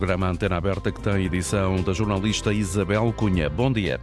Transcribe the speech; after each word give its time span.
programa 0.00 0.28
Antena 0.30 0.56
Aberta 0.56 0.90
que 0.90 0.98
tem 0.98 1.26
edição 1.26 1.82
da 1.82 1.92
jornalista 1.92 2.54
Isabel 2.54 3.12
Cunha. 3.12 3.50
Bom 3.50 3.70
dia. 3.70 4.00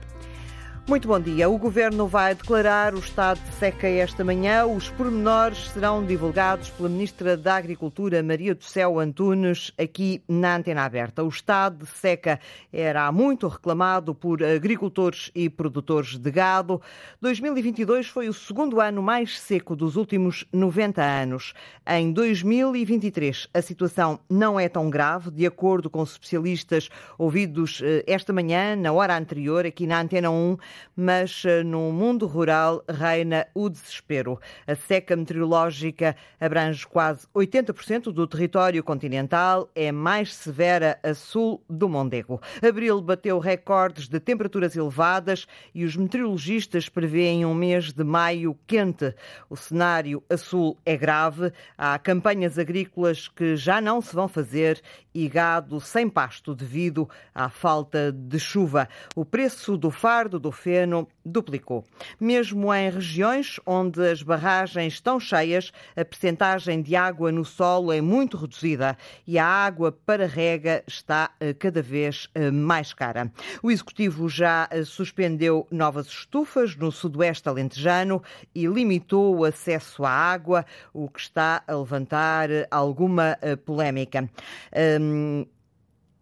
Muito 0.87 1.05
bom 1.05 1.19
dia. 1.19 1.49
O 1.49 1.57
Governo 1.57 2.07
vai 2.07 2.33
declarar 2.33 2.95
o 2.95 2.99
estado 2.99 3.41
de 3.41 3.51
seca 3.55 3.89
esta 3.89 4.23
manhã. 4.23 4.65
Os 4.65 4.89
pormenores 4.89 5.69
serão 5.71 6.05
divulgados 6.05 6.69
pela 6.69 6.87
Ministra 6.87 7.35
da 7.35 7.57
Agricultura, 7.57 8.23
Maria 8.23 8.55
do 8.55 8.63
Céu 8.63 8.97
Antunes, 8.97 9.73
aqui 9.77 10.23
na 10.29 10.55
Antena 10.55 10.85
Aberta. 10.85 11.25
O 11.25 11.27
estado 11.27 11.83
de 11.83 11.91
seca 11.91 12.39
era 12.71 13.11
muito 13.11 13.49
reclamado 13.49 14.15
por 14.15 14.41
agricultores 14.41 15.29
e 15.35 15.49
produtores 15.49 16.17
de 16.17 16.31
gado. 16.31 16.81
2022 17.19 18.07
foi 18.07 18.29
o 18.29 18.33
segundo 18.33 18.79
ano 18.79 19.03
mais 19.03 19.37
seco 19.41 19.75
dos 19.75 19.97
últimos 19.97 20.45
90 20.53 21.03
anos. 21.03 21.53
Em 21.85 22.13
2023, 22.13 23.49
a 23.53 23.61
situação 23.61 24.21
não 24.29 24.57
é 24.57 24.69
tão 24.69 24.89
grave, 24.89 25.31
de 25.31 25.45
acordo 25.45 25.89
com 25.89 26.01
especialistas 26.01 26.87
ouvidos 27.17 27.81
eh, 27.83 28.05
esta 28.07 28.31
manhã, 28.31 28.73
na 28.73 28.93
hora 28.93 29.17
anterior, 29.17 29.65
aqui 29.65 29.85
na 29.85 29.99
Antena 29.99 30.31
1 30.31 30.57
mas 30.95 31.43
eh, 31.45 31.63
no 31.63 31.91
mundo 31.91 32.25
rural 32.25 32.83
reina 32.87 33.47
o 33.53 33.69
desespero. 33.69 34.39
A 34.65 34.75
seca 34.75 35.15
meteorológica 35.15 36.15
abrange 36.39 36.85
quase 36.85 37.27
80% 37.35 38.11
do 38.11 38.27
território 38.27 38.83
continental, 38.83 39.69
é 39.75 39.91
mais 39.91 40.33
severa 40.33 40.99
a 41.03 41.13
sul 41.13 41.63
do 41.69 41.87
Mondego. 41.87 42.41
Abril 42.61 43.01
bateu 43.01 43.39
recordes 43.39 44.07
de 44.07 44.19
temperaturas 44.19 44.75
elevadas 44.75 45.47
e 45.73 45.83
os 45.83 45.95
meteorologistas 45.95 46.89
prevêem 46.89 47.45
um 47.45 47.53
mês 47.53 47.91
de 47.93 48.03
maio 48.03 48.57
quente. 48.65 49.13
O 49.49 49.55
cenário 49.55 50.23
a 50.29 50.37
sul 50.37 50.77
é 50.85 50.97
grave, 50.97 51.51
há 51.77 51.97
campanhas 51.99 52.57
agrícolas 52.57 53.27
que 53.27 53.55
já 53.55 53.79
não 53.79 54.01
se 54.01 54.15
vão 54.15 54.27
fazer 54.27 54.81
e 55.13 55.27
gado 55.27 55.81
sem 55.81 56.07
pasto 56.07 56.53
devido 56.53 57.09
à 57.33 57.49
falta 57.49 58.11
de 58.11 58.39
chuva. 58.39 58.87
O 59.15 59.25
preço 59.25 59.75
do 59.75 59.89
fardo 59.89 60.39
do 60.39 60.51
feno 60.67 61.07
duplicou. 61.25 61.85
Mesmo 62.19 62.73
em 62.73 62.89
regiões 62.89 63.57
onde 63.65 64.05
as 64.05 64.21
barragens 64.21 64.95
estão 64.95 65.17
cheias, 65.17 65.71
a 65.95 66.03
percentagem 66.03 66.81
de 66.81 66.93
água 66.93 67.31
no 67.31 67.45
solo 67.45 67.93
é 67.93 68.01
muito 68.01 68.35
reduzida 68.35 68.97
e 69.25 69.39
a 69.39 69.45
água 69.45 69.93
para 69.93 70.27
rega 70.27 70.83
está 70.85 71.31
eh, 71.39 71.53
cada 71.53 71.81
vez 71.81 72.27
eh, 72.35 72.51
mais 72.51 72.91
cara. 72.91 73.31
O 73.63 73.71
Executivo 73.71 74.27
já 74.27 74.67
eh, 74.69 74.83
suspendeu 74.83 75.65
novas 75.71 76.07
estufas 76.07 76.75
no 76.75 76.91
sudoeste 76.91 77.47
alentejano 77.47 78.21
e 78.53 78.65
limitou 78.65 79.37
o 79.37 79.45
acesso 79.45 80.03
à 80.03 80.11
água, 80.11 80.65
o 80.93 81.07
que 81.07 81.21
está 81.21 81.63
a 81.65 81.75
levantar 81.75 82.49
alguma 82.69 83.37
polémica. 83.65 84.29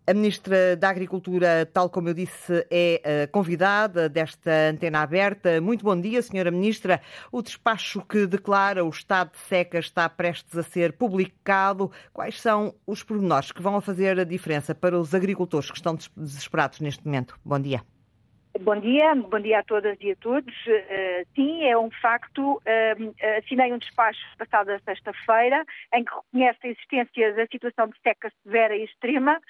A 0.07 0.13
Ministra 0.13 0.75
da 0.75 0.89
Agricultura, 0.89 1.65
tal 1.71 1.89
como 1.89 2.09
eu 2.09 2.13
disse, 2.13 2.65
é 2.69 3.01
eh, 3.03 3.27
convidada 3.27 4.07
desta 4.07 4.69
antena 4.69 5.01
aberta. 5.01 5.59
Muito 5.59 5.83
bom 5.83 5.99
dia, 5.99 6.21
Senhora 6.21 6.51
Ministra. 6.51 7.01
O 7.31 7.41
despacho 7.41 8.01
que 8.01 8.27
declara 8.27 8.85
o 8.85 8.89
estado 8.89 9.31
de 9.31 9.39
seca 9.39 9.79
está 9.79 10.07
prestes 10.07 10.57
a 10.57 10.63
ser 10.63 10.93
publicado. 10.93 11.91
Quais 12.13 12.39
são 12.39 12.75
os 12.85 13.01
pormenores 13.01 13.51
que 13.51 13.61
vão 13.61 13.81
fazer 13.81 14.19
a 14.19 14.23
diferença 14.23 14.75
para 14.75 14.99
os 14.99 15.15
agricultores 15.15 15.71
que 15.71 15.77
estão 15.77 15.97
desesperados 16.15 16.79
neste 16.79 17.03
momento? 17.05 17.39
Bom 17.43 17.59
dia. 17.59 17.94
Bom 18.61 18.79
dia, 18.79 19.13
bom 19.15 19.39
dia 19.39 19.59
a 19.59 19.63
todas 19.63 19.97
e 19.99 20.11
a 20.11 20.15
todos. 20.15 20.55
Uh, 20.65 21.27
sim, 21.35 21.65
é 21.65 21.77
um 21.77 21.91
facto. 21.91 22.53
Uh, 22.55 23.15
assinei 23.37 23.73
um 23.73 23.77
despacho 23.77 24.19
passada 24.37 24.81
sexta-feira 24.85 25.65
em 25.93 26.05
que 26.05 26.15
reconhece 26.15 26.59
a 26.63 26.69
existência 26.69 27.33
da 27.33 27.45
situação 27.47 27.89
de 27.89 27.99
seca 28.01 28.31
severa 28.43 28.73
e 28.73 28.85
extrema 28.85 29.41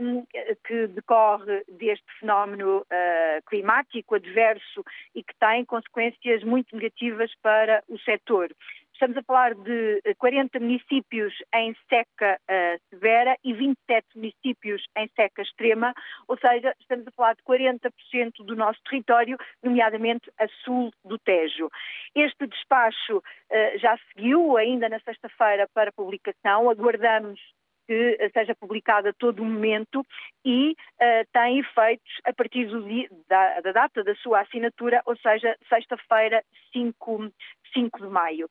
um, 0.00 0.26
que 0.66 0.88
decorre 0.88 1.62
deste 1.68 2.06
fenómeno 2.18 2.78
uh, 2.78 3.42
climático 3.46 4.16
adverso 4.16 4.84
e 5.14 5.22
que 5.22 5.34
tem 5.38 5.64
consequências 5.64 6.42
muito 6.42 6.74
negativas 6.74 7.30
para 7.40 7.84
o 7.88 7.96
setor. 8.00 8.50
Estamos 8.94 9.16
a 9.16 9.22
falar 9.24 9.54
de 9.56 10.00
40 10.18 10.56
eh, 10.56 10.60
municípios 10.60 11.34
em 11.52 11.76
seca 11.88 12.38
uh, 12.48 12.80
severa 12.90 13.36
e 13.42 13.52
27 13.52 14.06
municípios 14.14 14.84
em 14.96 15.10
seca 15.16 15.42
extrema, 15.42 15.92
ou 16.28 16.38
seja, 16.38 16.72
estamos 16.78 17.04
a 17.08 17.10
falar 17.10 17.34
de 17.34 17.42
40% 17.42 18.44
do 18.44 18.54
nosso 18.54 18.80
território, 18.88 19.36
nomeadamente 19.60 20.30
a 20.38 20.46
sul 20.64 20.92
do 21.04 21.18
Tejo. 21.18 21.68
Este 22.14 22.46
despacho 22.46 23.18
uh, 23.18 23.78
já 23.78 23.98
seguiu 24.12 24.56
ainda 24.56 24.88
na 24.88 25.00
sexta-feira 25.00 25.68
para 25.74 25.92
publicação, 25.92 26.70
aguardamos 26.70 27.40
que 27.86 28.30
seja 28.32 28.54
publicada 28.54 29.10
a 29.10 29.12
todo 29.12 29.44
momento 29.44 30.04
e 30.44 30.72
uh, 30.72 31.26
tem 31.32 31.58
efeitos 31.58 32.20
a 32.24 32.32
partir 32.32 32.66
dia, 32.66 33.08
da, 33.28 33.60
da, 33.60 33.72
data 33.72 34.02
da 34.02 34.14
sua 34.16 34.40
assinatura, 34.40 35.02
ou 35.06 35.16
seja, 35.16 35.56
sexta-feira, 35.68 36.42
5, 36.72 37.32
5 37.72 38.00
de 38.00 38.08
maio. 38.08 38.48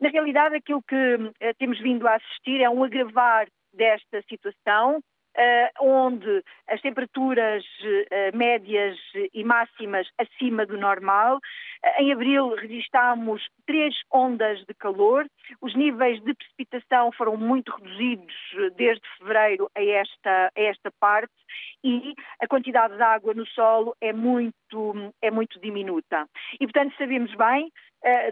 Na 0.00 0.08
realidade, 0.08 0.56
aquilo 0.56 0.82
que 0.82 0.94
uh, 0.94 1.54
temos 1.58 1.80
vindo 1.80 2.06
a 2.06 2.16
assistir 2.16 2.60
é 2.60 2.70
um 2.70 2.84
agravar 2.84 3.46
desta 3.72 4.22
situação, 4.28 5.00
onde 5.80 6.42
as 6.68 6.80
temperaturas 6.80 7.64
uh, 7.64 8.36
médias 8.36 8.96
e 9.32 9.44
máximas 9.44 10.08
acima 10.18 10.64
do 10.64 10.78
normal. 10.78 11.36
Uh, 11.36 12.02
em 12.02 12.12
abril 12.12 12.54
registámos 12.54 13.42
três 13.66 13.94
ondas 14.12 14.64
de 14.64 14.74
calor, 14.74 15.26
os 15.60 15.74
níveis 15.74 16.22
de 16.22 16.34
precipitação 16.34 17.12
foram 17.12 17.36
muito 17.36 17.72
reduzidos 17.72 18.34
desde 18.76 19.02
fevereiro 19.18 19.70
a 19.74 19.82
esta, 19.82 20.52
a 20.56 20.60
esta 20.60 20.90
parte 21.00 21.32
e 21.82 22.14
a 22.40 22.46
quantidade 22.46 22.96
de 22.96 23.02
água 23.02 23.34
no 23.34 23.46
solo 23.46 23.94
é 24.00 24.12
muito, 24.12 25.12
é 25.20 25.30
muito 25.30 25.60
diminuta. 25.60 26.26
E, 26.58 26.66
portanto, 26.66 26.94
sabemos 26.96 27.34
bem 27.34 27.70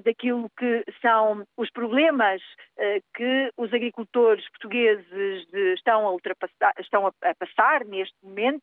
daquilo 0.04 0.50
que 0.58 0.84
são 1.00 1.44
os 1.56 1.70
problemas 1.70 2.42
uh, 2.42 3.02
que 3.14 3.50
os 3.56 3.72
agricultores 3.72 4.46
portugueses 4.50 5.46
estão, 5.76 6.08
a 6.08 6.80
estão 6.80 7.06
a, 7.06 7.34
passar 7.34 7.84
neste 7.86 8.14
momento. 8.22 8.62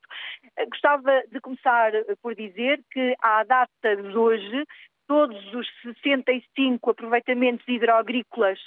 Uh, 0.59 0.69
gostava 0.69 1.23
de 1.31 1.39
começar 1.41 1.91
por 2.21 2.35
dizer 2.35 2.79
que, 2.91 3.15
à 3.21 3.43
data 3.43 3.95
de 3.95 4.15
hoje, 4.15 4.65
todos 5.07 5.53
os 5.53 5.67
65 5.81 6.91
aproveitamentos 6.91 7.67
hidroagrícolas 7.67 8.59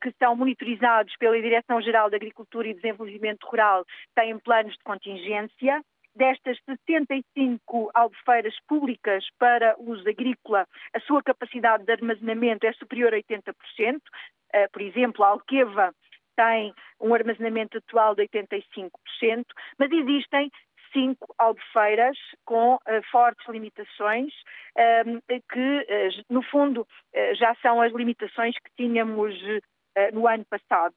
que 0.00 0.10
são 0.18 0.34
monitorizados 0.34 1.14
pela 1.18 1.38
Direção-Geral 1.38 2.08
de 2.08 2.16
Agricultura 2.16 2.66
e 2.66 2.72
Desenvolvimento 2.72 3.44
Rural 3.44 3.84
têm 4.14 4.38
planos 4.38 4.72
de 4.72 4.82
contingência. 4.82 5.82
Destas 6.16 6.58
75 6.64 7.90
albufeiras 7.92 8.54
públicas 8.68 9.24
para 9.38 9.74
uso 9.78 10.08
agrícola, 10.08 10.66
a 10.94 11.00
sua 11.00 11.22
capacidade 11.22 11.84
de 11.84 11.92
armazenamento 11.92 12.66
é 12.66 12.72
superior 12.74 13.12
a 13.12 13.16
80%. 13.16 13.52
Uh, 13.96 14.70
por 14.72 14.82
exemplo, 14.82 15.24
a 15.24 15.28
Alqueva 15.28 15.92
tem 16.36 16.72
um 17.00 17.14
armazenamento 17.14 17.78
atual 17.78 18.14
de 18.14 18.28
85%, 18.28 18.90
mas 19.78 19.90
existem 19.90 20.50
cinco 20.94 21.34
albufeiras 21.36 22.16
com 22.44 22.76
uh, 22.76 22.80
fortes 23.10 23.46
limitações, 23.48 24.32
uh, 24.78 25.40
que, 25.52 25.60
uh, 25.60 26.24
no 26.30 26.42
fundo, 26.42 26.86
eh, 27.12 27.34
já 27.34 27.54
são 27.56 27.82
as 27.82 27.92
limitações 27.92 28.54
que 28.54 28.70
tínhamos 28.76 29.34
no 30.12 30.26
ano 30.26 30.44
passado. 30.46 30.94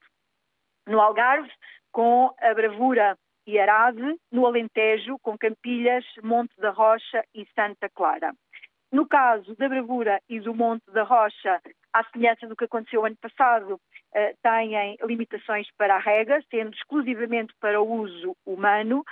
No 0.86 1.00
Algarve, 1.00 1.50
com 1.92 2.34
a 2.40 2.54
Bravura 2.54 3.16
e 3.48 3.58
Arade, 3.58 4.14
no 4.30 4.44
Alentejo, 4.44 5.18
com 5.22 5.38
Campilhas, 5.38 6.04
Monte 6.22 6.54
da 6.58 6.68
Rocha 6.68 7.24
e 7.34 7.46
Santa 7.54 7.88
Clara. 7.88 8.34
No 8.92 9.08
caso 9.08 9.56
da 9.56 9.68
Bravura 9.68 10.20
e 10.28 10.38
do 10.38 10.54
Monte 10.54 10.84
da 10.92 11.02
Rocha, 11.02 11.58
à 11.92 12.04
semelhança 12.04 12.46
do 12.46 12.54
que 12.54 12.66
aconteceu 12.66 13.06
ano 13.06 13.16
passado, 13.16 13.80
têm 14.42 14.96
limitações 15.02 15.66
para 15.78 15.96
a 15.96 15.98
rega, 15.98 16.42
sendo 16.50 16.74
exclusivamente 16.74 17.54
para 17.58 17.80
o 17.80 17.90
uso 17.90 18.36
humano. 18.46 19.02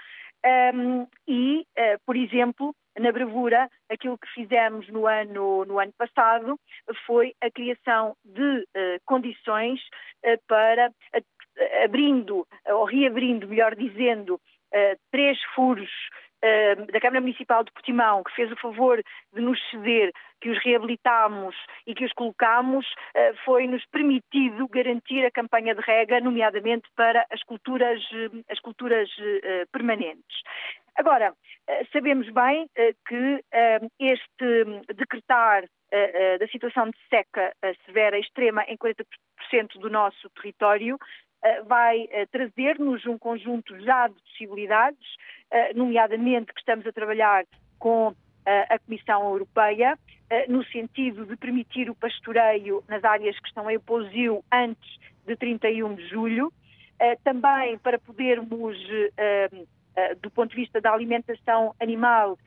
Um, 0.44 1.08
e, 1.26 1.66
uh, 1.76 1.98
por 2.04 2.14
exemplo, 2.14 2.74
na 2.96 3.10
bravura, 3.10 3.68
aquilo 3.90 4.16
que 4.16 4.28
fizemos 4.28 4.88
no 4.88 5.06
ano, 5.06 5.64
no 5.64 5.78
ano 5.80 5.92
passado 5.98 6.58
foi 7.04 7.34
a 7.42 7.50
criação 7.50 8.14
de 8.24 8.60
uh, 8.60 9.00
condições 9.04 9.80
uh, 10.24 10.38
para, 10.46 10.92
abrindo, 11.84 12.46
ou 12.66 12.84
reabrindo, 12.84 13.48
melhor 13.48 13.74
dizendo, 13.74 14.40
três 15.10 15.38
furos 15.54 15.90
da 16.92 17.00
Câmara 17.00 17.20
Municipal 17.20 17.64
de 17.64 17.72
Portimão, 17.72 18.22
que 18.22 18.34
fez 18.34 18.52
o 18.52 18.56
favor 18.56 19.02
de 19.32 19.40
nos 19.40 19.58
ceder, 19.70 20.12
que 20.40 20.50
os 20.50 20.62
reabilitámos 20.62 21.56
e 21.86 21.94
que 21.94 22.04
os 22.04 22.12
colocámos, 22.12 22.86
uh, 22.86 23.36
foi-nos 23.44 23.84
permitido 23.86 24.68
garantir 24.68 25.24
a 25.24 25.30
campanha 25.30 25.74
de 25.74 25.80
rega, 25.80 26.20
nomeadamente 26.20 26.88
para 26.94 27.26
as 27.30 27.42
culturas, 27.42 28.00
as 28.50 28.60
culturas 28.60 29.08
permanentes. 29.72 30.42
Agora, 30.96 31.34
sabemos 31.92 32.28
bem 32.30 32.68
que 33.06 33.44
este 34.00 34.64
decretar 34.94 35.64
da 36.38 36.48
situação 36.48 36.88
de 36.88 36.98
seca 37.10 37.52
severa 37.84 38.18
extrema 38.18 38.64
em 38.64 38.76
40% 38.76 39.78
do 39.78 39.90
nosso 39.90 40.30
território 40.30 40.98
vai 41.66 42.08
trazer-nos 42.30 43.06
um 43.06 43.18
conjunto 43.18 43.78
já 43.80 44.08
de 44.08 44.14
possibilidades, 44.14 45.06
nomeadamente 45.74 46.52
que 46.52 46.60
estamos 46.60 46.86
a 46.86 46.92
trabalhar 46.92 47.44
com 47.78 48.14
a 48.46 48.78
Comissão 48.78 49.22
Europeia, 49.30 49.98
no 50.48 50.64
sentido 50.66 51.24
de 51.24 51.36
permitir 51.36 51.88
o 51.90 51.94
pastoreio 51.94 52.82
nas 52.88 53.04
áreas 53.04 53.38
que 53.38 53.48
estão 53.48 53.70
em 53.70 53.78
pousio 53.78 54.44
antes 54.52 54.98
de 55.26 55.36
31 55.36 55.94
de 55.94 56.08
julho, 56.08 56.52
também 57.22 57.78
para 57.78 57.98
podermos, 57.98 58.76
do 60.20 60.30
ponto 60.30 60.50
de 60.50 60.56
vista 60.56 60.80
da 60.80 60.92
alimentação 60.92 61.74
animal, 61.80 62.38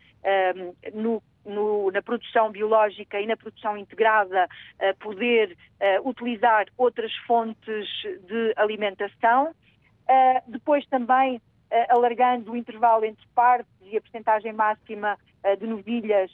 no 0.93 1.21
no, 1.45 1.91
na 1.91 2.01
produção 2.01 2.51
biológica 2.51 3.19
e 3.19 3.25
na 3.25 3.37
produção 3.37 3.77
integrada 3.77 4.45
uh, 4.45 4.97
poder 4.99 5.55
uh, 5.79 6.07
utilizar 6.07 6.67
outras 6.77 7.13
fontes 7.27 7.87
de 8.27 8.53
alimentação. 8.55 9.49
Uh, 9.49 10.51
depois 10.51 10.85
também 10.87 11.41
alargando 11.87 12.53
o 12.53 12.57
intervalo 12.57 13.05
entre 13.05 13.23
partes 13.35 13.71
e 13.83 13.95
a 13.95 14.01
percentagem 14.01 14.51
máxima 14.51 15.15
de 15.59 15.67
novilhas 15.67 16.31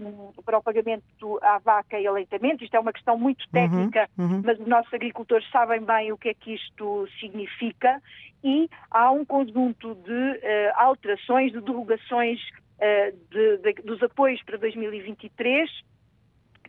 um, 0.00 0.42
para 0.42 0.58
o 0.58 0.62
pagamento 0.62 1.38
à 1.42 1.58
vaca 1.58 1.98
e 1.98 2.06
aleitamento. 2.06 2.64
Isto 2.64 2.76
é 2.76 2.80
uma 2.80 2.92
questão 2.92 3.18
muito 3.18 3.42
uhum, 3.42 3.52
técnica, 3.52 4.08
uhum, 4.16 4.24
uhum. 4.26 4.42
mas 4.44 4.58
os 4.58 4.66
nossos 4.66 4.92
agricultores 4.92 5.48
sabem 5.50 5.82
bem 5.82 6.12
o 6.12 6.18
que 6.18 6.30
é 6.30 6.34
que 6.34 6.54
isto 6.54 7.08
significa 7.20 8.00
e 8.44 8.68
há 8.90 9.10
um 9.10 9.24
conjunto 9.24 9.94
de 9.96 10.12
uh, 10.12 10.38
alterações, 10.76 11.52
de 11.52 11.60
derrogações 11.60 12.40
de, 12.78 13.58
de, 13.58 13.72
dos 13.82 14.02
apoios 14.02 14.42
para 14.42 14.58
2023 14.58 15.70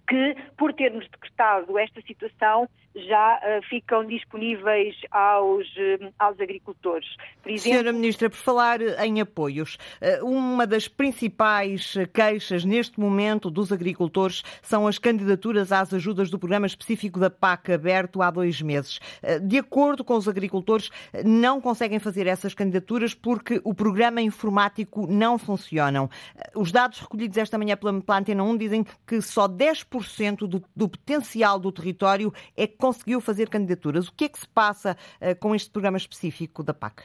que, 0.07 0.35
por 0.57 0.73
termos 0.73 1.07
decretado 1.09 1.77
esta 1.77 2.01
situação, 2.01 2.69
já 3.05 3.39
uh, 3.39 3.65
ficam 3.67 4.05
disponíveis 4.05 4.95
aos, 5.11 5.67
uh, 5.67 6.13
aos 6.17 6.39
agricultores. 6.39 7.07
Por 7.41 7.51
exemplo... 7.51 7.71
Senhora 7.71 7.93
Ministra, 7.93 8.29
por 8.29 8.37
falar 8.37 8.81
em 8.81 9.21
apoios, 9.21 9.77
uh, 10.21 10.25
uma 10.25 10.65
das 10.65 10.87
principais 10.87 11.93
queixas 12.13 12.65
neste 12.65 12.99
momento 12.99 13.49
dos 13.49 13.71
agricultores 13.71 14.43
são 14.61 14.87
as 14.87 14.97
candidaturas 14.97 15.71
às 15.71 15.93
ajudas 15.93 16.29
do 16.29 16.39
programa 16.39 16.67
específico 16.67 17.19
da 17.19 17.29
PAC 17.29 17.73
aberto 17.73 18.21
há 18.21 18.31
dois 18.31 18.61
meses. 18.61 18.99
De 19.41 19.57
acordo 19.57 20.03
com 20.03 20.15
os 20.15 20.27
agricultores, 20.27 20.89
não 21.25 21.59
conseguem 21.61 21.99
fazer 21.99 22.27
essas 22.27 22.53
candidaturas 22.53 23.13
porque 23.13 23.61
o 23.63 23.73
programa 23.73 24.21
informático 24.21 25.07
não 25.07 25.37
funciona. 25.37 26.09
Os 26.55 26.71
dados 26.71 26.99
recolhidos 26.99 27.37
esta 27.37 27.57
manhã 27.57 27.75
pela 27.75 28.17
Antena 28.17 28.43
1 28.43 28.57
dizem 28.57 28.85
que 29.05 29.21
só 29.21 29.47
10% 29.47 30.47
do, 30.47 30.63
do 30.75 30.89
potencial 30.89 31.59
do 31.59 31.71
território 31.71 32.33
é 32.55 32.67
conseguiu 32.87 33.19
fazer 33.19 33.49
candidaturas. 33.49 34.07
O 34.07 34.13
que 34.15 34.25
é 34.25 34.29
que 34.29 34.39
se 34.39 34.47
passa 34.47 34.95
uh, 35.21 35.37
com 35.39 35.53
este 35.53 35.69
programa 35.69 35.97
específico 35.97 36.63
da 36.63 36.73
PAC? 36.73 37.03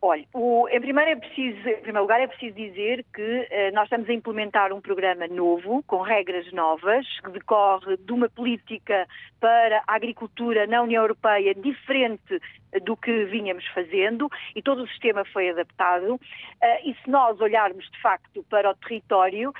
Olha, 0.00 0.24
o, 0.32 0.68
em, 0.68 0.80
primeiro 0.80 1.10
é 1.10 1.16
preciso, 1.16 1.68
em 1.68 1.80
primeiro 1.80 2.02
lugar 2.02 2.20
é 2.20 2.28
preciso 2.28 2.54
dizer 2.54 3.04
que 3.12 3.22
uh, 3.22 3.74
nós 3.74 3.84
estamos 3.84 4.08
a 4.08 4.12
implementar 4.12 4.72
um 4.72 4.80
programa 4.80 5.26
novo, 5.26 5.82
com 5.84 6.00
regras 6.00 6.52
novas, 6.52 7.04
que 7.24 7.30
decorre 7.30 7.96
de 7.96 8.12
uma 8.12 8.28
política 8.28 9.08
para 9.40 9.82
a 9.84 9.96
agricultura 9.96 10.64
na 10.68 10.80
União 10.82 11.02
Europeia 11.02 11.52
diferente 11.56 12.40
do 12.82 12.96
que 12.96 13.24
vínhamos 13.26 13.66
fazendo 13.68 14.28
e 14.54 14.62
todo 14.62 14.82
o 14.82 14.88
sistema 14.88 15.24
foi 15.24 15.50
adaptado. 15.50 16.14
Uh, 16.14 16.20
e 16.84 16.94
se 17.02 17.10
nós 17.10 17.40
olharmos 17.40 17.88
de 17.90 18.00
facto 18.00 18.44
para 18.48 18.70
o 18.70 18.74
território, 18.74 19.52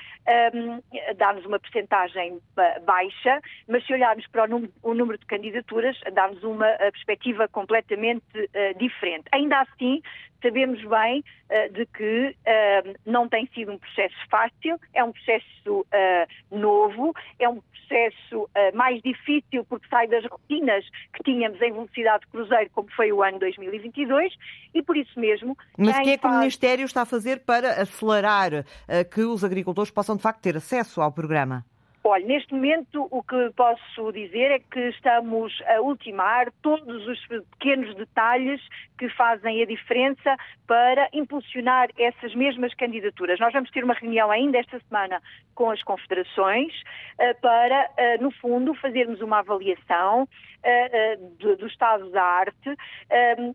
dá-nos 1.17 1.45
uma 1.45 1.59
percentagem 1.59 2.39
baixa, 2.85 3.41
mas 3.67 3.85
se 3.85 3.93
olharmos 3.93 4.25
para 4.27 4.45
o 4.45 4.93
número, 4.93 5.17
de 5.17 5.25
candidaturas, 5.25 5.97
dá-nos 6.13 6.43
uma 6.43 6.67
perspectiva 6.91 7.47
completamente 7.47 8.23
uh, 8.35 8.77
diferente. 8.77 9.25
Ainda 9.31 9.61
assim, 9.61 10.01
sabemos 10.41 10.83
bem 10.83 11.23
uh, 11.49 11.73
de 11.73 11.85
que 11.87 12.29
uh, 12.29 12.95
não 13.05 13.27
tem 13.27 13.47
sido 13.53 13.71
um 13.71 13.77
processo 13.77 14.15
fácil, 14.29 14.79
é 14.93 15.03
um 15.03 15.11
processo 15.11 15.45
uh, 15.81 16.57
novo, 16.57 17.13
é 17.39 17.47
um 17.47 17.61
processo 17.61 18.49
mais 18.73 19.01
difícil 19.01 19.63
porque 19.63 19.87
sai 19.87 20.09
das 20.09 20.25
rotinas 20.25 20.83
que 21.13 21.23
tínhamos 21.23 21.61
em 21.61 21.71
velocidade 21.71 22.25
de 22.25 22.27
cruzeiro, 22.27 22.69
como 22.73 22.91
foi 22.91 23.13
o 23.13 23.23
ano 23.23 23.39
2022, 23.39 24.33
e 24.73 24.83
por 24.83 24.97
isso 24.97 25.17
mesmo. 25.17 25.57
Mas 25.77 25.97
o 25.97 26.01
que 26.01 26.09
é 26.09 26.17
que 26.17 26.21
faz... 26.21 26.35
o 26.35 26.39
Ministério 26.39 26.83
está 26.83 27.03
a 27.03 27.05
fazer 27.05 27.45
para 27.45 27.81
acelerar 27.81 28.65
que 29.09 29.21
os 29.21 29.41
agricultores 29.41 29.89
possam 29.89 30.17
de 30.17 30.21
facto 30.21 30.41
ter 30.41 30.57
acesso 30.57 30.99
ao 30.99 31.13
programa? 31.13 31.63
Olha, 32.09 32.25
neste 32.25 32.53
momento 32.53 33.05
o 33.11 33.21
que 33.21 33.51
posso 33.53 34.13
dizer 34.13 34.49
é 34.49 34.59
que 34.59 34.79
estamos 34.79 35.61
a 35.67 35.81
ultimar 35.81 36.49
todos 36.61 37.05
os 37.05 37.27
pequenos 37.27 37.93
detalhes 37.95 38.61
que 38.97 39.09
fazem 39.09 39.61
a 39.61 39.65
diferença 39.65 40.37
para 40.65 41.09
impulsionar 41.11 41.89
essas 41.97 42.33
mesmas 42.33 42.73
candidaturas. 42.75 43.37
Nós 43.41 43.51
vamos 43.51 43.69
ter 43.71 43.83
uma 43.83 43.93
reunião 43.93 44.31
ainda 44.31 44.57
esta 44.57 44.79
semana 44.87 45.21
com 45.53 45.69
as 45.69 45.83
confederações 45.83 46.71
eh, 47.19 47.33
para, 47.33 47.89
eh, 47.97 48.17
no 48.19 48.31
fundo, 48.31 48.73
fazermos 48.75 49.19
uma 49.19 49.39
avaliação 49.39 50.29
eh, 50.63 51.17
do 51.39 51.67
estado 51.67 52.09
da 52.09 52.23
arte. 52.23 52.69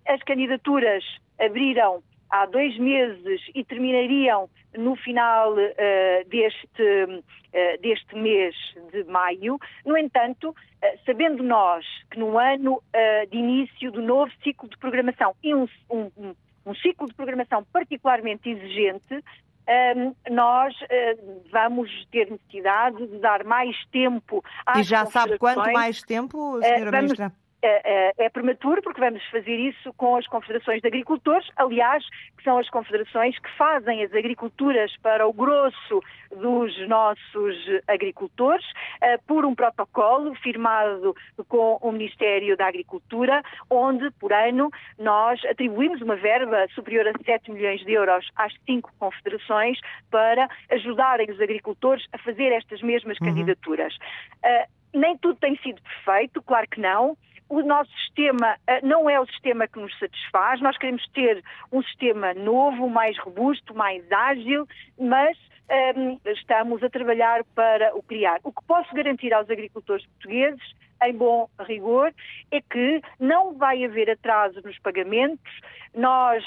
As 0.06 0.22
candidaturas 0.25 1.02
abriram 1.40 2.02
há 2.32 2.46
dois 2.46 2.76
meses 2.79 3.40
e 3.55 3.62
terminariam 3.62 4.49
no 4.76 4.96
final 4.96 5.52
uh, 5.52 6.29
deste, 6.29 6.82
uh, 6.82 7.82
deste 7.82 8.17
mês 8.17 8.56
de 8.90 9.05
maio. 9.05 9.58
No 9.84 9.96
entanto, 9.96 10.49
uh, 10.50 10.55
sabendo 11.05 11.43
nós 11.43 11.84
que 12.11 12.19
no 12.19 12.38
ano 12.38 12.82
de 13.31 13.37
início 13.37 13.93
do 13.93 14.02
novo 14.02 14.32
ciclo 14.43 14.69
de 14.69 14.79
programação 14.79 15.34
e 15.43 15.55
um, 15.55 15.69
um, 15.90 16.34
um 16.67 16.75
ciclo 16.75 17.06
de 17.06 17.14
programação 17.14 17.64
particularmente 17.73 18.49
exigente, 18.49 19.23
um, 19.96 20.14
nós 20.31 20.75
uh, 20.82 21.43
vamos 21.50 21.90
ter 22.11 22.31
necessidade 22.31 23.06
de 23.06 23.19
dar 23.19 23.44
mais 23.44 23.76
tempo 23.93 24.44
às 24.67 24.81
E 24.81 24.82
já 24.82 25.06
sabe 25.06 25.38
quanto 25.38 25.73
mais 25.73 26.02
tempo, 26.02 26.61
senhora 26.61 26.88
uh, 26.88 26.90
vamos, 26.90 27.12
Ministra? 27.12 27.32
É, 27.64 28.09
é, 28.19 28.25
é, 28.25 28.29
prematuro 28.29 28.82
porque 28.82 29.00
vamos 29.00 29.25
fazer 29.31 29.56
isso 29.56 29.93
com 29.94 30.17
as 30.17 30.26
confederações 30.26 30.81
de 30.81 30.88
agricultores, 30.88 31.49
aliás, 31.56 32.05
que 32.37 32.43
são 32.43 32.59
as 32.59 32.69
confederações 32.69 33.38
que 33.38 33.49
fazem 33.56 34.03
as 34.03 34.12
agriculturas 34.12 34.93
para 35.00 35.25
o 35.29 35.32
grosso 35.32 36.03
dos 36.37 36.88
nossos 36.88 37.56
agricultores, 37.87 38.64
eh, 39.00 39.17
por 39.29 39.44
um 39.44 39.55
protocolo 39.55 40.35
firmado 40.37 41.14
com 41.49 41.79
o 41.81 41.93
Ministério 41.93 42.56
da 42.56 42.67
Agricultura, 42.67 43.43
onde 43.70 44.11
por 44.12 44.32
ano 44.32 44.69
nós 44.99 45.41
atribuímos 45.44 46.01
uma 46.03 46.17
verba 46.17 46.67
superior 46.75 47.06
a 47.06 47.13
7 47.25 47.53
milhões 47.53 47.81
de 47.84 47.93
euros 47.93 48.29
às 48.34 48.53
cinco 48.67 48.91
confederações 48.98 49.79
para 50.10 50.48
ajudarem 50.69 51.31
os 51.31 51.41
agricultores 51.41 52.05
a 52.13 52.19
fazer 52.19 52.51
estas 52.53 52.82
mesmas 52.82 53.19
uhum. 53.20 53.29
candidaturas. 53.29 53.94
Uh, 54.44 54.98
nem 54.98 55.17
tudo 55.19 55.36
tem 55.36 55.56
sido 55.58 55.81
perfeito, 55.82 56.43
claro 56.43 56.67
que 56.69 56.81
não 56.81 57.17
o 57.49 57.63
nosso 57.63 57.91
sistema 57.99 58.56
eh, 58.67 58.81
não 58.82 59.08
é 59.08 59.20
o 59.20 59.27
sistema 59.27 59.69
que 59.69 59.79
nos 59.79 59.96
satisfaz. 59.99 60.61
Nós 60.61 60.77
queremos 60.79 61.06
ter 61.08 61.43
um 61.70 61.82
sistema 61.82 62.34
novo, 62.34 62.89
mais 62.89 63.19
robusto, 63.19 63.75
mais 63.75 64.11
ágil, 64.11 64.67
mas 64.99 65.37
um, 65.70 65.75
ehm, 65.75 66.19
estamos 66.27 66.82
a 66.82 66.91
trabalhar 66.91 67.44
para 67.55 67.94
o 67.96 68.03
criar. 68.03 68.41
O 68.43 68.53
que 68.53 68.65
posso 68.67 68.94
garantir 68.94 69.32
aos 69.32 69.49
agricultores 69.51 70.06
portugueses, 70.06 70.63
em 71.09 71.15
bom 71.15 71.49
rigor, 71.61 72.13
é 72.51 72.61
que 72.61 73.01
não 73.19 73.55
vai 73.55 73.85
haver 73.85 74.11
atraso 74.11 74.61
nos 74.65 74.79
pagamentos. 74.79 75.53
Nós, 75.94 76.43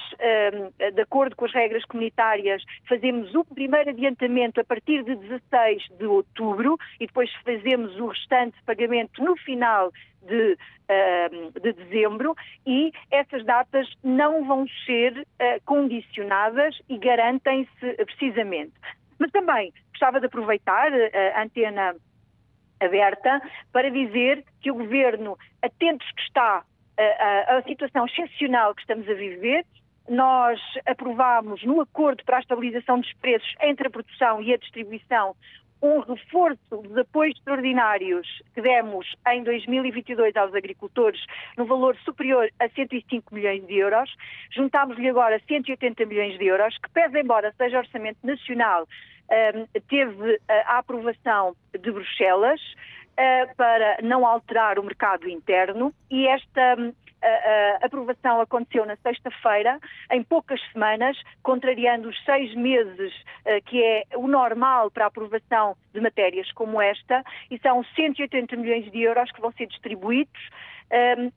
um, 0.54 0.72
ehm, 0.80 0.92
de 0.94 1.02
acordo 1.02 1.36
com 1.36 1.46
as 1.46 1.54
regras 1.54 1.86
comunitárias, 1.86 2.64
fazemos 2.90 3.34
o 3.36 3.46
primeiro 3.46 3.92
adiantamento 3.92 4.60
a 4.60 4.64
partir 4.64 5.04
de 5.04 5.16
16 5.16 5.84
de 6.00 6.06
outubro 6.06 6.78
e 7.00 7.06
depois 7.06 7.32
fazemos 7.44 7.96
o 8.00 8.08
restante 8.08 8.58
pagamento 8.66 9.24
no 9.24 9.38
final 9.38 9.92
de, 10.26 10.58
uh, 10.90 11.60
de 11.60 11.74
dezembro 11.74 12.36
e 12.66 12.92
essas 13.12 13.46
datas 13.46 13.88
não 14.04 14.46
vão 14.46 14.66
ser 14.86 15.18
uh, 15.20 15.62
condicionadas 15.66 16.76
e 16.90 16.98
garantem-se 16.98 18.06
precisamente. 18.06 18.74
Mas 19.20 19.32
também 19.32 19.72
gostava 19.92 20.20
de 20.20 20.26
aproveitar 20.26 20.92
eh, 20.92 21.34
a 21.34 21.44
antena 21.44 21.96
aberta 22.80 23.42
para 23.72 23.90
dizer 23.90 24.44
que 24.62 24.72
o 24.72 24.76
Governo, 24.76 25.38
atentos 25.62 26.10
que 26.12 26.22
está 26.24 26.64
à 26.98 27.62
situação 27.64 28.06
excepcional 28.06 28.74
que 28.74 28.82
estamos 28.82 29.08
a 29.10 29.14
viver, 29.14 29.66
nós 30.08 30.60
aprovámos 30.86 31.64
no 31.64 31.82
acordo 31.82 32.24
para 32.24 32.38
a 32.38 32.40
estabilização 32.40 33.00
dos 33.00 33.12
preços 33.16 33.54
entre 33.62 33.88
a 33.88 33.90
produção 33.90 34.42
e 34.42 34.54
a 34.54 34.58
distribuição 34.58 35.36
um 35.82 36.00
reforço 36.00 36.82
dos 36.82 36.98
apoios 36.98 37.38
extraordinários 37.38 38.28
que 38.54 38.62
demos 38.62 39.06
em 39.28 39.44
2022 39.44 40.36
aos 40.36 40.54
agricultores 40.56 41.22
no 41.58 41.66
valor 41.66 41.96
superior 41.98 42.50
a 42.60 42.70
105 42.70 43.34
milhões 43.34 43.66
de 43.68 43.76
euros. 43.76 44.10
Juntámos-lhe 44.52 45.10
agora 45.10 45.40
180 45.48 46.06
milhões 46.06 46.40
de 46.40 46.46
euros, 46.46 46.78
que 46.78 46.90
pese 46.90 47.20
embora 47.20 47.54
seja 47.58 47.80
orçamento 47.80 48.20
nacional, 48.24 48.88
teve 49.88 50.40
a 50.48 50.78
aprovação 50.78 51.56
de 51.74 51.92
Bruxelas 51.92 52.62
uh, 52.62 53.56
para 53.56 53.98
não 54.02 54.26
alterar 54.26 54.80
o 54.80 54.84
mercado 54.84 55.28
interno 55.30 55.94
e 56.10 56.28
esta 56.28 56.76
a 57.82 57.86
aprovação 57.88 58.40
aconteceu 58.40 58.86
na 58.86 58.96
sexta-feira, 58.98 59.80
em 60.12 60.22
poucas 60.22 60.62
semanas, 60.72 61.18
contrariando 61.42 62.08
os 62.08 62.24
seis 62.24 62.54
meses 62.54 63.12
que 63.66 63.82
é 63.84 64.04
o 64.16 64.28
normal 64.28 64.92
para 64.92 65.06
a 65.06 65.08
aprovação 65.08 65.76
de 65.92 66.00
matérias 66.02 66.52
como 66.52 66.80
esta, 66.80 67.24
e 67.50 67.58
são 67.58 67.84
180 67.96 68.56
milhões 68.58 68.92
de 68.92 69.02
euros 69.02 69.32
que 69.32 69.42
vão 69.42 69.52
ser 69.54 69.66
distribuídos 69.66 70.50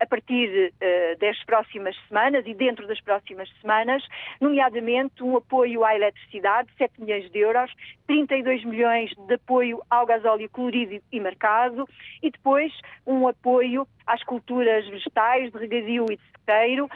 a 0.01 0.07
partir 0.07 0.73
uh, 0.73 1.19
das 1.19 1.43
próximas 1.45 1.97
semanas 2.07 2.45
e 2.47 2.55
dentro 2.55 2.87
das 2.87 3.01
próximas 3.01 3.49
semanas, 3.61 4.03
nomeadamente 4.41 5.23
um 5.23 5.37
apoio 5.37 5.85
à 5.85 5.95
eletricidade, 5.95 6.69
7 6.77 7.01
milhões 7.01 7.31
de 7.31 7.39
euros, 7.39 7.73
32 8.07 8.65
milhões 8.65 9.11
de 9.17 9.35
apoio 9.35 9.83
ao 9.91 10.07
gasóleo 10.07 10.49
colorido 10.51 11.03
e 11.11 11.21
marcado 11.21 11.89
e 12.23 12.31
depois 12.31 12.73
um 13.07 13.27
apoio 13.27 13.87
às 14.07 14.23
culturas 14.25 14.87
vegetais, 14.89 15.53
de 15.53 15.59
regadio 15.59 16.07
e 16.11 16.17
de 16.17 16.23
sequeiro, 16.33 16.87
uh, 16.87 16.89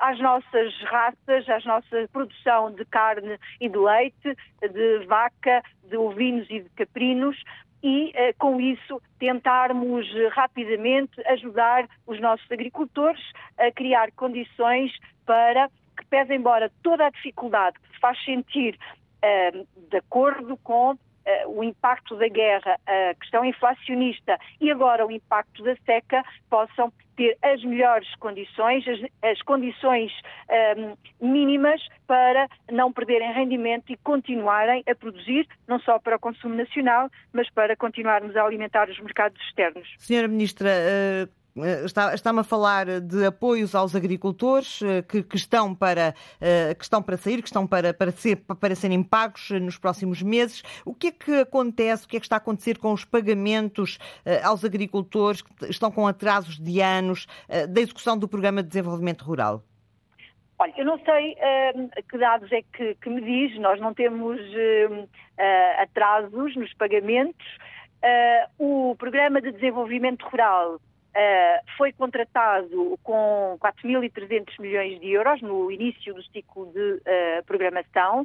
às 0.00 0.18
nossas 0.18 0.74
raças, 0.84 1.48
à 1.48 1.58
nossa 1.66 2.08
produção 2.12 2.72
de 2.72 2.84
carne 2.86 3.38
e 3.60 3.68
de 3.68 3.78
leite, 3.78 4.36
de 4.60 5.06
vaca, 5.06 5.62
de 5.84 5.96
ovinos 5.96 6.46
e 6.50 6.60
de 6.60 6.68
caprinos, 6.70 7.36
e, 7.82 8.12
eh, 8.14 8.32
com 8.34 8.60
isso, 8.60 9.00
tentarmos 9.18 10.06
rapidamente 10.32 11.20
ajudar 11.26 11.88
os 12.06 12.20
nossos 12.20 12.50
agricultores 12.50 13.20
a 13.58 13.70
criar 13.72 14.12
condições 14.12 14.92
para 15.26 15.68
que, 15.96 16.06
pese 16.06 16.34
embora 16.34 16.70
toda 16.82 17.06
a 17.06 17.10
dificuldade 17.10 17.78
que 17.80 17.94
se 17.94 18.00
faz 18.00 18.22
sentir 18.24 18.78
eh, 19.22 19.64
de 19.90 19.96
acordo 19.96 20.56
com 20.58 20.96
o 21.46 21.62
impacto 21.62 22.16
da 22.16 22.26
guerra, 22.26 22.76
a 22.84 23.14
questão 23.14 23.44
inflacionista 23.44 24.36
e 24.60 24.72
agora 24.72 25.06
o 25.06 25.10
impacto 25.12 25.62
da 25.62 25.76
seca 25.86 26.24
possam 26.50 26.92
ter 27.22 27.38
as 27.42 27.62
melhores 27.62 28.08
condições, 28.16 28.84
as, 28.88 29.30
as 29.30 29.42
condições 29.42 30.10
um, 31.20 31.28
mínimas 31.28 31.80
para 32.06 32.48
não 32.70 32.92
perderem 32.92 33.32
rendimento 33.32 33.92
e 33.92 33.96
continuarem 33.98 34.82
a 34.88 34.94
produzir, 34.94 35.46
não 35.68 35.78
só 35.80 35.98
para 35.98 36.16
o 36.16 36.20
consumo 36.20 36.54
nacional, 36.54 37.08
mas 37.32 37.48
para 37.50 37.76
continuarmos 37.76 38.36
a 38.36 38.44
alimentar 38.44 38.88
os 38.88 38.98
mercados 39.00 39.40
externos. 39.42 39.88
Senhora 39.98 40.26
Ministra, 40.26 40.68
uh 40.68 41.41
está-me 41.84 42.14
está 42.14 42.30
a 42.30 42.44
falar 42.44 43.00
de 43.00 43.26
apoios 43.26 43.74
aos 43.74 43.94
agricultores 43.94 44.80
eh, 44.82 45.02
que, 45.02 45.22
que, 45.22 45.36
estão, 45.36 45.74
para, 45.74 46.14
eh, 46.40 46.74
que 46.74 46.82
estão 46.82 47.02
para 47.02 47.16
sair, 47.16 47.42
que 47.42 47.48
estão 47.48 47.66
para, 47.66 47.92
para, 47.92 48.10
ser, 48.10 48.36
para 48.36 48.74
serem 48.74 49.02
pagos 49.02 49.50
nos 49.50 49.76
próximos 49.76 50.22
meses. 50.22 50.62
O 50.84 50.94
que 50.94 51.08
é 51.08 51.10
que 51.10 51.40
acontece, 51.40 52.06
o 52.06 52.08
que 52.08 52.16
é 52.16 52.20
que 52.20 52.26
está 52.26 52.36
a 52.36 52.38
acontecer 52.38 52.78
com 52.78 52.92
os 52.92 53.04
pagamentos 53.04 53.98
aos 54.42 54.64
agricultores 54.64 55.42
que 55.42 55.66
estão 55.66 55.90
com 55.90 56.06
atrasos 56.06 56.58
de 56.58 56.80
anos 56.80 57.26
da 57.68 57.80
execução 57.80 58.16
do 58.16 58.26
Programa 58.28 58.62
de 58.62 58.68
Desenvolvimento 58.68 59.22
Rural? 59.22 59.62
Olha, 60.58 60.72
eu 60.76 60.84
não 60.84 60.98
sei 61.00 61.32
uh, 61.32 62.02
que 62.08 62.18
dados 62.18 62.50
é 62.52 62.62
que, 62.62 62.94
que, 62.94 63.10
me 63.10 63.20
diz, 63.20 63.58
nós 63.58 63.80
não 63.80 63.92
temos 63.92 64.38
uh, 64.40 65.02
uh, 65.02 65.82
atrasos 65.82 66.54
nos 66.54 66.72
pagamentos. 66.74 67.46
o 68.58 68.94
Programa 68.96 69.40
de 69.40 69.50
Desenvolvimento 69.50 70.24
Rural 70.24 70.78
Uh, 71.14 71.76
foi 71.76 71.92
contratado 71.92 72.98
com 73.02 73.58
4.300 73.60 74.58
milhões 74.58 74.98
de 74.98 75.10
euros 75.10 75.42
no 75.42 75.70
início 75.70 76.14
do 76.14 76.22
ciclo 76.22 76.72
de 76.72 76.94
uh, 76.94 77.44
programação. 77.44 78.24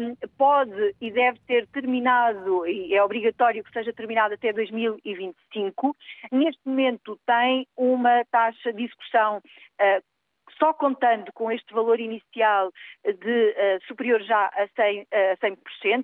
Um, 0.00 0.14
pode 0.38 0.94
e 1.00 1.10
deve 1.10 1.40
ser 1.46 1.66
terminado, 1.68 2.66
e 2.66 2.94
é 2.94 3.02
obrigatório 3.02 3.64
que 3.64 3.72
seja 3.72 3.92
terminado 3.92 4.34
até 4.34 4.52
2025. 4.52 5.96
Neste 6.30 6.60
momento 6.64 7.18
tem 7.26 7.66
uma 7.76 8.24
taxa 8.30 8.72
de 8.72 8.84
execução 8.84 9.38
uh, 9.38 10.13
só 10.58 10.72
contando 10.72 11.32
com 11.32 11.50
este 11.50 11.72
valor 11.72 12.00
inicial 12.00 12.72
de 13.04 13.50
uh, 13.50 13.86
superior 13.86 14.22
já 14.22 14.46
a 14.46 14.68
100%, 14.68 15.06
uh, 15.06 15.56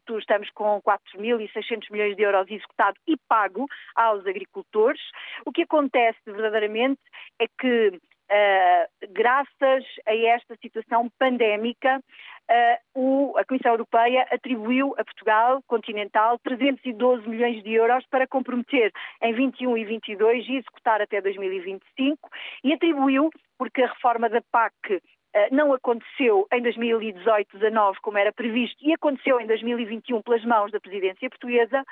100% 0.08 0.18
estamos 0.18 0.50
com 0.50 0.80
4.600 0.82 1.90
milhões 1.90 2.16
de 2.16 2.22
euros 2.22 2.50
executado 2.50 2.96
e 3.06 3.16
pago 3.28 3.66
aos 3.94 4.26
agricultores. 4.26 5.00
O 5.44 5.52
que 5.52 5.62
acontece 5.62 6.18
verdadeiramente 6.26 7.00
é 7.38 7.46
que 7.46 8.00
Uh, 8.30 8.86
graças 9.12 9.84
a 10.06 10.14
esta 10.14 10.54
situação 10.62 11.10
pandémica, 11.18 11.98
uh, 11.98 12.78
o, 12.94 13.36
a 13.36 13.44
Comissão 13.44 13.72
Europeia 13.72 14.24
atribuiu 14.30 14.94
a 14.96 15.04
Portugal 15.04 15.60
continental 15.66 16.38
312 16.38 17.28
milhões 17.28 17.60
de 17.64 17.72
euros 17.72 18.06
para 18.08 18.28
comprometer 18.28 18.92
em 19.20 19.32
21 19.32 19.76
e 19.76 19.84
22 19.84 20.48
e 20.48 20.56
executar 20.58 21.02
até 21.02 21.20
2025 21.20 22.30
e 22.62 22.72
atribuiu 22.72 23.30
porque 23.58 23.82
a 23.82 23.88
reforma 23.88 24.28
da 24.28 24.40
PAC 24.52 25.02
eh, 25.32 25.48
não 25.52 25.72
aconteceu 25.72 26.46
em 26.52 26.60
2018-19 26.62 27.96
como 28.02 28.18
era 28.18 28.32
previsto 28.32 28.76
e 28.84 28.92
aconteceu 28.92 29.40
em 29.40 29.46
2021 29.46 30.22
pelas 30.22 30.44
mãos 30.44 30.72
da 30.72 30.80
presidência 30.80 31.30
portuguesa, 31.30 31.84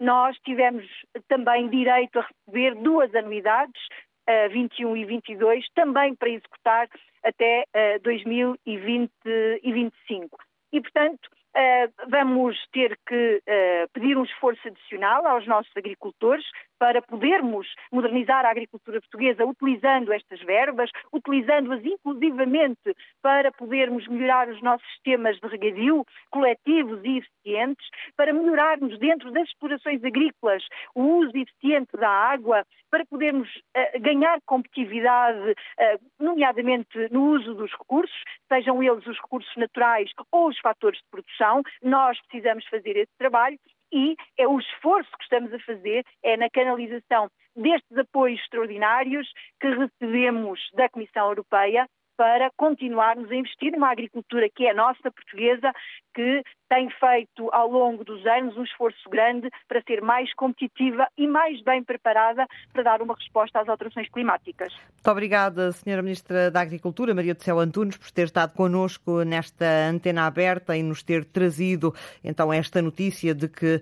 nós 0.00 0.36
tivemos 0.38 0.86
também 1.28 1.68
direito 1.68 2.18
a 2.18 2.26
receber 2.26 2.74
duas 2.76 3.14
anuidades, 3.14 3.80
21 4.50 4.96
eh, 4.96 5.00
e 5.00 5.04
22, 5.04 5.66
também 5.74 6.14
para 6.14 6.30
executar 6.30 6.88
até 7.22 7.66
2025. 8.02 10.38
Eh, 10.38 10.44
e, 10.72 10.80
portanto, 10.80 11.28
vamos 12.08 12.56
ter 12.72 12.98
que 13.06 13.42
pedir 13.92 14.16
um 14.16 14.24
esforço 14.24 14.66
adicional 14.68 15.26
aos 15.26 15.46
nossos 15.46 15.72
agricultores, 15.76 16.44
para 16.78 17.00
podermos 17.02 17.66
modernizar 17.90 18.44
a 18.44 18.50
agricultura 18.50 19.00
portuguesa 19.00 19.44
utilizando 19.44 20.12
estas 20.12 20.40
verbas, 20.40 20.90
utilizando-as 21.12 21.84
inclusivamente 21.84 22.94
para 23.22 23.50
podermos 23.52 24.06
melhorar 24.08 24.48
os 24.48 24.60
nossos 24.62 24.86
sistemas 24.92 25.38
de 25.38 25.48
regadio 25.48 26.04
coletivos 26.30 27.00
e 27.04 27.18
eficientes, 27.18 27.86
para 28.16 28.32
melhorarmos 28.32 28.98
dentro 28.98 29.30
das 29.32 29.48
explorações 29.48 30.02
agrícolas 30.04 30.62
o 30.94 31.02
uso 31.02 31.36
eficiente 31.36 31.96
da 31.96 32.08
água, 32.08 32.64
para 32.90 33.04
podermos 33.06 33.48
uh, 33.48 34.00
ganhar 34.00 34.38
competitividade, 34.46 35.50
uh, 35.50 35.54
nomeadamente 36.20 37.08
no 37.10 37.32
uso 37.34 37.54
dos 37.54 37.70
recursos, 37.72 38.16
sejam 38.48 38.82
eles 38.82 39.06
os 39.06 39.16
recursos 39.16 39.54
naturais 39.56 40.10
ou 40.32 40.48
os 40.48 40.58
fatores 40.60 40.98
de 40.98 41.04
produção. 41.10 41.45
Nós 41.82 42.18
precisamos 42.26 42.66
fazer 42.66 42.96
esse 42.96 43.12
trabalho 43.18 43.58
e 43.92 44.16
é 44.36 44.46
o 44.48 44.58
esforço 44.58 45.10
que 45.16 45.22
estamos 45.22 45.52
a 45.52 45.58
fazer 45.60 46.04
é 46.22 46.36
na 46.36 46.50
canalização 46.50 47.28
destes 47.54 47.96
apoios 47.96 48.40
extraordinários 48.40 49.28
que 49.60 49.68
recebemos 49.68 50.60
da 50.74 50.88
Comissão 50.88 51.28
Europeia 51.28 51.86
para 52.16 52.50
continuarmos 52.56 53.30
a 53.30 53.34
investir 53.34 53.72
numa 53.72 53.90
agricultura 53.90 54.48
que 54.54 54.66
é 54.66 54.72
nossa, 54.72 55.10
portuguesa, 55.10 55.70
que 56.14 56.42
tem 56.68 56.88
feito 56.90 57.48
ao 57.52 57.70
longo 57.70 58.04
dos 58.04 58.24
anos 58.26 58.56
um 58.56 58.64
esforço 58.64 59.08
grande 59.08 59.48
para 59.68 59.82
ser 59.82 60.00
mais 60.00 60.32
competitiva 60.34 61.06
e 61.16 61.26
mais 61.26 61.62
bem 61.62 61.82
preparada 61.82 62.46
para 62.72 62.82
dar 62.82 63.02
uma 63.02 63.14
resposta 63.14 63.60
às 63.60 63.68
alterações 63.68 64.08
climáticas. 64.10 64.72
Muito 64.74 65.10
obrigada, 65.10 65.68
Sra. 65.68 66.02
Ministra 66.02 66.50
da 66.50 66.60
Agricultura, 66.60 67.14
Maria 67.14 67.34
do 67.34 67.42
Céu 67.42 67.58
Antunes, 67.58 67.96
por 67.96 68.10
ter 68.10 68.24
estado 68.24 68.52
connosco 68.54 69.22
nesta 69.22 69.64
antena 69.88 70.26
aberta 70.26 70.76
e 70.76 70.82
nos 70.82 71.02
ter 71.02 71.24
trazido 71.24 71.94
então 72.22 72.52
esta 72.52 72.82
notícia 72.82 73.34
de 73.34 73.48
que 73.48 73.76
uh, 73.76 73.80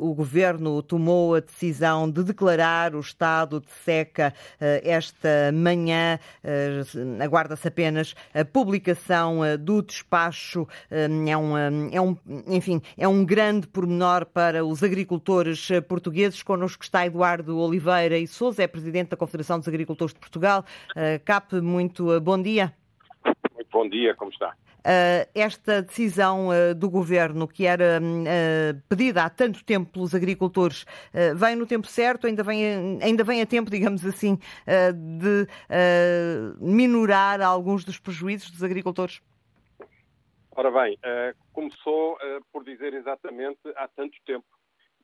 uh, 0.00 0.10
o 0.10 0.14
Governo 0.14 0.82
tomou 0.82 1.34
a 1.34 1.40
decisão 1.40 2.10
de 2.10 2.22
declarar 2.22 2.94
o 2.94 3.00
estado 3.00 3.60
de 3.60 3.70
seca 3.70 4.32
uh, 4.60 4.64
esta 4.82 5.50
manhã. 5.52 6.18
Aguarda-se 7.22 7.68
apenas 7.68 8.14
a 8.34 8.44
publicação 8.44 9.40
do 9.58 9.82
despacho. 9.82 10.66
É 10.90 11.36
um 11.36 11.47
é 11.56 12.00
um, 12.00 12.16
enfim, 12.46 12.80
é 12.96 13.06
um 13.06 13.24
grande 13.24 13.66
pormenor 13.66 14.26
para 14.26 14.64
os 14.64 14.82
agricultores 14.82 15.70
eh, 15.70 15.80
portugueses. 15.80 16.42
Connosco 16.42 16.82
está 16.82 17.06
Eduardo 17.06 17.58
Oliveira 17.58 18.18
e 18.18 18.26
Souza, 18.26 18.62
é 18.62 18.66
presidente 18.66 19.10
da 19.10 19.16
Confederação 19.16 19.58
dos 19.58 19.68
Agricultores 19.68 20.12
de 20.12 20.20
Portugal. 20.20 20.64
Uh, 20.90 21.22
CAP, 21.24 21.54
muito 21.60 22.14
uh, 22.14 22.20
bom 22.20 22.40
dia. 22.40 22.74
Muito 23.54 23.68
bom 23.72 23.88
dia, 23.88 24.14
como 24.14 24.30
está? 24.30 24.54
esta 25.34 25.82
decisão 25.82 26.48
do 26.74 26.88
governo, 26.88 27.46
que 27.46 27.66
era 27.66 28.00
pedida 28.88 29.24
há 29.24 29.28
tanto 29.28 29.62
tempo 29.62 29.92
pelos 29.92 30.14
agricultores, 30.14 30.86
vem 31.36 31.56
no 31.56 31.66
tempo 31.66 31.86
certo, 31.86 32.26
ainda 32.26 32.42
vem, 32.42 32.98
ainda 33.02 33.22
vem 33.22 33.42
a 33.42 33.46
tempo, 33.46 33.70
digamos 33.70 34.06
assim, 34.06 34.38
de 35.20 35.46
minorar 36.58 37.42
alguns 37.42 37.84
dos 37.84 37.98
prejuízos 37.98 38.50
dos 38.50 38.62
agricultores? 38.62 39.20
Ora 40.58 40.72
bem, 40.72 40.94
uh, 40.94 41.38
começou 41.52 42.14
uh, 42.14 42.44
por 42.52 42.64
dizer 42.64 42.92
exatamente 42.92 43.60
há 43.76 43.86
tanto 43.86 44.18
tempo. 44.26 44.44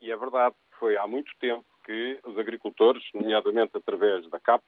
E 0.03 0.11
é 0.11 0.17
verdade, 0.17 0.57
foi 0.81 0.97
há 0.97 1.07
muito 1.07 1.31
tempo 1.39 1.65
que 1.87 2.19
os 2.25 2.37
agricultores, 2.37 3.05
nomeadamente 3.15 3.71
através 3.77 4.29
da 4.31 4.41
CAP, 4.41 4.65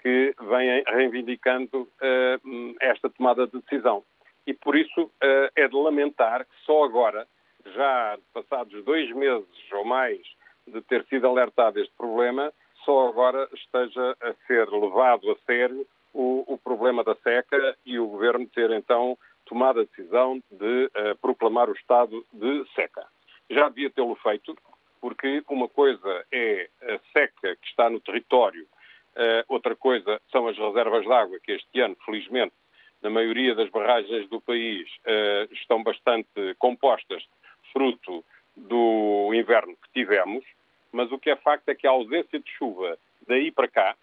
que 0.00 0.34
vêm 0.40 0.82
reivindicando 0.86 1.82
uh, 1.82 2.74
esta 2.80 3.10
tomada 3.10 3.46
de 3.46 3.60
decisão. 3.60 4.02
E 4.46 4.54
por 4.54 4.74
isso 4.74 5.10
é 5.20 5.68
de 5.68 5.76
lamentar 5.76 6.46
que 6.46 6.56
só 6.64 6.84
agora, 6.84 7.28
já 7.74 8.18
passados 8.32 8.82
dois 8.82 9.14
meses 9.14 9.46
ou 9.72 9.84
mais 9.84 10.20
de 10.66 10.80
ter 10.82 11.04
sido 11.04 11.26
alertado 11.26 11.78
este 11.80 11.94
problema, 11.98 12.50
só 12.82 13.08
agora 13.08 13.46
esteja 13.52 14.16
a 14.22 14.32
ser 14.46 14.70
levado 14.70 15.30
a 15.30 15.36
sério 15.44 15.86
o, 16.14 16.44
o 16.46 16.56
problema 16.56 17.04
da 17.04 17.14
seca 17.16 17.76
e 17.84 17.98
o 17.98 18.06
Governo 18.06 18.46
ter 18.46 18.70
então 18.70 19.18
tomado 19.44 19.80
a 19.80 19.84
decisão 19.84 20.42
de 20.50 20.86
uh, 20.86 21.16
proclamar 21.20 21.68
o 21.68 21.74
estado 21.74 22.24
de 22.32 22.64
seca. 22.74 23.06
Já 23.50 23.68
devia 23.68 23.90
tê-lo 23.90 24.14
feito, 24.16 24.56
porque 25.00 25.42
uma 25.48 25.68
coisa 25.68 26.24
é 26.32 26.68
a 26.82 26.98
seca 27.12 27.56
que 27.56 27.66
está 27.66 27.90
no 27.90 28.00
território, 28.00 28.64
uh, 28.64 29.44
outra 29.48 29.76
coisa 29.76 30.20
são 30.30 30.48
as 30.48 30.56
reservas 30.56 31.04
de 31.04 31.12
água, 31.12 31.38
que 31.40 31.52
este 31.52 31.80
ano, 31.80 31.96
felizmente, 32.04 32.54
na 33.02 33.10
maioria 33.10 33.54
das 33.54 33.68
barragens 33.70 34.28
do 34.28 34.40
país, 34.40 34.88
uh, 35.06 35.52
estão 35.52 35.82
bastante 35.82 36.54
compostas, 36.58 37.24
fruto 37.72 38.24
do 38.56 39.32
inverno 39.34 39.76
que 39.76 39.92
tivemos, 39.92 40.44
mas 40.92 41.10
o 41.10 41.18
que 41.18 41.30
é 41.30 41.36
facto 41.36 41.68
é 41.68 41.74
que 41.74 41.86
a 41.86 41.90
ausência 41.90 42.38
de 42.38 42.50
chuva 42.52 42.96
daí 43.26 43.50
para 43.50 43.66
cá, 43.66 43.96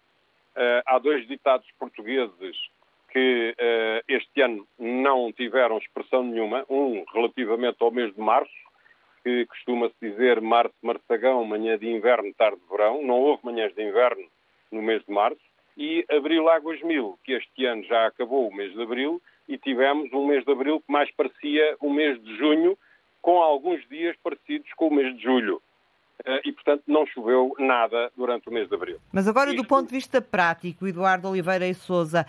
há 0.84 0.98
dois 0.98 1.26
ditados 1.26 1.66
portugueses 1.78 2.54
que 3.12 3.54
uh, 3.58 4.04
este 4.08 4.40
ano 4.40 4.66
não 4.78 5.30
tiveram 5.32 5.76
expressão 5.76 6.24
nenhuma, 6.24 6.64
um 6.68 7.04
relativamente 7.12 7.76
ao 7.80 7.90
mês 7.90 8.12
de 8.14 8.20
março, 8.20 8.50
que 9.22 9.44
costuma-se 9.46 9.94
dizer 10.00 10.40
março, 10.40 10.74
marçagão, 10.82 11.44
manhã 11.44 11.78
de 11.78 11.88
inverno, 11.88 12.32
tarde 12.34 12.58
de 12.58 12.68
verão, 12.68 13.02
não 13.02 13.20
houve 13.20 13.44
manhãs 13.44 13.72
de 13.74 13.82
inverno 13.82 14.24
no 14.70 14.80
mês 14.80 15.04
de 15.04 15.12
março, 15.12 15.40
e 15.76 16.04
abril 16.10 16.48
águas 16.48 16.80
mil, 16.82 17.18
que 17.22 17.32
este 17.32 17.66
ano 17.66 17.84
já 17.84 18.06
acabou 18.06 18.48
o 18.48 18.54
mês 18.54 18.72
de 18.72 18.82
abril, 18.82 19.20
e 19.46 19.58
tivemos 19.58 20.10
um 20.12 20.26
mês 20.26 20.44
de 20.44 20.50
abril 20.50 20.80
que 20.80 20.90
mais 20.90 21.10
parecia 21.12 21.76
o 21.80 21.92
mês 21.92 22.22
de 22.22 22.36
junho, 22.36 22.78
com 23.20 23.42
alguns 23.42 23.86
dias 23.88 24.16
parecidos 24.22 24.72
com 24.74 24.88
o 24.88 24.94
mês 24.94 25.14
de 25.16 25.22
julho. 25.22 25.62
Eh, 26.24 26.40
e, 26.46 26.52
portanto, 26.52 26.84
não 26.86 27.04
choveu 27.06 27.54
nada 27.58 28.10
durante 28.16 28.48
o 28.48 28.52
mês 28.52 28.68
de 28.68 28.74
abril. 28.74 28.98
Mas 29.12 29.26
agora, 29.26 29.50
Isto... 29.50 29.62
do 29.62 29.68
ponto 29.68 29.88
de 29.88 29.94
vista 29.94 30.20
prático, 30.20 30.86
Eduardo 30.86 31.28
Oliveira 31.28 31.66
e 31.66 31.74
Souza, 31.74 32.26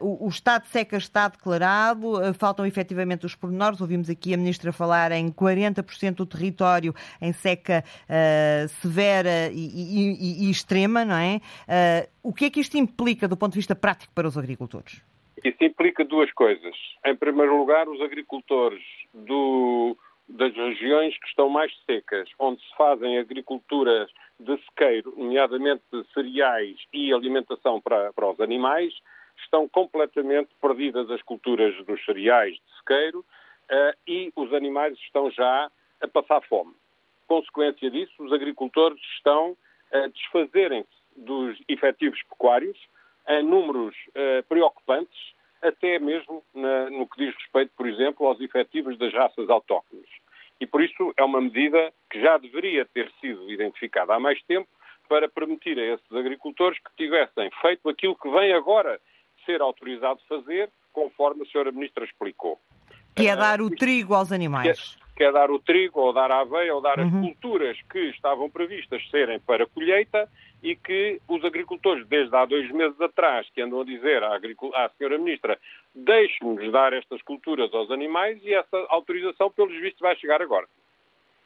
uh, 0.00 0.26
o, 0.26 0.28
estado 0.28 0.62
de 0.62 0.68
seca 0.68 0.96
está 0.96 1.28
declarado, 1.28 2.12
uh, 2.12 2.34
faltam 2.34 2.64
efetivamente 2.64 3.26
os 3.26 3.34
pormenores. 3.34 3.80
Ouvimos 3.80 4.08
aqui 4.08 4.32
a 4.32 4.36
Ministra 4.36 4.72
falar 4.72 5.12
em 5.12 5.30
40% 5.30 6.14
do 6.14 6.26
território 6.26 6.94
em 7.20 7.32
seca 7.32 7.84
uh, 8.04 8.68
severa 8.80 9.50
e, 9.52 9.66
e, 9.66 10.46
e, 10.46 10.50
extrema, 10.50 11.04
não 11.04 11.16
é? 11.16 11.40
o 12.22 12.32
que 12.32 12.46
é 12.46 12.50
que 12.50 12.60
isto 12.60 12.76
implica 12.76 13.28
do 13.28 13.36
ponto 13.36 13.52
de 13.52 13.58
vista 13.58 13.74
prático 13.74 14.12
para 14.14 14.26
os 14.26 14.38
agricultores? 14.38 15.02
Isso 15.44 15.62
implica 15.62 16.04
duas 16.04 16.32
coisas. 16.32 16.74
Em 17.04 17.14
primeiro 17.14 17.56
lugar, 17.58 17.88
os 17.88 18.00
agricultores 18.00 18.82
do 19.12 19.96
das 20.28 20.54
regiões 20.54 21.16
que 21.18 21.26
estão 21.26 21.48
mais 21.48 21.72
secas, 21.84 22.28
onde 22.38 22.60
se 22.62 22.76
fazem 22.76 23.18
agriculturas 23.18 24.10
de 24.40 24.56
sequeiro, 24.64 25.14
nomeadamente 25.16 25.82
cereais 26.12 26.76
e 26.92 27.12
alimentação 27.12 27.80
para, 27.80 28.12
para 28.12 28.30
os 28.30 28.40
animais, 28.40 28.92
estão 29.42 29.68
completamente 29.68 30.50
perdidas 30.60 31.10
as 31.10 31.22
culturas 31.22 31.74
dos 31.84 32.02
cereais 32.04 32.54
de 32.54 32.76
sequeiro 32.78 33.20
uh, 33.20 33.98
e 34.06 34.32
os 34.34 34.52
animais 34.52 34.96
estão 34.98 35.30
já 35.30 35.70
a 36.00 36.08
passar 36.08 36.40
fome. 36.42 36.74
Consequência 37.26 37.90
disso, 37.90 38.12
os 38.18 38.32
agricultores 38.32 39.00
estão 39.16 39.56
a 39.92 40.06
desfazerem-se 40.08 40.88
dos 41.16 41.58
efetivos 41.68 42.20
pecuários 42.24 42.78
em 43.28 43.42
números 43.42 43.94
uh, 44.08 44.42
preocupantes 44.48 45.34
até 45.66 45.98
mesmo 45.98 46.42
na, 46.54 46.90
no 46.90 47.08
que 47.08 47.24
diz 47.24 47.34
respeito, 47.34 47.72
por 47.76 47.88
exemplo, 47.88 48.26
aos 48.26 48.40
efetivos 48.40 48.98
das 48.98 49.12
raças 49.12 49.48
autóctones. 49.48 50.08
E 50.60 50.66
por 50.66 50.82
isso 50.82 51.12
é 51.16 51.24
uma 51.24 51.40
medida 51.40 51.92
que 52.10 52.20
já 52.20 52.38
deveria 52.38 52.84
ter 52.84 53.10
sido 53.20 53.50
identificada 53.50 54.14
há 54.14 54.20
mais 54.20 54.40
tempo 54.44 54.68
para 55.08 55.28
permitir 55.28 55.78
a 55.78 55.94
esses 55.94 56.12
agricultores 56.12 56.78
que 56.78 56.96
tivessem 56.96 57.50
feito 57.60 57.88
aquilo 57.88 58.16
que 58.16 58.30
vem 58.30 58.52
agora 58.52 59.00
ser 59.44 59.60
autorizado 59.60 60.20
fazer, 60.28 60.70
conforme 60.92 61.42
a 61.42 61.46
senhora 61.46 61.72
Ministra 61.72 62.04
explicou. 62.04 62.58
Que 63.16 63.28
é 63.28 63.36
dar 63.36 63.60
o 63.60 63.70
trigo 63.70 64.14
aos 64.14 64.32
animais 64.32 64.96
quer 65.14 65.32
dar 65.32 65.50
o 65.50 65.58
trigo, 65.58 66.00
ou 66.00 66.12
dar 66.12 66.30
a 66.30 66.40
aveia, 66.40 66.74
ou 66.74 66.80
dar 66.80 66.98
uhum. 66.98 67.06
as 67.06 67.26
culturas 67.26 67.78
que 67.90 67.98
estavam 68.10 68.50
previstas 68.50 69.02
serem 69.10 69.38
para 69.40 69.66
colheita 69.66 70.28
e 70.64 70.74
que 70.74 71.20
os 71.28 71.44
agricultores, 71.44 72.06
desde 72.06 72.34
há 72.34 72.46
dois 72.46 72.70
meses 72.70 72.98
atrás, 72.98 73.46
que 73.50 73.60
andam 73.60 73.82
a 73.82 73.84
dizer 73.84 74.22
à, 74.24 74.36
à 74.36 74.88
senhora 74.96 75.18
Ministra, 75.18 75.58
deixe-nos 75.94 76.72
dar 76.72 76.94
estas 76.94 77.20
culturas 77.20 77.72
aos 77.74 77.90
animais 77.90 78.42
e 78.42 78.54
essa 78.54 78.86
autorização, 78.88 79.50
pelos 79.50 79.78
vistos, 79.78 80.00
vai 80.00 80.16
chegar 80.16 80.40
agora. 80.40 80.66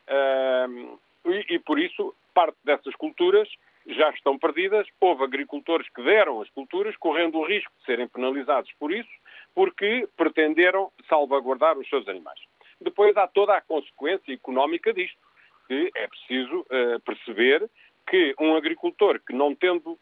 Uh, 0.09 0.97
e, 1.27 1.55
e, 1.57 1.59
por 1.59 1.81
isso, 1.81 2.15
parte 2.33 2.57
dessas 2.63 2.95
culturas 2.95 3.49
já 3.89 4.09
estão 4.11 4.39
perdidas. 4.39 4.87
Houve 5.01 5.25
agricultores 5.25 5.89
que 5.89 6.03
deram 6.03 6.41
as 6.41 6.49
culturas, 6.51 6.97
correndo 6.97 7.39
o 7.39 7.45
risco 7.45 7.73
de 7.81 7.87
serem 7.87 8.07
penalizados 8.07 8.71
por 8.79 8.93
isso, 8.93 9.11
porque 9.53 10.09
pretenderam 10.17 10.93
salvaguardar 11.09 11.77
os 11.77 11.89
seus 11.89 12.07
animais. 12.07 12.39
Depois 12.81 13.17
há 13.17 13.27
toda 13.27 13.57
a 13.57 13.61
consequência 13.61 14.33
económica 14.33 14.93
disto, 14.95 15.19
que 15.67 15.91
é 15.97 16.07
preciso 16.07 16.61
uh, 16.61 17.01
perceber 17.05 17.69
que 18.09 18.35
um 18.41 18.57
agricultor 18.57 19.21
que 19.21 19.33
não 19.33 19.55
tendo 19.55 19.99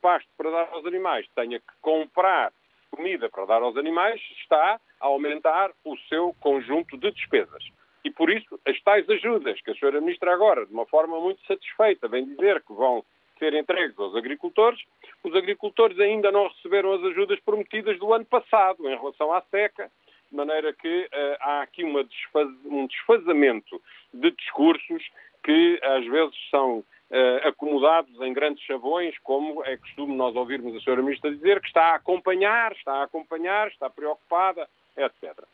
pasto 0.00 0.28
para 0.36 0.50
dar 0.50 0.68
aos 0.72 0.84
animais 0.86 1.26
tenha 1.34 1.58
que 1.58 1.72
comprar 1.80 2.52
comida 2.90 3.28
para 3.30 3.46
dar 3.46 3.62
aos 3.62 3.76
animais, 3.76 4.20
está 4.38 4.78
a 5.00 5.06
aumentar 5.06 5.70
o 5.84 5.96
seu 6.08 6.34
conjunto 6.38 6.96
de 6.98 7.10
despesas. 7.10 7.64
E 8.04 8.10
por 8.10 8.30
isso, 8.30 8.60
as 8.66 8.78
tais 8.82 9.08
ajudas 9.08 9.60
que 9.62 9.70
a 9.70 9.74
senhora 9.74 10.00
Ministra 10.00 10.32
agora, 10.32 10.66
de 10.66 10.72
uma 10.72 10.84
forma 10.86 11.18
muito 11.18 11.44
satisfeita, 11.46 12.08
vem 12.08 12.26
dizer 12.26 12.62
que 12.62 12.72
vão 12.72 13.02
ser 13.38 13.54
entregues 13.54 13.98
aos 13.98 14.14
agricultores, 14.14 14.80
os 15.24 15.34
agricultores 15.34 15.98
ainda 15.98 16.30
não 16.30 16.48
receberam 16.48 16.92
as 16.92 17.02
ajudas 17.04 17.40
prometidas 17.40 17.98
do 17.98 18.12
ano 18.12 18.24
passado 18.24 18.86
em 18.88 18.96
relação 18.96 19.32
à 19.32 19.40
seca, 19.50 19.90
de 20.30 20.36
maneira 20.36 20.72
que 20.72 21.04
uh, 21.04 21.36
há 21.40 21.62
aqui 21.62 21.84
desfaz, 22.04 22.48
um 22.66 22.86
desfazamento 22.86 23.80
de 24.12 24.30
discursos 24.32 25.02
que 25.42 25.80
às 25.82 26.06
vezes 26.06 26.34
são 26.50 26.84
uh, 27.12 27.48
acomodados 27.48 28.18
em 28.22 28.32
grandes 28.32 28.64
chavões, 28.64 29.16
como 29.18 29.62
é 29.64 29.76
costume 29.76 30.16
nós 30.16 30.34
ouvirmos 30.34 30.74
a 30.74 30.80
senhora 30.80 31.02
Ministra 31.02 31.30
dizer, 31.30 31.60
que 31.60 31.68
está 31.68 31.92
a 31.92 31.94
acompanhar, 31.96 32.72
está 32.72 32.94
a 32.94 33.04
acompanhar, 33.04 33.68
está 33.68 33.90
preocupada, 33.90 34.68
etc. 34.96 35.44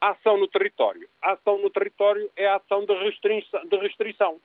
Ação 0.00 0.36
no 0.36 0.46
território. 0.46 1.08
Ação 1.22 1.58
no 1.58 1.70
território 1.70 2.30
é 2.36 2.46
a 2.46 2.56
ação 2.56 2.84
de 2.84 2.94
restrição. 2.94 3.66
De 3.66 3.76
restrição. 3.78 4.40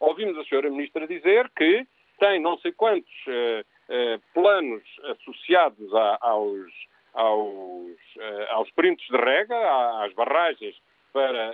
Ouvimos 0.00 0.36
a 0.36 0.44
senhora 0.44 0.70
Ministra 0.70 1.06
dizer 1.06 1.48
que 1.56 1.86
tem 2.18 2.40
não 2.40 2.58
sei 2.58 2.72
quantos 2.72 3.10
uh, 3.26 4.20
planos 4.34 4.82
associados 5.04 5.94
a, 5.94 6.18
aos 6.20 6.88
aos, 7.14 7.96
aos 8.50 8.70
printos 8.72 9.04
de 9.06 9.16
rega, 9.16 9.56
às 10.04 10.12
barragens 10.12 10.76
para 11.12 11.52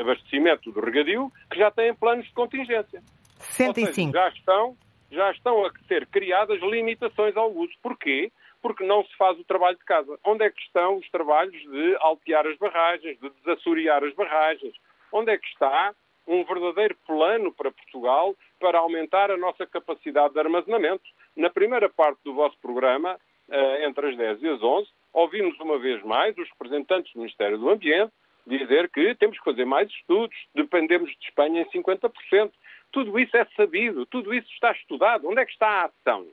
abastecimento 0.00 0.72
do 0.72 0.80
regadio, 0.80 1.30
que 1.48 1.58
já 1.58 1.70
têm 1.70 1.94
planos 1.94 2.26
de 2.26 2.32
contingência. 2.32 3.00
65. 3.40 3.94
Seja, 3.94 4.10
já 4.12 4.28
estão, 4.28 4.76
já 5.10 5.30
estão 5.32 5.64
a 5.64 5.70
ser 5.88 6.06
criadas 6.06 6.60
limitações 6.60 7.36
ao 7.36 7.52
uso. 7.52 7.72
Porquê? 7.82 8.30
Porque 8.62 8.84
não 8.84 9.04
se 9.04 9.16
faz 9.16 9.38
o 9.38 9.44
trabalho 9.44 9.76
de 9.76 9.84
casa. 9.84 10.18
Onde 10.24 10.44
é 10.44 10.50
que 10.50 10.60
estão 10.60 10.96
os 10.96 11.10
trabalhos 11.10 11.60
de 11.60 11.96
altear 12.00 12.46
as 12.46 12.56
barragens, 12.58 13.18
de 13.18 13.30
desassorear 13.30 14.04
as 14.04 14.14
barragens? 14.14 14.74
Onde 15.12 15.32
é 15.32 15.38
que 15.38 15.46
está 15.48 15.94
um 16.26 16.44
verdadeiro 16.44 16.96
plano 17.06 17.52
para 17.52 17.72
Portugal 17.72 18.36
para 18.60 18.78
aumentar 18.78 19.30
a 19.30 19.36
nossa 19.36 19.66
capacidade 19.66 20.34
de 20.34 20.40
armazenamento? 20.40 21.02
Na 21.36 21.50
primeira 21.50 21.88
parte 21.88 22.20
do 22.22 22.34
vosso 22.34 22.56
programa, 22.60 23.18
eh, 23.50 23.86
entre 23.86 24.10
as 24.10 24.16
10 24.16 24.42
e 24.42 24.48
as 24.48 24.62
11, 24.62 24.88
ouvimos 25.12 25.58
uma 25.58 25.78
vez 25.78 26.02
mais 26.04 26.36
os 26.36 26.48
representantes 26.50 27.12
do 27.12 27.20
Ministério 27.20 27.58
do 27.58 27.70
Ambiente 27.70 28.12
dizer 28.46 28.88
que 28.90 29.14
temos 29.14 29.38
que 29.38 29.44
fazer 29.44 29.64
mais 29.64 29.88
estudos, 29.90 30.36
dependemos 30.54 31.10
de 31.10 31.24
Espanha 31.26 31.62
em 31.62 31.70
50%. 31.70 32.50
Tudo 32.92 33.18
isso 33.18 33.36
é 33.36 33.46
sabido, 33.56 34.06
tudo 34.06 34.34
isso 34.34 34.48
está 34.52 34.72
estudado. 34.72 35.28
Onde 35.28 35.40
é 35.40 35.44
que 35.44 35.52
está 35.52 35.68
a 35.68 35.84
ação? 35.86 36.26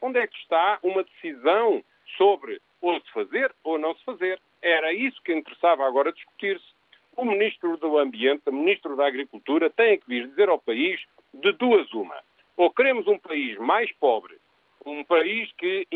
Onde 0.00 0.18
é 0.18 0.26
que 0.26 0.36
está 0.38 0.78
uma 0.82 1.04
decisão 1.04 1.82
sobre 2.16 2.60
ou 2.80 3.00
se 3.00 3.10
fazer 3.12 3.54
ou 3.64 3.78
não 3.78 3.94
se 3.94 4.04
fazer? 4.04 4.40
Era 4.62 4.92
isso 4.92 5.20
que 5.22 5.34
interessava 5.34 5.86
agora 5.86 6.12
discutir-se. 6.12 6.66
O 7.16 7.24
Ministro 7.24 7.76
do 7.76 7.98
Ambiente, 7.98 8.42
o 8.46 8.52
Ministro 8.52 8.96
da 8.96 9.06
Agricultura, 9.06 9.68
tem 9.70 9.98
que 9.98 10.08
vir 10.08 10.28
dizer 10.28 10.48
ao 10.48 10.58
país 10.58 11.00
de 11.34 11.52
duas 11.52 11.92
uma. 11.92 12.16
Ou 12.56 12.70
queremos 12.70 13.06
um 13.06 13.18
país 13.18 13.58
mais 13.58 13.90
pobre 13.92 14.38
um 14.88 15.04
país 15.04 15.50
que, 15.52 15.86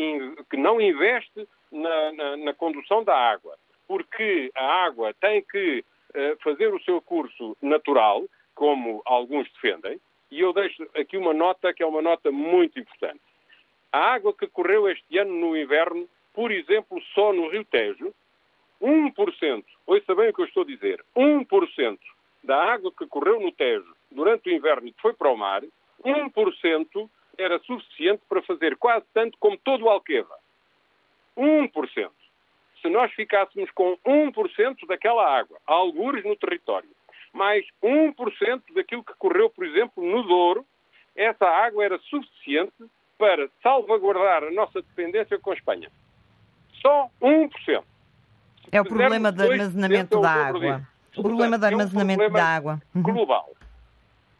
que 0.49 0.57
não 0.57 0.79
investe 0.79 1.47
na, 1.71 2.11
na, 2.11 2.37
na, 2.37 2.53
condução 2.53 3.03
da 3.03 3.15
água, 3.15 3.57
porque 3.87 4.51
a 4.55 4.85
água 4.85 5.13
tem 5.19 5.41
que 5.41 5.83
uh, 6.09 6.43
fazer 6.43 6.73
o 6.73 6.81
seu 6.83 7.01
curso 7.01 7.57
natural, 7.61 8.23
como 8.63 9.01
alguns 9.03 9.51
defendem, 9.51 9.99
e 10.31 10.39
eu 10.39 10.53
deixo 10.53 10.87
aqui 10.95 11.17
uma 11.17 11.33
nota 11.33 11.73
que 11.73 11.83
é 11.83 11.85
uma 11.85 12.01
nota 12.01 12.31
muito 12.31 12.79
importante. 12.79 13.19
A 13.91 14.13
água 14.13 14.33
que 14.33 14.47
correu 14.47 14.87
este 14.87 15.17
ano 15.17 15.33
no 15.33 15.57
inverno, 15.57 16.07
por 16.33 16.49
exemplo, 16.49 17.01
só 17.13 17.33
no 17.33 17.49
Rio 17.49 17.65
Tejo, 17.65 18.13
1%, 18.81 19.65
ouça 19.85 20.15
bem 20.15 20.29
o 20.29 20.33
que 20.33 20.41
eu 20.43 20.45
estou 20.45 20.63
a 20.63 20.65
dizer, 20.65 21.03
1% 21.13 21.99
da 22.41 22.63
água 22.71 22.89
que 22.97 23.05
correu 23.05 23.41
no 23.41 23.51
Tejo 23.51 23.93
durante 24.09 24.49
o 24.49 24.53
inverno 24.53 24.87
e 24.87 24.93
que 24.93 25.01
foi 25.01 25.11
para 25.11 25.29
o 25.29 25.35
mar, 25.35 25.61
1% 26.01 27.09
era 27.37 27.59
suficiente 27.59 28.21
para 28.29 28.41
fazer 28.43 28.77
quase 28.77 29.05
tanto 29.13 29.37
como 29.39 29.57
todo 29.57 29.83
o 29.83 29.89
Alqueva. 29.89 30.37
1%. 31.37 32.11
Se 32.81 32.87
nós 32.87 33.11
ficássemos 33.11 33.69
com 33.71 33.97
1% 34.05 34.87
daquela 34.87 35.37
água, 35.37 35.59
algures 35.67 36.23
no 36.23 36.37
território, 36.37 36.89
mais 37.33 37.65
1% 37.83 38.61
daquilo 38.75 39.03
que 39.03 39.13
correu, 39.15 39.49
por 39.49 39.65
exemplo, 39.65 40.03
no 40.03 40.23
Douro, 40.23 40.65
essa 41.15 41.45
água 41.45 41.83
era 41.83 41.97
suficiente 41.99 42.73
para 43.17 43.49
salvaguardar 43.61 44.43
a 44.43 44.51
nossa 44.51 44.81
dependência 44.81 45.37
com 45.39 45.51
a 45.51 45.53
Espanha. 45.55 45.91
Só 46.81 47.09
1%. 47.21 47.83
É 48.71 48.81
o 48.81 48.85
problema 48.85 49.31
do 49.31 49.43
armazenamento 49.43 50.21
da 50.21 50.31
água. 50.31 50.87
O 51.15 51.21
problema 51.21 51.57
do 51.57 51.65
armazenamento 51.65 52.29
da 52.29 52.45
água. 52.45 52.81
Uhum. 52.95 53.03
Global. 53.03 53.51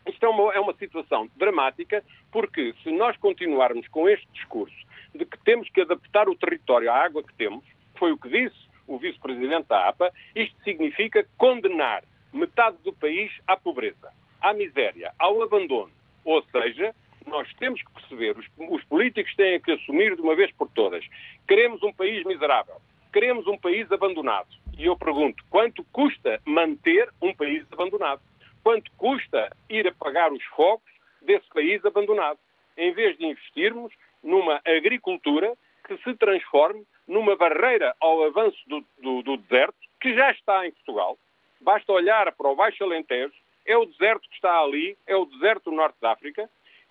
Isto 0.08 0.26
é 0.26 0.30
uma, 0.30 0.54
é 0.54 0.60
uma 0.60 0.74
situação 0.74 1.30
dramática, 1.36 2.04
porque 2.32 2.74
se 2.84 2.92
nós 2.92 3.16
continuarmos 3.18 3.88
com 3.88 4.10
este 4.10 4.28
discurso 4.34 4.76
de 5.16 5.26
que 5.26 5.38
temos 5.40 5.70
que 5.70 5.82
adaptar 5.82 6.28
o 6.28 6.36
território 6.36 6.92
à 6.92 6.96
água 6.96 7.24
que 7.24 7.34
temos, 7.36 7.64
foi 7.96 8.12
o 8.12 8.18
que 8.18 8.28
disse 8.28 8.74
o 8.88 8.98
vice-presidente 8.98 9.68
da 9.68 9.88
APA, 9.88 10.12
isto 10.36 10.56
significa 10.64 11.26
condenar 11.38 12.04
metade 12.34 12.78
do 12.84 12.92
país 12.94 13.32
à 13.48 13.56
pobreza, 13.56 14.12
à 14.42 14.54
miséria, 14.54 15.14
ao 15.20 15.42
abandono. 15.42 15.92
Ou 16.26 16.44
seja, 16.52 16.94
nós 17.28 17.52
temos 17.56 17.82
que 17.82 17.92
perceber, 17.94 18.38
os, 18.38 18.46
os, 18.58 18.84
políticos 18.86 19.34
têm 19.36 19.60
que 19.60 19.72
assumir 19.72 20.16
de 20.16 20.22
uma 20.22 20.36
vez 20.36 20.52
por 20.54 20.70
todas. 20.70 21.06
Queremos 21.48 21.82
um 21.84 21.94
país 21.94 22.24
miserável, 22.26 22.76
queremos 23.12 23.48
um 23.48 23.58
país 23.58 23.92
abandonado. 23.92 24.48
E 24.78 24.86
eu 24.86 24.98
pergunto, 24.98 25.44
quanto 25.50 25.84
custa 25.86 26.42
manter 26.46 27.10
um 27.22 27.34
país 27.34 27.66
abandonado? 27.72 28.22
Quanto 28.64 28.92
custa 28.98 29.56
ir 29.70 29.88
a 29.88 29.94
pagar 29.94 30.32
os 30.32 30.44
focos 30.46 30.92
desse 31.22 31.48
país 31.50 31.84
abandonado? 31.86 32.40
Em 32.76 32.92
vez 32.94 33.18
de 33.18 33.26
investirmos 33.26 33.94
numa 34.24 34.62
agricultura 34.66 35.54
que 35.86 35.98
se 35.98 36.16
transforme 36.16 36.84
numa 37.08 37.36
barreira 37.36 37.94
ao 38.00 38.24
avanço 38.24 38.58
do, 38.68 38.84
do, 39.02 39.22
do 39.22 39.38
deserto, 39.38 39.76
que 40.00 40.16
já 40.16 40.32
está 40.32 40.66
em 40.66 40.72
Portugal. 40.72 41.18
Basta 41.64 41.94
olhar 41.94 42.30
para 42.34 42.50
o 42.50 42.56
Baixo 42.56 42.84
Alentejo, 42.84 43.34
é 43.66 43.78
o 43.78 43.86
deserto 43.86 44.28
que 44.28 44.36
está 44.36 44.60
ali, 44.60 44.98
é 45.08 45.16
o 45.16 45.26
deserto 45.26 45.70
do 45.70 45.76
Norte 45.76 45.96
da 46.02 46.12
África, 46.12 46.50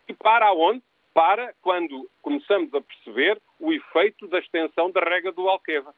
e 0.09 0.15
para 0.15 0.51
onde? 0.53 0.83
Para 1.13 1.55
quando 1.61 2.09
começamos 2.23 2.73
a 2.73 2.81
perceber 2.81 3.39
o 3.61 3.71
efeito 3.71 4.27
da 4.29 4.39
extensão 4.39 4.91
da 4.91 5.01
rega 5.01 5.31
do 5.31 5.47
Alqueva. 5.47 5.95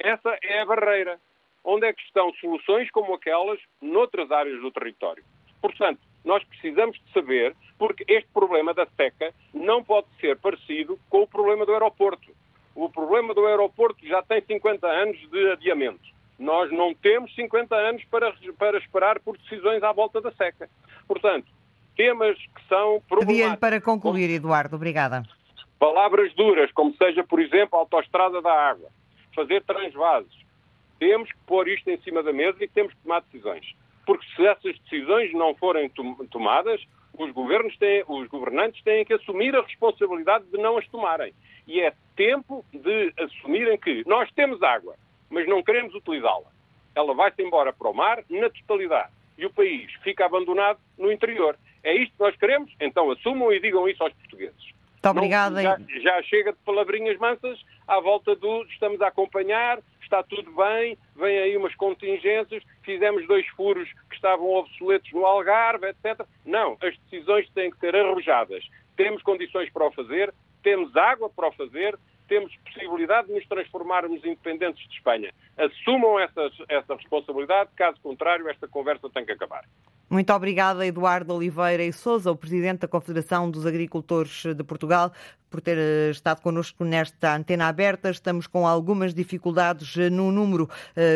Essa 0.00 0.36
é 0.42 0.60
a 0.60 0.66
barreira. 0.66 1.20
Onde 1.64 1.86
é 1.86 1.92
que 1.92 2.02
estão 2.02 2.32
soluções 2.34 2.90
como 2.90 3.14
aquelas 3.14 3.60
noutras 3.80 4.32
áreas 4.32 4.60
do 4.60 4.72
território? 4.72 5.24
Portanto, 5.62 6.00
nós 6.24 6.42
precisamos 6.42 6.98
de 6.98 7.12
saber, 7.12 7.54
porque 7.78 8.04
este 8.08 8.28
problema 8.32 8.74
da 8.74 8.86
seca 8.96 9.32
não 9.54 9.84
pode 9.84 10.08
ser 10.20 10.36
parecido 10.38 10.98
com 11.08 11.22
o 11.22 11.28
problema 11.28 11.64
do 11.64 11.72
aeroporto. 11.72 12.32
O 12.74 12.88
problema 12.88 13.32
do 13.32 13.46
aeroporto 13.46 14.04
já 14.04 14.22
tem 14.22 14.40
50 14.40 14.88
anos 14.88 15.18
de 15.30 15.50
adiamento. 15.52 16.17
Nós 16.38 16.70
não 16.70 16.94
temos 16.94 17.34
50 17.34 17.74
anos 17.74 18.04
para, 18.04 18.32
para 18.56 18.78
esperar 18.78 19.18
por 19.20 19.36
decisões 19.38 19.82
à 19.82 19.92
volta 19.92 20.20
da 20.20 20.30
seca. 20.32 20.68
Portanto, 21.06 21.46
temas 21.96 22.36
que 22.36 22.68
são 22.68 23.02
problemáticos. 23.08 23.58
para 23.58 23.80
concluir, 23.80 24.30
Eduardo. 24.30 24.76
Obrigada. 24.76 25.24
Palavras 25.78 26.32
duras, 26.34 26.70
como 26.72 26.94
seja, 26.94 27.24
por 27.24 27.40
exemplo, 27.40 27.76
a 27.76 27.82
autoestrada 27.82 28.40
da 28.40 28.52
água, 28.52 28.88
fazer 29.34 29.62
transvases. 29.64 30.32
Temos 30.98 31.30
que 31.30 31.38
pôr 31.46 31.68
isto 31.68 31.88
em 31.90 32.00
cima 32.02 32.22
da 32.22 32.32
mesa 32.32 32.56
e 32.60 32.68
temos 32.68 32.92
que 32.92 33.00
tomar 33.02 33.20
decisões. 33.22 33.74
Porque 34.06 34.26
se 34.34 34.46
essas 34.46 34.78
decisões 34.80 35.32
não 35.34 35.54
forem 35.54 35.90
tomadas, 36.30 36.80
os, 37.16 37.30
governos 37.32 37.76
têm, 37.78 38.04
os 38.08 38.28
governantes 38.28 38.82
têm 38.82 39.04
que 39.04 39.12
assumir 39.12 39.54
a 39.54 39.62
responsabilidade 39.62 40.44
de 40.46 40.58
não 40.58 40.78
as 40.78 40.86
tomarem. 40.88 41.32
E 41.66 41.80
é 41.80 41.92
tempo 42.16 42.64
de 42.72 43.12
assumirem 43.18 43.78
que 43.78 44.02
nós 44.06 44.30
temos 44.32 44.62
água, 44.62 44.96
mas 45.30 45.46
não 45.46 45.62
queremos 45.62 45.94
utilizá-la. 45.94 46.50
Ela 46.94 47.14
vai-se 47.14 47.42
embora 47.42 47.72
para 47.72 47.88
o 47.88 47.94
mar 47.94 48.24
na 48.28 48.50
totalidade. 48.50 49.12
E 49.36 49.46
o 49.46 49.52
país 49.52 49.92
fica 50.02 50.26
abandonado 50.26 50.78
no 50.96 51.12
interior. 51.12 51.56
É 51.82 51.94
isto 51.94 52.12
que 52.16 52.20
nós 52.20 52.36
queremos? 52.36 52.72
Então 52.80 53.10
assumam 53.10 53.52
e 53.52 53.60
digam 53.60 53.88
isso 53.88 54.02
aos 54.02 54.12
portugueses. 54.14 54.78
Muito 54.94 55.10
obrigada. 55.10 55.62
Já, 55.62 55.78
já, 56.00 56.22
chega 56.22 56.52
de 56.52 56.58
palavrinhas 56.64 57.16
mansas 57.18 57.58
à 57.86 58.00
volta 58.00 58.34
do 58.34 58.64
estamos 58.64 59.00
a 59.00 59.06
acompanhar, 59.06 59.78
está 60.02 60.22
tudo 60.24 60.50
bem, 60.52 60.98
vem 61.14 61.38
aí 61.38 61.56
umas 61.56 61.74
contingências, 61.76 62.64
fizemos 62.82 63.26
dois 63.28 63.46
furos 63.48 63.88
que 64.08 64.16
estavam 64.16 64.50
obsoletos 64.54 65.10
no 65.12 65.24
Algarve, 65.24 65.86
etc. 65.86 66.26
Não, 66.44 66.76
as 66.82 66.96
decisões 66.98 67.48
têm 67.50 67.70
que 67.70 67.78
ser 67.78 67.94
arrojadas. 67.94 68.64
Temos 68.96 69.22
condições 69.22 69.70
para 69.70 69.86
o 69.86 69.92
fazer, 69.92 70.34
temos 70.64 70.96
água 70.96 71.30
para 71.30 71.48
o 71.48 71.52
fazer, 71.52 71.96
temos 72.28 72.54
possibilidade 72.56 73.28
de 73.28 73.34
nos 73.34 73.46
transformarmos 73.46 74.18
independentes 74.24 74.86
de 74.88 74.94
Espanha. 74.94 75.32
Assumam 75.56 76.18
essas, 76.20 76.52
essa 76.68 76.94
responsabilidade, 76.94 77.70
caso 77.74 77.98
contrário, 78.00 78.48
esta 78.48 78.68
conversa 78.68 79.08
tem 79.10 79.24
que 79.24 79.32
acabar. 79.32 79.64
Muito 80.10 80.32
obrigada, 80.32 80.86
Eduardo 80.86 81.34
Oliveira 81.34 81.82
e 81.82 81.92
Souza, 81.92 82.30
o 82.30 82.36
Presidente 82.36 82.80
da 82.80 82.88
Confederação 82.88 83.50
dos 83.50 83.66
Agricultores 83.66 84.42
de 84.54 84.64
Portugal, 84.64 85.12
por 85.50 85.60
ter 85.60 85.76
eh, 85.78 86.10
estado 86.10 86.40
connosco 86.40 86.84
nesta 86.84 87.34
antena 87.34 87.66
aberta. 87.68 88.10
Estamos 88.10 88.46
com 88.46 88.66
algumas 88.66 89.14
dificuldades 89.14 89.96
eh, 89.96 90.10
no 90.10 90.30
número 90.30 90.64
uh, 90.64 90.68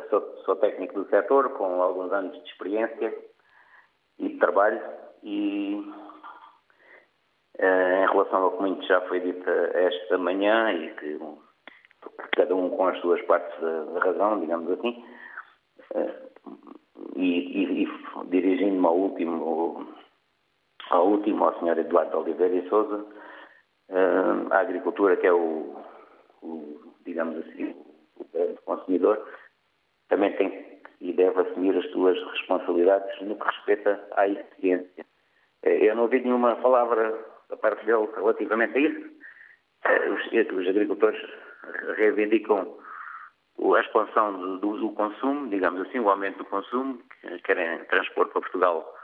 Sou, 0.10 0.22
sou 0.46 0.56
técnico 0.56 0.94
do 0.94 1.10
setor 1.10 1.50
com 1.58 1.82
alguns 1.82 2.12
anos 2.14 2.34
de 2.42 2.50
experiência 2.50 3.14
e 4.18 4.30
de 4.30 4.38
trabalho 4.38 4.82
e 5.24 5.84
eh, 7.58 8.04
em 8.04 8.12
relação 8.12 8.44
ao 8.44 8.52
que 8.52 8.62
muito 8.62 8.86
já 8.88 9.02
foi 9.02 9.20
dito 9.20 9.50
esta 9.50 10.18
manhã 10.18 10.72
e 10.72 10.96
que 10.96 11.20
cada 12.36 12.56
um 12.56 12.70
com 12.70 12.88
as 12.88 13.00
suas 13.02 13.22
partes 13.24 13.60
da 13.60 14.00
razão, 14.00 14.40
digamos 14.40 14.72
assim, 14.72 15.06
eh, 15.96 16.16
e, 17.16 17.84
e, 17.84 17.84
e 17.84 17.88
dirigindo-me 18.28 18.86
ao 18.86 18.98
último, 18.98 19.88
ao 20.90 21.08
último, 21.08 21.46
ao 21.46 21.60
Sr. 21.60 21.80
Eduardo 21.80 22.20
Oliveira 22.20 22.56
e 22.56 22.70
Souza, 22.70 23.06
eh, 23.90 24.48
a 24.52 24.60
agricultura, 24.60 25.18
que 25.18 25.28
é 25.28 25.34
o, 25.34 25.76
o 26.42 26.94
digamos 27.06 27.38
assim, 27.46 27.76
o 28.18 28.26
grande 28.34 28.58
consumidor, 28.66 29.26
também 30.10 30.36
tem 30.38 30.72
e 31.00 31.14
deve 31.14 31.42
assumir 31.42 31.76
as 31.76 31.90
suas 31.92 32.18
responsabilidades 32.32 33.20
no 33.22 33.36
que 33.36 33.46
respeita 33.46 34.08
à 34.16 34.28
eficiência. 34.28 35.06
Eh, 35.64 35.88
eu 35.88 35.96
não 35.96 36.04
ouvi 36.04 36.22
nenhuma 36.22 36.56
palavra 36.58 37.18
da 37.50 37.58
parte 37.58 37.86
dele 37.86 38.08
relativamente 38.16 38.78
a 38.78 38.82
isso. 38.82 39.10
Eh, 39.86 40.10
os, 40.10 40.52
os 40.54 40.68
agricultores 40.68 41.20
reivindicam 41.98 42.78
a 43.76 43.82
expansão 43.82 44.60
do, 44.60 44.78
do, 44.78 44.91
consumo, 44.91 45.50
digamos 45.50 45.88
assim, 45.88 46.00
o 46.00 46.10
aumento 46.10 46.39
do 46.39 46.45
consumo, 46.45 47.02
querem 47.43 47.84
transpor 47.86 48.28
para 48.30 48.41
Portugal 48.41 48.95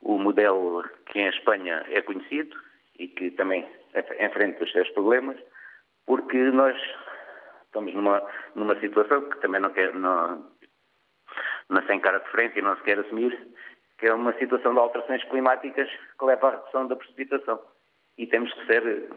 o 0.00 0.18
modelo 0.18 0.84
que 1.06 1.18
em 1.18 1.28
Espanha 1.28 1.84
é 1.88 2.00
conhecido 2.02 2.56
e 2.98 3.08
que 3.08 3.30
também 3.32 3.68
enfrenta 4.20 4.64
os 4.64 4.72
seus 4.72 4.88
problemas, 4.90 5.36
porque 6.06 6.36
nós 6.36 6.76
estamos 7.64 7.92
numa, 7.94 8.22
numa 8.54 8.78
situação 8.80 9.28
que 9.28 9.40
também 9.40 9.60
não, 9.60 9.70
quer, 9.70 9.92
não, 9.94 10.50
não 11.68 11.86
sem 11.86 12.00
cara 12.00 12.20
de 12.20 12.30
frente 12.30 12.58
e 12.58 12.62
não 12.62 12.76
se 12.76 12.82
quer 12.82 12.98
assumir, 12.98 13.36
que 13.98 14.06
é 14.06 14.14
uma 14.14 14.32
situação 14.34 14.72
de 14.72 14.78
alterações 14.78 15.24
climáticas 15.24 15.88
que 16.18 16.24
leva 16.24 16.48
à 16.48 16.50
redução 16.52 16.86
da 16.86 16.96
precipitação. 16.96 17.60
E 18.18 18.26
temos 18.26 18.52
que 18.52 18.66
ser, 18.66 19.10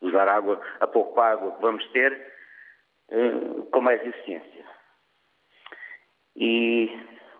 usar 0.00 0.28
água, 0.28 0.60
a 0.80 0.86
pouco 0.86 1.20
água 1.20 1.52
que 1.52 1.62
vamos 1.62 1.86
ter, 1.92 2.12
eh, 2.12 2.32
com 3.70 3.80
mais 3.80 4.04
eficiência. 4.06 4.64
E 6.36 6.90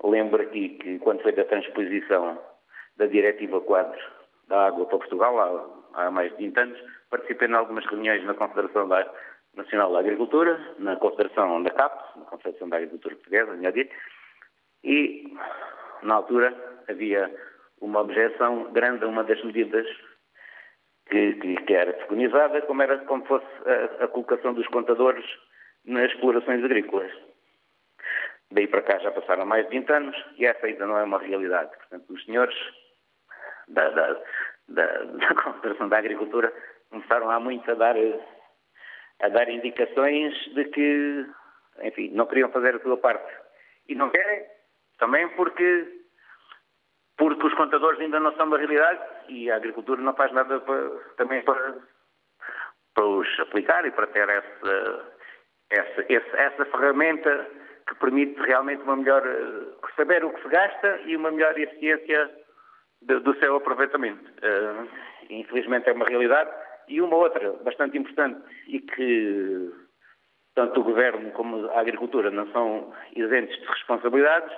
lembro 0.04 0.42
aqui 0.42 0.70
que 0.70 0.98
quando 0.98 1.22
foi 1.22 1.32
da 1.32 1.44
transposição 1.44 2.38
da 2.96 3.06
Diretiva 3.06 3.60
Quadro 3.60 3.98
da 4.48 4.66
Água 4.66 4.86
para 4.86 4.98
Portugal, 4.98 5.40
há, 5.94 6.06
há 6.06 6.10
mais 6.10 6.30
de 6.32 6.38
20 6.38 6.58
anos, 6.58 6.78
participei 7.08 7.48
em 7.48 7.54
algumas 7.54 7.86
reuniões 7.86 8.24
na 8.24 8.34
Confederação 8.34 8.88
da, 8.88 9.10
Nacional 9.54 9.92
da 9.92 10.00
Agricultura, 10.00 10.58
na 10.78 10.96
Confederação 10.96 11.62
da 11.62 11.70
CAP, 11.70 12.18
na 12.18 12.24
Confederação 12.24 12.68
da 12.68 12.76
Agricultura 12.76 13.14
Portuguesa, 13.16 13.52
melhor 13.52 13.72
dito, 13.72 13.94
e 14.82 15.36
na 16.02 16.14
altura 16.14 16.54
havia 16.88 17.30
uma 17.80 18.00
objeção 18.00 18.72
grande 18.72 19.04
a 19.04 19.08
uma 19.08 19.24
das 19.24 19.42
medidas 19.44 19.86
que, 21.10 21.34
que, 21.34 21.56
que 21.56 21.74
era 21.74 21.92
preconizada, 21.92 22.62
como 22.62 22.82
era 22.82 22.98
como 23.04 23.24
fosse 23.26 23.46
a, 23.66 24.04
a, 24.04 24.08
colocação 24.08 24.54
dos 24.54 24.66
contadores 24.68 25.24
nas 25.84 26.10
explorações 26.10 26.64
agrícolas. 26.64 27.12
Daí 28.50 28.66
para 28.66 28.82
cá 28.82 28.98
já 28.98 29.10
passaram 29.10 29.46
mais 29.46 29.64
de 29.64 29.78
20 29.78 29.90
anos 29.92 30.24
e 30.36 30.44
essa 30.44 30.66
ainda 30.66 30.86
não 30.86 30.98
é 30.98 31.04
uma 31.04 31.18
realidade. 31.18 31.70
Portanto, 31.76 32.12
os 32.12 32.24
senhores 32.24 32.54
da, 33.68 33.88
da, 33.90 34.20
da, 34.68 35.04
da 35.04 35.34
Confederação 35.42 35.88
da 35.88 35.98
Agricultura 35.98 36.52
começaram 36.90 37.30
há 37.30 37.40
muito 37.40 37.70
a 37.70 37.74
dar, 37.74 37.96
a 39.22 39.28
dar 39.28 39.48
indicações 39.48 40.34
de 40.54 40.64
que, 40.66 41.26
enfim, 41.82 42.10
não 42.12 42.26
queriam 42.26 42.50
fazer 42.50 42.74
a 42.76 42.80
sua 42.80 42.98
parte. 42.98 43.32
E 43.88 43.94
não 43.94 44.10
querem, 44.10 44.46
também 44.98 45.28
porque 45.30 46.00
porque 47.16 47.46
os 47.46 47.54
contadores 47.54 48.00
ainda 48.00 48.18
não 48.18 48.34
são 48.34 48.46
uma 48.46 48.58
realidade 48.58 49.00
e 49.28 49.50
a 49.50 49.56
agricultura 49.56 50.00
não 50.00 50.14
faz 50.14 50.32
nada 50.32 50.58
para, 50.60 50.90
também 51.16 51.42
para, 51.42 51.76
para 52.94 53.06
os 53.06 53.40
aplicar 53.40 53.86
e 53.86 53.90
para 53.92 54.06
ter 54.08 54.28
essa, 54.28 55.12
essa, 55.72 56.04
essa, 56.08 56.36
essa 56.36 56.64
ferramenta 56.66 57.48
que 57.88 57.94
permite 57.96 58.40
realmente 58.42 58.82
uma 58.82 58.96
melhor 58.96 59.22
saber 59.96 60.24
o 60.24 60.30
que 60.30 60.42
se 60.42 60.48
gasta 60.48 61.00
e 61.06 61.16
uma 61.16 61.30
melhor 61.30 61.58
eficiência 61.58 62.30
do, 63.02 63.20
do 63.20 63.34
seu 63.38 63.56
aproveitamento. 63.56 64.24
Uh, 64.42 64.88
infelizmente 65.30 65.88
é 65.88 65.92
uma 65.92 66.06
realidade. 66.06 66.50
E 66.88 67.00
uma 67.00 67.16
outra 67.16 67.52
bastante 67.64 67.96
importante 67.96 68.40
e 68.66 68.80
que 68.80 69.72
tanto 70.54 70.80
o 70.80 70.84
Governo 70.84 71.30
como 71.32 71.68
a 71.70 71.80
Agricultura 71.80 72.30
não 72.30 72.50
são 72.52 72.92
isentos 73.16 73.56
de 73.58 73.66
responsabilidades, 73.66 74.52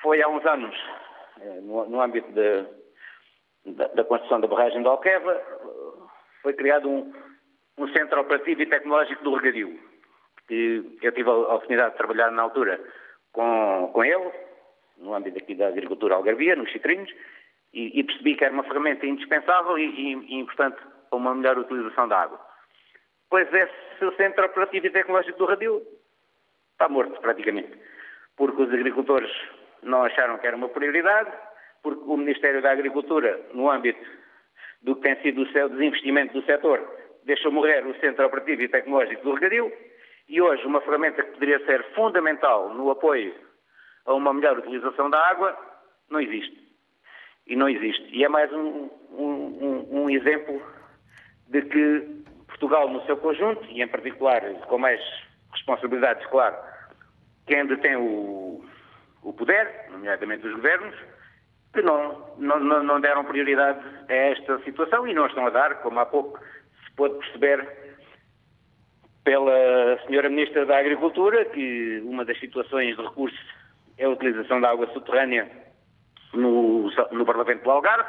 foi 0.00 0.22
há 0.22 0.28
uns 0.28 0.44
anos 0.46 0.76
eh, 1.40 1.60
no, 1.62 2.00
âmbito 2.00 2.30
de, 2.32 3.72
da, 3.72 3.88
da, 3.88 4.04
construção 4.04 4.40
da 4.40 4.46
barragem 4.46 4.82
de 4.82 4.88
Alqueva, 4.88 5.42
foi 6.42 6.52
criado 6.52 6.88
um, 6.88 7.12
um 7.78 7.88
centro 7.88 8.20
operativo 8.20 8.62
e 8.62 8.66
tecnológico 8.66 9.24
do 9.24 9.34
regadio. 9.34 9.80
Que 10.48 10.98
eu 11.02 11.12
tive 11.12 11.28
a 11.28 11.34
oportunidade 11.34 11.92
de 11.92 11.96
trabalhar 11.98 12.30
na 12.30 12.42
altura 12.42 12.80
com, 13.32 13.90
com 13.92 14.04
ele, 14.04 14.30
no 14.98 15.14
âmbito 15.14 15.38
aqui 15.38 15.54
da 15.54 15.68
agricultura 15.68 16.14
algarvia, 16.14 16.56
nos 16.56 16.70
citrinhos, 16.72 17.12
e, 17.72 18.00
e, 18.00 18.04
percebi 18.04 18.34
que 18.34 18.44
era 18.44 18.54
uma 18.54 18.64
ferramenta 18.64 19.06
indispensável 19.06 19.78
e, 19.78 19.84
e, 19.84 20.12
e 20.14 20.34
importante 20.36 20.78
para 21.10 21.18
uma 21.18 21.34
melhor 21.34 21.58
utilização 21.58 22.08
da 22.08 22.22
água. 22.22 22.40
Pois 23.28 23.46
esse 23.52 24.16
centro 24.16 24.46
operativo 24.46 24.86
e 24.86 24.90
tecnológico 24.90 25.38
do 25.38 25.46
regadio 25.46 25.82
está 26.72 26.88
morto 26.88 27.20
praticamente, 27.20 27.76
porque 28.36 28.62
os 28.62 28.72
agricultores 28.72 29.30
não 29.82 30.04
acharam 30.04 30.38
que 30.38 30.46
era 30.46 30.56
uma 30.56 30.68
prioridade, 30.68 31.30
porque 31.82 32.02
o 32.06 32.16
Ministério 32.16 32.62
da 32.62 32.72
Agricultura, 32.72 33.40
no 33.52 33.70
âmbito 33.70 34.04
do 34.82 34.96
que 34.96 35.02
tem 35.02 35.20
sido 35.22 35.42
o 35.42 35.68
desinvestimento 35.68 36.32
do 36.32 36.46
setor, 36.46 36.80
deixou 37.24 37.50
morrer 37.50 37.84
o 37.86 37.98
Centro 38.00 38.26
Operativo 38.26 38.62
e 38.62 38.68
Tecnológico 38.68 39.22
do 39.22 39.34
Regadio 39.34 39.72
e 40.28 40.40
hoje 40.40 40.64
uma 40.66 40.80
ferramenta 40.80 41.22
que 41.22 41.32
poderia 41.32 41.64
ser 41.64 41.84
fundamental 41.94 42.72
no 42.74 42.90
apoio 42.90 43.34
a 44.04 44.14
uma 44.14 44.32
melhor 44.32 44.58
utilização 44.58 45.10
da 45.10 45.18
água 45.28 45.56
não 46.10 46.20
existe. 46.20 46.66
E 47.46 47.54
não 47.54 47.68
existe. 47.68 48.08
E 48.12 48.24
é 48.24 48.28
mais 48.28 48.52
um, 48.52 48.90
um, 49.10 49.88
um 49.90 50.10
exemplo 50.10 50.60
de 51.48 51.62
que 51.62 52.24
Portugal, 52.48 52.88
no 52.88 53.04
seu 53.06 53.16
conjunto, 53.16 53.64
e 53.66 53.82
em 53.82 53.88
particular 53.88 54.42
com 54.66 54.78
mais 54.78 55.00
responsabilidades, 55.52 56.26
claro, 56.26 56.56
quem 57.46 57.66
detém 57.66 57.96
o, 57.96 58.64
o 59.22 59.32
poder, 59.32 59.86
nomeadamente 59.90 60.46
os 60.46 60.54
governos, 60.54 60.94
que 61.72 61.82
não, 61.82 62.34
não, 62.38 62.82
não 62.82 63.00
deram 63.00 63.24
prioridade 63.24 63.80
a 64.08 64.12
esta 64.12 64.58
situação 64.60 65.06
e 65.06 65.14
não 65.14 65.26
estão 65.26 65.46
a 65.46 65.50
dar, 65.50 65.82
como 65.82 66.00
há 66.00 66.06
pouco 66.06 66.40
se 66.84 66.92
pôde 66.96 67.18
perceber 67.18 67.85
pela 69.26 69.98
senhora 70.06 70.30
Ministra 70.30 70.64
da 70.64 70.78
Agricultura, 70.78 71.44
que 71.46 72.00
uma 72.04 72.24
das 72.24 72.38
situações 72.38 72.96
de 72.96 73.02
recurso 73.02 73.36
é 73.98 74.04
a 74.04 74.08
utilização 74.08 74.60
da 74.60 74.70
água 74.70 74.86
subterrânea 74.92 75.50
no, 76.32 76.88
no 77.10 77.26
Parlamento 77.26 77.64
do 77.64 77.70
Algarve, 77.72 78.08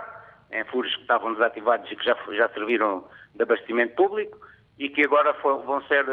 em 0.51 0.63
furos 0.65 0.93
que 0.93 1.01
estavam 1.01 1.33
desativados 1.33 1.91
e 1.91 1.95
que 1.95 2.05
já, 2.05 2.15
já 2.33 2.47
serviram 2.49 3.03
de 3.33 3.41
abastecimento 3.41 3.95
público 3.95 4.37
e 4.77 4.89
que 4.89 5.05
agora 5.05 5.33
vão 5.41 5.81
ser, 5.87 6.05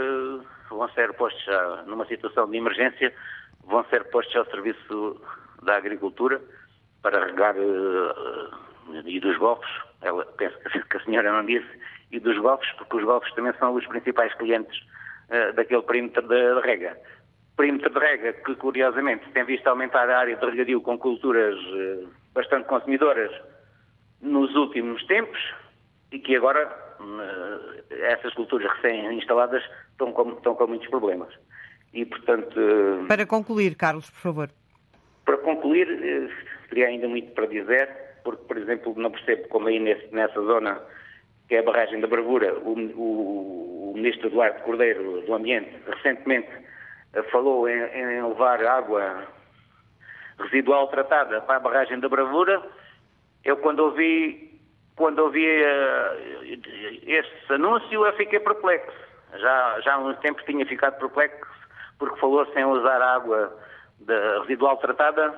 vão 0.71 0.89
ser 0.95 1.13
postos 1.13 1.45
numa 1.87 2.07
situação 2.07 2.49
de 2.49 2.57
emergência 2.57 3.13
vão 3.67 3.85
ser 3.91 4.05
postos 4.05 4.35
ao 4.37 4.47
serviço 4.47 5.21
da 5.65 5.77
agricultura 5.77 6.41
para 7.03 7.27
regar 7.27 7.55
uh, 7.59 9.05
e 9.05 9.21
dos 9.21 9.37
golfos, 9.37 9.71
ela 10.01 10.25
penso 10.39 10.59
que 10.89 10.97
a 10.97 11.05
senhora 11.05 11.31
não 11.31 11.45
disse, 11.45 11.69
e 12.11 12.21
dos 12.21 12.39
golfos, 12.39 12.71
porque 12.79 12.97
os 12.97 13.05
golfos 13.05 13.33
também 13.35 13.53
são 13.59 13.75
os 13.75 13.87
principais 13.87 14.33
clientes 14.35 14.79
uh, 15.29 15.53
daquele 15.55 15.83
perímetro 15.83 16.23
de, 16.23 16.61
rega. 16.61 16.97
Perímetro 17.57 17.91
de 17.91 17.99
rega 17.99 18.33
que, 18.33 18.55
curiosamente, 18.57 19.29
tem 19.33 19.45
visto 19.45 19.67
aumentar 19.67 20.09
a 20.09 20.19
área 20.19 20.37
de 20.37 20.45
regadio 20.45 20.81
com 20.81 20.99
culturas 20.99 21.57
uh, 21.57 22.09
bastante 22.33 22.67
consumidoras 22.67 23.31
nos 24.21 24.55
últimos 24.55 25.05
tempos 25.07 25.39
e 26.11 26.19
que 26.19 26.37
agora 26.37 26.85
essas 27.91 28.33
culturas 28.35 28.71
recém-instaladas 28.77 29.63
estão 29.91 30.13
com, 30.13 30.31
estão 30.31 30.55
com 30.55 30.67
muitos 30.67 30.89
problemas. 30.89 31.33
E, 31.93 32.05
portanto. 32.05 32.59
Para 33.07 33.27
concluir, 33.27 33.77
Carlos, 33.77 34.11
por 34.11 34.21
favor. 34.21 34.51
Para 35.25 35.39
concluir, 35.39 35.87
teria 36.69 36.89
ainda 36.89 37.09
muito 37.09 37.33
para 37.33 37.47
dizer, 37.47 37.89
porque, 38.25 38.45
por 38.45 38.59
exemplo, 38.59 38.95
não 38.97 39.11
percebo 39.11 39.49
como 39.49 39.69
aí 39.69 39.79
nesse, 39.79 40.13
nessa 40.13 40.41
zona, 40.41 40.81
que 41.55 41.59
é 41.59 41.61
a 41.61 41.63
barragem 41.63 42.01
da 42.01 42.09
Bravura, 42.09 42.53
o, 42.59 42.73
o, 42.73 43.91
o 43.91 43.95
ministro 43.95 44.27
Eduardo 44.27 44.61
Cordeiro 44.63 45.21
do 45.21 45.35
Ambiente, 45.35 45.71
recentemente 45.87 46.49
eh, 47.13 47.23
falou 47.31 47.69
em, 47.69 47.79
em 47.79 48.27
levar 48.27 48.61
água 48.65 49.29
residual 50.41 50.89
tratada 50.89 51.41
para 51.43 51.57
a 51.57 51.61
barragem 51.61 52.01
da 52.01 52.09
Bravura. 52.09 52.61
Eu, 53.45 53.57
quando 53.59 53.79
ouvi 53.81 54.53
quando 54.97 55.21
ouvi 55.21 55.47
uh, 55.47 56.43
esse 57.07 57.53
anúncio, 57.53 58.05
eu 58.05 58.13
fiquei 58.15 58.41
perplexo. 58.41 58.97
Já, 59.35 59.81
já 59.81 59.95
há 59.95 59.99
uns 59.99 60.19
tempos 60.19 60.45
tinha 60.45 60.67
ficado 60.67 60.99
perplexo 60.99 61.47
porque 62.01 62.19
falou-se 62.19 62.59
em 62.59 62.65
usar 62.65 63.01
água 63.01 63.57
residual 64.41 64.77
tratada 64.79 65.33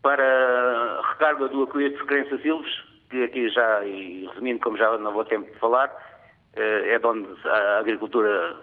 para 0.00 1.00
recarga 1.10 1.48
do 1.48 1.64
aquífero 1.64 2.06
Crença 2.06 2.38
Silves, 2.38 2.91
que 3.12 3.24
aqui 3.24 3.48
já, 3.50 3.84
e 3.84 4.26
resumindo 4.26 4.60
como 4.60 4.78
já 4.78 4.96
não 4.96 5.12
vou 5.12 5.24
tempo 5.26 5.52
de 5.52 5.58
falar, 5.58 5.94
eh, 6.56 6.94
é 6.94 6.98
de 6.98 7.06
onde 7.06 7.28
a 7.46 7.78
agricultura 7.78 8.56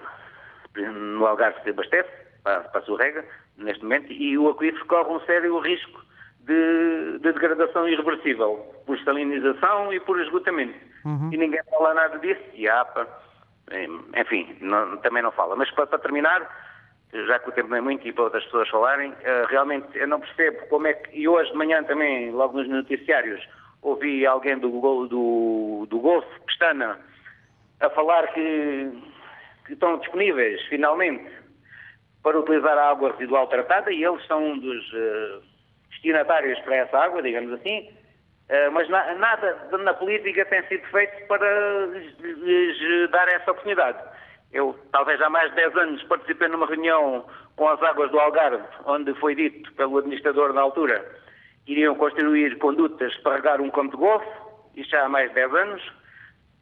no 0.76 1.26
Algarve 1.28 1.62
se 1.62 1.70
abastece, 1.70 2.10
para, 2.44 2.62
para 2.62 2.82
a 2.82 2.84
sua 2.84 2.98
rega, 2.98 3.24
neste 3.58 3.84
momento, 3.84 4.12
e 4.12 4.38
o 4.40 4.50
aquífero 4.50 4.86
corre 4.88 5.12
um 5.12 5.20
sério 5.22 5.60
risco 5.60 6.04
de, 6.40 7.20
de 7.20 7.32
degradação 7.32 7.88
irreversível, 7.88 8.66
por 8.88 8.98
salinização 9.00 9.94
e 9.94 10.00
por 10.00 10.20
esgotamento. 10.20 10.80
Uhum. 11.06 11.30
E 11.32 11.38
ninguém 11.38 11.62
fala 11.70 11.94
nada 11.94 12.18
disso, 12.18 12.42
e 12.56 12.68
a 12.68 12.82
APA, 12.82 13.08
enfim, 14.18 14.58
não, 14.62 14.98
também 14.98 15.22
não 15.22 15.32
fala. 15.32 15.56
Mas 15.56 15.70
para, 15.72 15.86
para 15.86 16.00
terminar, 16.00 16.42
já 17.14 17.38
que 17.38 17.50
o 17.50 17.52
tempo 17.52 17.70
não 17.70 17.78
é 17.78 17.82
muito 17.82 18.08
e 18.08 18.12
para 18.12 18.24
outras 18.24 18.44
pessoas 18.46 18.68
falarem, 18.70 19.12
uh, 19.12 19.46
realmente 19.48 19.88
eu 19.96 20.08
não 20.08 20.20
percebo 20.20 20.66
como 20.70 20.88
é 20.88 20.94
que, 20.94 21.20
e 21.20 21.28
hoje 21.28 21.52
de 21.52 21.58
manhã 21.58 21.84
também, 21.84 22.32
logo 22.32 22.58
nos 22.58 22.68
noticiários, 22.68 23.48
ouvi 23.82 24.26
alguém 24.26 24.58
do, 24.58 24.70
do, 25.08 25.88
do 25.90 26.00
Golfo, 26.00 26.28
Pestana, 26.46 27.00
a 27.80 27.90
falar 27.90 28.28
que, 28.34 28.92
que, 29.66 29.74
estão 29.74 29.98
disponíveis, 30.00 30.62
finalmente, 30.68 31.32
para 32.22 32.40
utilizar 32.40 32.78
a 32.78 32.90
água 32.90 33.12
residual 33.12 33.48
tratada 33.48 33.92
e 33.92 34.04
eles 34.04 34.26
são 34.28 34.44
um 34.44 34.60
dos 34.60 34.94
uh, 34.94 35.42
destinatários 35.90 36.60
para 36.60 36.76
essa 36.76 36.98
água, 36.98 37.22
digamos 37.22 37.54
assim, 37.54 37.90
uh, 38.50 38.72
mas 38.74 38.90
na, 38.90 39.16
nada 39.16 39.78
na 39.78 39.94
política 39.94 40.44
tem 40.46 40.62
sido 40.68 40.86
feito 40.88 41.28
para 41.28 41.86
lhes, 41.88 43.10
dar 43.12 43.28
essa 43.30 43.52
oportunidade. 43.52 43.98
Eu, 44.52 44.78
talvez 44.92 45.22
há 45.22 45.30
mais 45.30 45.50
de 45.52 45.58
10 45.58 45.78
anos, 45.78 46.04
participei 46.04 46.48
numa 46.48 46.66
reunião 46.66 47.24
com 47.56 47.70
as 47.70 47.82
águas 47.84 48.10
do 48.12 48.20
Algarve, 48.20 48.64
onde 48.86 49.14
foi 49.16 49.36
dito 49.36 49.72
pelo 49.74 50.00
administrador 50.00 50.54
na 50.54 50.62
altura 50.62 51.06
iriam 51.70 51.96
construir 51.96 52.58
condutas 52.58 53.16
para 53.18 53.36
regar 53.36 53.62
um 53.62 53.70
campo 53.70 53.96
de 53.96 53.98
golfe, 53.98 54.28
isto 54.76 54.90
já 54.90 55.06
há 55.06 55.10
mais 55.10 55.30
de 55.30 55.36
10 55.36 55.54
anos. 55.54 55.94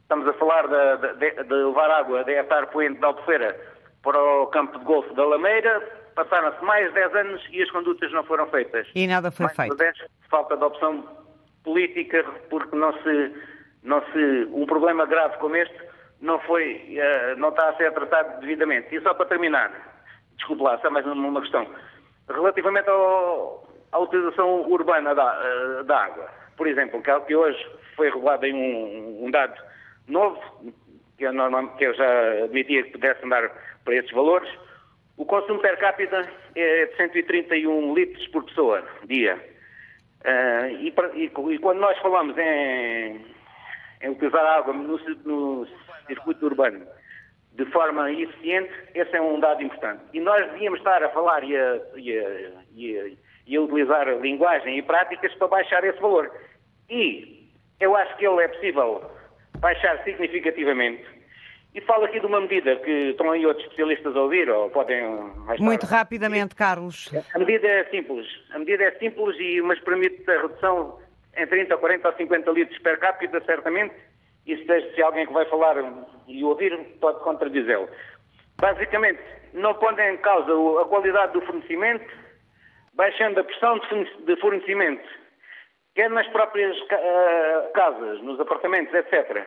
Estamos 0.02 0.28
a 0.28 0.32
falar 0.34 0.66
de, 0.68 1.14
de, 1.14 1.44
de 1.44 1.54
levar 1.54 1.90
água 1.90 2.24
da 2.24 2.32
hectare 2.32 2.66
poente 2.66 2.98
de 2.98 3.04
Albufeira 3.04 3.58
para 4.02 4.22
o 4.22 4.46
campo 4.48 4.78
de 4.78 4.84
golfe 4.84 5.12
da 5.14 5.24
Lameira. 5.24 5.80
Passaram-se 6.14 6.62
mais 6.62 6.88
de 6.88 6.94
10 6.94 7.14
anos 7.14 7.46
e 7.50 7.62
as 7.62 7.70
condutas 7.70 8.12
não 8.12 8.22
foram 8.24 8.46
feitas. 8.48 8.86
E 8.94 9.06
nada 9.06 9.30
foi 9.30 9.46
mais 9.46 9.56
feito. 9.56 9.76
De 9.76 9.78
10, 9.78 9.96
falta 10.30 10.56
de 10.56 10.64
opção 10.64 11.04
política, 11.64 12.24
porque 12.50 12.76
não 12.76 12.92
se, 13.02 13.34
não 13.82 14.02
se, 14.12 14.48
um 14.52 14.66
problema 14.66 15.06
grave 15.06 15.38
como 15.38 15.56
este 15.56 15.88
não 16.20 16.38
foi, 16.40 16.98
uh, 16.98 17.38
não 17.38 17.50
está 17.50 17.70
a 17.70 17.76
ser 17.76 17.92
tratado 17.92 18.40
devidamente. 18.40 18.94
E 18.94 19.00
só 19.00 19.14
para 19.14 19.26
terminar, 19.26 19.70
desculpe 20.36 20.62
lá, 20.62 20.78
só 20.78 20.90
mais 20.90 21.06
uma 21.06 21.40
questão. 21.40 21.66
Relativamente 22.28 22.90
ao, 22.90 23.68
à 23.92 23.98
utilização 23.98 24.62
urbana 24.70 25.14
da, 25.14 25.80
uh, 25.80 25.84
da 25.84 26.04
água. 26.04 26.28
Por 26.56 26.66
exemplo, 26.66 27.02
que 27.02 27.34
hoje 27.34 27.66
foi 27.94 28.10
revelado 28.10 28.46
em 28.46 28.54
um, 28.54 29.26
um 29.26 29.30
dado 29.30 29.60
novo, 30.06 30.40
que 31.16 31.24
eu, 31.24 31.32
normal, 31.32 31.68
que 31.76 31.84
eu 31.84 31.94
já 31.94 32.44
admitia 32.44 32.84
que 32.84 32.90
pudesse 32.90 33.24
andar 33.24 33.50
para 33.84 33.94
esses 33.94 34.10
valores, 34.10 34.48
o 35.16 35.26
consumo 35.26 35.60
per 35.60 35.76
capita 35.78 36.28
é 36.54 36.86
de 36.86 36.96
131 36.96 37.94
litros 37.94 38.26
por 38.28 38.44
pessoa, 38.44 38.84
dia. 39.06 39.36
Uh, 40.24 40.68
e, 40.78 40.94
e, 41.14 41.24
e, 41.24 41.58
quando 41.58 41.78
nós 41.78 41.98
falamos 41.98 42.36
em, 42.38 43.24
em 44.02 44.10
utilizar 44.10 44.44
água 44.44 44.72
no, 44.72 44.98
no, 45.24 45.66
circuito 46.06 46.46
urbano 46.46 46.86
de 47.52 47.64
forma 47.66 48.10
eficiente, 48.12 48.72
esse 48.94 49.16
é 49.16 49.20
um 49.20 49.40
dado 49.40 49.62
importante. 49.62 50.02
E 50.12 50.20
nós 50.20 50.44
devíamos 50.52 50.78
estar 50.78 51.02
a 51.02 51.08
falar 51.08 51.42
e 51.42 51.56
a, 51.56 51.80
e 51.96 52.16
a, 52.16 53.02
a, 53.02 53.27
e 53.48 53.56
a 53.56 53.62
utilizar 53.62 54.06
linguagem 54.20 54.78
e 54.78 54.82
práticas 54.82 55.34
para 55.34 55.48
baixar 55.48 55.82
esse 55.82 55.98
valor. 56.00 56.30
E 56.88 57.48
eu 57.80 57.96
acho 57.96 58.16
que 58.18 58.26
ele 58.26 58.42
é 58.42 58.48
possível 58.48 59.10
baixar 59.58 60.02
significativamente. 60.04 61.04
E 61.74 61.80
falo 61.82 62.04
aqui 62.04 62.20
de 62.20 62.26
uma 62.26 62.40
medida 62.40 62.76
que 62.76 63.10
estão 63.10 63.30
aí 63.30 63.44
outros 63.46 63.64
especialistas 63.64 64.14
a 64.16 64.20
ouvir, 64.20 64.48
ou 64.50 64.70
podem... 64.70 65.02
Muito 65.58 65.86
rapidamente, 65.86 66.54
Carlos. 66.54 67.10
A 67.34 67.38
medida 67.38 67.66
é 67.66 67.84
simples. 67.84 68.26
A 68.52 68.58
medida 68.58 68.84
é 68.84 68.90
simples, 68.98 69.36
e, 69.38 69.60
mas 69.62 69.78
permite 69.80 70.30
a 70.30 70.42
redução 70.42 70.98
em 71.36 71.46
30, 71.46 71.76
40 71.76 72.08
ou 72.08 72.14
50 72.16 72.50
litros 72.50 72.78
per 72.80 72.98
capita, 72.98 73.40
certamente. 73.44 73.94
E 74.46 74.56
se 74.56 75.02
alguém 75.02 75.26
que 75.26 75.32
vai 75.32 75.44
falar 75.46 75.76
e 76.26 76.42
ouvir, 76.42 76.76
pode 77.00 77.20
contradizê-lo. 77.20 77.88
Basicamente, 78.56 79.20
não 79.52 79.74
pondo 79.74 80.00
em 80.00 80.16
causa 80.18 80.50
a 80.82 80.84
qualidade 80.86 81.34
do 81.34 81.42
fornecimento, 81.42 82.04
baixando 82.98 83.40
a 83.40 83.44
pressão 83.44 83.80
de 84.26 84.36
fornecimento 84.36 85.08
quer 85.94 86.10
nas 86.10 86.26
próprias 86.28 86.76
uh, 86.78 87.72
casas, 87.72 88.20
nos 88.22 88.38
apartamentos, 88.38 88.92
etc., 88.92 89.46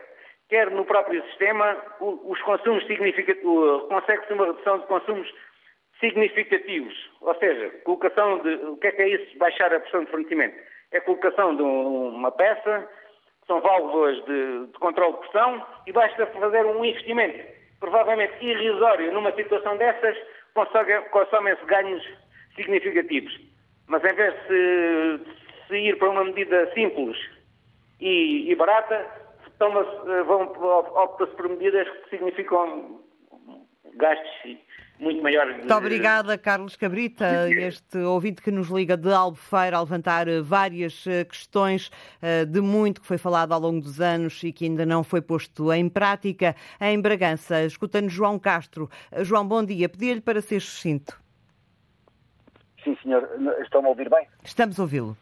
quer 0.49 0.69
no 0.69 0.83
próprio 0.83 1.23
sistema, 1.27 1.77
os 2.01 2.41
consumos 2.41 2.85
significativos, 2.85 3.87
consegue-se 3.87 4.33
uma 4.33 4.47
redução 4.47 4.79
de 4.79 4.87
consumos 4.87 5.33
significativos. 6.01 6.93
Ou 7.21 7.33
seja, 7.35 7.69
colocação 7.85 8.39
de. 8.39 8.55
O 8.65 8.75
que 8.75 8.87
é 8.87 8.91
que 8.91 9.01
é 9.01 9.07
isso? 9.07 9.37
Baixar 9.37 9.73
a 9.73 9.79
pressão 9.79 10.03
de 10.03 10.11
fornecimento? 10.11 10.57
É 10.91 10.97
a 10.97 11.01
colocação 11.01 11.55
de 11.55 11.61
uma 11.61 12.31
peça, 12.31 12.89
são 13.47 13.61
válvulas 13.61 14.17
de, 14.25 14.67
de 14.67 14.79
controle 14.79 15.13
de 15.13 15.19
pressão 15.19 15.65
e 15.87 15.93
basta 15.93 16.25
fazer 16.25 16.65
um 16.65 16.83
investimento, 16.83 17.47
provavelmente 17.79 18.33
irrisório, 18.45 19.13
numa 19.13 19.31
situação 19.31 19.77
dessas, 19.77 20.17
consomem-se 21.11 21.63
ganhos 21.63 22.03
significativos. 22.55 23.39
Mas 23.87 24.03
em 24.03 24.15
vez 24.15 24.33
de 24.47 25.19
se 25.67 25.77
ir 25.77 25.97
para 25.97 26.09
uma 26.09 26.23
medida 26.23 26.71
simples 26.73 27.17
e, 27.99 28.51
e 28.51 28.55
barata, 28.55 29.21
eh, 29.61 30.23
vão, 30.23 30.51
opta-se 30.95 31.35
por 31.35 31.47
medidas 31.47 31.87
que 31.87 32.09
significam 32.09 32.99
gastos 33.95 34.57
muito 34.99 35.21
maiores. 35.21 35.57
Muito 35.57 35.73
obrigada, 35.73 36.37
Carlos 36.37 36.75
Cabrita, 36.75 37.47
este 37.49 37.97
ouvinte 37.99 38.41
que 38.41 38.49
nos 38.49 38.69
liga 38.69 38.97
de 38.97 39.11
Albufeira 39.11 39.77
a 39.77 39.81
levantar 39.81 40.27
eh, 40.27 40.41
várias 40.41 41.05
eh, 41.05 41.25
questões 41.25 41.91
de 42.47 42.61
muito 42.61 43.01
que 43.01 43.07
foi 43.07 43.17
falado 43.17 43.51
ao 43.51 43.59
longo 43.59 43.81
dos 43.81 44.01
anos 44.01 44.43
e 44.43 44.51
que 44.51 44.65
ainda 44.65 44.85
não 44.85 45.03
foi 45.03 45.21
posto 45.21 45.71
em 45.71 45.87
prática. 45.87 46.55
Em 46.79 46.99
Bragança, 46.99 47.63
escuta-nos 47.63 48.11
João 48.11 48.39
Castro. 48.39 48.89
João, 49.21 49.47
bom 49.47 49.63
dia. 49.63 49.87
Pedia-lhe 49.87 50.21
para 50.21 50.41
ser 50.41 50.59
sucinto. 50.59 51.20
Sim, 52.83 52.97
senhor. 53.01 53.29
Estão 53.61 53.85
a 53.85 53.89
ouvir 53.89 54.09
bem? 54.09 54.27
Estamos 54.43 54.79
a 54.79 54.83
ouvi-lo. 54.83 55.17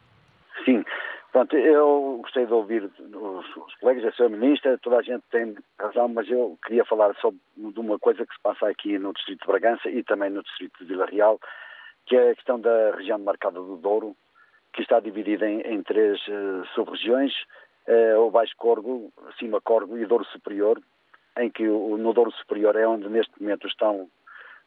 Sim. 0.64 0.84
Pronto, 1.32 1.56
eu 1.56 2.18
gostei 2.22 2.44
de 2.44 2.52
ouvir 2.52 2.82
os, 2.82 3.56
os 3.56 3.74
colegas, 3.76 4.04
a 4.04 4.12
senhora 4.16 4.36
ministra, 4.36 4.78
toda 4.78 4.98
a 4.98 5.02
gente 5.02 5.22
tem 5.30 5.54
razão, 5.78 6.08
mas 6.08 6.28
eu 6.28 6.58
queria 6.66 6.84
falar 6.84 7.14
sobre 7.16 7.38
de 7.56 7.78
uma 7.78 7.98
coisa 8.00 8.26
que 8.26 8.34
se 8.34 8.40
passa 8.42 8.66
aqui 8.66 8.98
no 8.98 9.12
Distrito 9.12 9.42
de 9.42 9.46
Bragança 9.46 9.88
e 9.88 10.02
também 10.02 10.30
no 10.30 10.42
Distrito 10.42 10.80
de 10.80 10.86
Vila 10.86 11.06
Real, 11.06 11.38
que 12.06 12.16
é 12.16 12.30
a 12.30 12.34
questão 12.34 12.60
da 12.60 12.96
região 12.96 13.18
marcada 13.20 13.60
do 13.60 13.76
Douro, 13.76 14.16
que 14.72 14.82
está 14.82 14.98
dividida 14.98 15.48
em, 15.48 15.60
em 15.60 15.82
três 15.84 16.20
uh, 16.26 16.66
sub-regiões, 16.74 17.32
uh, 17.86 18.18
o 18.20 18.30
Baixo 18.32 18.54
Corgo, 18.56 19.12
Cima 19.38 19.60
Corgo 19.60 19.96
e 19.98 20.06
Douro 20.06 20.24
Superior, 20.26 20.80
em 21.38 21.48
que 21.48 21.68
o, 21.68 21.96
no 21.96 22.12
Douro 22.12 22.32
Superior 22.32 22.74
é 22.74 22.88
onde 22.88 23.08
neste 23.08 23.40
momento 23.40 23.68
estão 23.68 24.08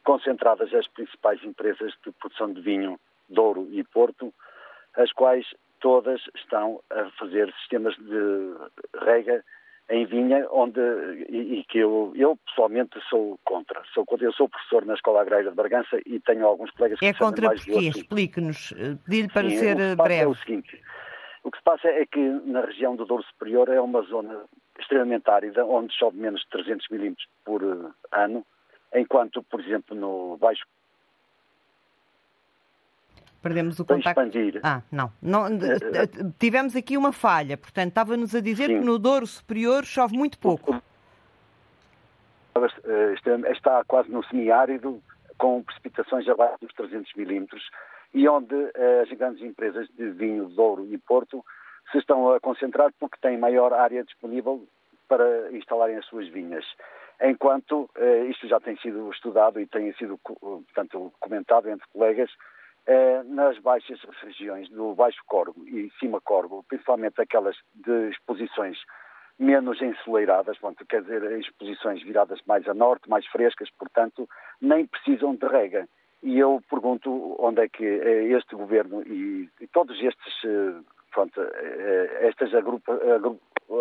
concentradas 0.04 0.74
as 0.74 0.88
principais 0.88 1.44
empresas 1.44 1.94
de 2.06 2.12
produção 2.12 2.52
de 2.52 2.62
vinho, 2.62 3.00
Douro 3.30 3.68
e 3.72 3.84
Porto, 3.84 4.34
as 4.96 5.12
quais 5.12 5.46
todas 5.80 6.22
estão 6.36 6.82
a 6.90 7.10
fazer 7.12 7.52
sistemas 7.60 7.96
de 7.96 8.56
rega 9.06 9.44
em 9.90 10.06
vinha, 10.06 10.48
onde 10.50 10.80
e, 11.30 11.60
e, 11.60 11.64
que 11.66 11.80
eu, 11.80 12.14
eu 12.16 12.38
pessoalmente 12.46 13.00
sou 13.10 13.38
contra. 13.44 13.82
Sou 13.94 14.06
contra. 14.06 14.26
Eu 14.26 14.34
sou 14.34 14.48
professor 14.48 14.86
na 14.86 14.94
Escola 14.94 15.22
Agrária 15.22 15.50
de 15.50 15.56
Bragança 15.56 16.00
e 16.06 16.20
tenho 16.22 16.48
alguns 16.48 16.72
colegas 16.72 17.00
que 17.00 17.06
É 17.06 17.14
contra 17.14 17.50
por 17.50 17.60
quê? 17.60 17.90
Explique-nos. 17.90 18.74
Eh, 18.78 18.96
Pedir-lhe 19.04 19.28
para 19.28 19.50
Sim, 19.50 19.58
ser 19.58 19.80
eh, 19.80 19.96
breve. 19.96 20.24
É 20.24 20.28
o 20.28 20.36
seguinte. 20.36 20.82
O 21.44 21.52
que 21.52 21.58
se 21.58 21.64
passa 21.64 21.90
é 21.90 22.06
que 22.06 22.20
na 22.46 22.62
região 22.62 22.96
do 22.96 23.06
Douro 23.06 23.24
Superior 23.24 23.68
é 23.68 23.82
uma 23.82 24.02
zona 24.04 24.46
extremamente 24.80 25.30
árida, 25.30 25.66
onde 25.66 25.94
chove 25.94 26.18
menos 26.18 26.42
de 26.42 26.50
300 26.50 26.88
milímetros 26.90 27.28
por 27.44 27.62
eh, 27.62 27.92
ano, 28.14 28.46
enquanto, 28.94 29.44
por 29.44 29.60
exemplo, 29.60 29.96
no 29.96 30.38
Baixo 30.38 30.66
Perdemos 33.44 33.78
o 33.78 33.84
contacto. 33.84 34.22
expandir. 34.22 34.62
Ah, 34.64 34.82
não. 34.90 35.12
não 35.22 35.50
tivemos 36.40 36.78
aqui 36.78 36.96
uma 36.96 37.12
falha. 37.12 37.58
Portanto, 37.58 37.90
estava-nos 37.90 38.34
a 38.34 38.40
dizer 38.40 38.68
Sim. 38.68 38.80
que 38.80 38.86
no 38.86 38.98
Douro 38.98 39.28
Superior 39.28 39.84
chove 39.84 40.18
muito 40.18 40.40
pouco. 40.40 40.82
Está 43.52 43.84
quase 43.84 44.10
no 44.10 44.24
semiárido, 44.24 45.04
com 45.38 45.62
precipitações 45.62 46.26
abaixo 46.30 46.56
dos 46.62 46.72
300 46.74 47.14
milímetros, 47.16 47.70
e 48.14 48.26
onde 48.30 48.56
as 49.02 49.10
grandes 49.18 49.44
empresas 49.44 49.90
de 49.90 50.10
vinho, 50.12 50.48
Douro 50.48 50.88
e 50.90 50.98
Porto 50.98 51.44
se 51.92 51.98
estão 51.98 52.32
a 52.32 52.40
concentrar 52.40 52.92
porque 52.98 53.18
têm 53.22 53.38
maior 53.38 53.74
área 53.74 54.06
disponível 54.06 54.66
para 55.10 55.52
instalarem 55.52 55.98
as 55.98 56.06
suas 56.06 56.30
vinhas. 56.30 56.66
Enquanto 57.24 57.90
isto 58.30 58.48
já 58.50 58.60
tem 58.60 58.76
sido 58.78 59.10
estudado 59.10 59.58
e 59.60 59.66
tem 59.66 59.94
sido 59.94 60.20
portanto, 60.20 61.14
comentado 61.22 61.70
entre 61.70 61.88
colegas, 61.94 62.30
eh, 62.86 63.24
nas 63.24 63.58
baixas 63.60 63.98
regiões 64.22 64.68
do 64.70 64.94
Baixo 64.94 65.22
Corgo 65.26 65.66
e 65.66 65.90
Cima 66.00 66.20
Corgo, 66.20 66.66
principalmente 66.68 67.22
aquelas 67.22 67.56
de 67.74 68.10
exposições 68.10 68.78
menos 69.40 69.82
ensoleiradas, 69.82 70.58
portanto, 70.58 70.86
quer 70.86 71.02
dizer, 71.02 71.40
exposições 71.40 72.04
viradas 72.04 72.42
mais 72.46 72.68
a 72.68 72.74
norte, 72.74 73.10
mais 73.10 73.26
frescas, 73.28 73.70
portanto, 73.80 74.28
nem 74.62 74.86
precisam 74.86 75.34
de 75.34 75.48
rega. 75.48 75.88
E 76.22 76.38
eu 76.38 76.62
pergunto 76.70 77.38
onde 77.40 77.62
é 77.62 77.70
que 77.70 77.86
eh, 77.86 78.24
este 78.38 78.54
governo 78.54 79.02
e, 79.04 79.50
e 79.62 79.68
todos 79.68 79.98
estes, 80.02 80.44
eh, 80.44 80.74
pronto, 81.14 81.40
estes 82.22 82.54
agrupa, 82.54 83.00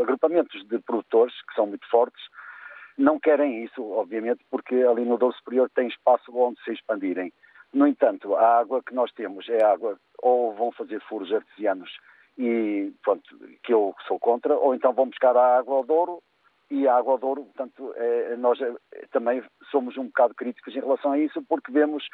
agrupamentos 0.01 0.65
de 0.69 0.79
produtores, 0.79 1.35
que 1.43 1.55
são 1.55 1.67
muito 1.67 1.89
fortes, 1.91 2.23
não 2.97 3.19
querem 3.19 3.65
isso, 3.65 3.83
obviamente, 3.93 4.45
porque 4.51 4.75
ali 4.75 5.05
no 5.05 5.17
Douro 5.17 5.35
Superior 5.37 5.71
tem 5.75 5.89
espaço 5.89 6.35
onde 6.37 6.63
se 6.63 6.73
expandirem. 6.73 7.33
No 7.73 7.87
entanto, 7.87 8.35
a 8.35 8.59
água 8.59 8.83
que 8.83 8.95
nós 8.95 9.11
temos 9.13 9.49
é 9.49 9.65
água, 9.65 9.99
ou 10.23 10.55
vão 10.55 10.71
fazer 10.73 11.01
furos 11.03 11.33
artesianos, 11.33 11.91
e 12.37 12.93
pronto, 13.03 13.25
que 13.63 13.73
eu 13.73 13.95
sou 14.07 14.19
contra, 14.19 14.57
ou 14.57 14.75
então 14.75 14.93
vão 14.93 15.09
buscar 15.09 15.37
a 15.37 15.59
água 15.59 15.77
ao 15.77 15.85
Douro, 15.85 16.23
e 16.71 16.87
a 16.89 16.97
água 16.97 17.13
ao 17.13 17.19
Douro, 17.19 17.45
portanto, 17.45 17.93
é, 17.97 18.37
nós 18.37 18.61
é, 18.61 18.73
também 19.11 19.43
somos 19.71 19.97
um 19.97 20.07
bocado 20.07 20.35
críticos 20.35 20.75
em 20.75 20.81
relação 20.81 21.13
a 21.13 21.19
isso, 21.19 21.43
porque 21.49 21.73
vemos 21.73 22.07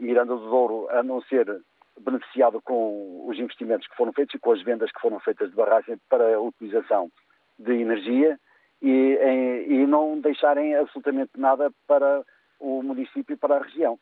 Miranda 0.00 0.36
do 0.36 0.50
Douro 0.50 0.88
a 0.90 1.02
não 1.02 1.22
ser 1.22 1.62
beneficiado 1.98 2.60
com 2.62 3.26
os 3.26 3.38
investimentos 3.38 3.86
que 3.86 3.96
foram 3.96 4.12
feitos 4.12 4.34
e 4.34 4.38
com 4.38 4.52
as 4.52 4.62
vendas 4.62 4.90
que 4.90 5.00
foram 5.00 5.18
feitas 5.20 5.50
de 5.50 5.56
barragem 5.56 5.98
para 6.08 6.34
a 6.34 6.40
utilização 6.40 7.10
de 7.58 7.72
energia 7.72 8.38
e, 8.82 9.66
e 9.68 9.86
não 9.86 10.20
deixarem 10.20 10.74
absolutamente 10.74 11.32
nada 11.36 11.70
para 11.86 12.24
o 12.58 12.82
município 12.82 13.34
e 13.34 13.36
para 13.36 13.56
a 13.56 13.62
região. 13.62 13.98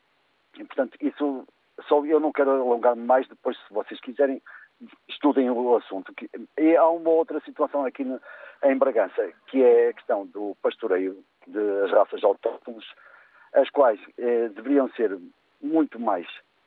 E, 0.57 0.65
portanto, 0.65 0.97
isso 1.01 1.47
só 1.87 2.05
eu 2.05 2.21
não 2.21 2.33
quero 2.33 2.51
alongar-me 2.51 3.03
mais, 3.03 3.27
depois, 3.29 3.57
se 3.57 3.73
vocês 3.73 4.01
quiserem, 4.01 4.43
estudem 5.09 5.51
o 5.51 5.77
assunto. 5.77 6.13
E 6.59 6.77
há 6.77 6.89
uma 6.89 7.11
outra 7.11 7.41
situação 7.41 7.85
aqui 7.85 8.05
em 8.65 8.77
Bragança, 8.77 9.33
que 9.47 9.63
é 9.63 9.89
a 9.89 9.93
questão 9.93 10.27
do 10.27 10.57
pastoreio 10.63 11.23
das 11.47 11.91
raças 11.91 12.23
autóctones, 12.25 12.85
as 13.55 13.71
quais 13.71 14.01
eh, 14.19 14.49
deveriam 14.49 14.89
ser 14.91 15.19
muito 15.63 15.99
mais 15.99 16.27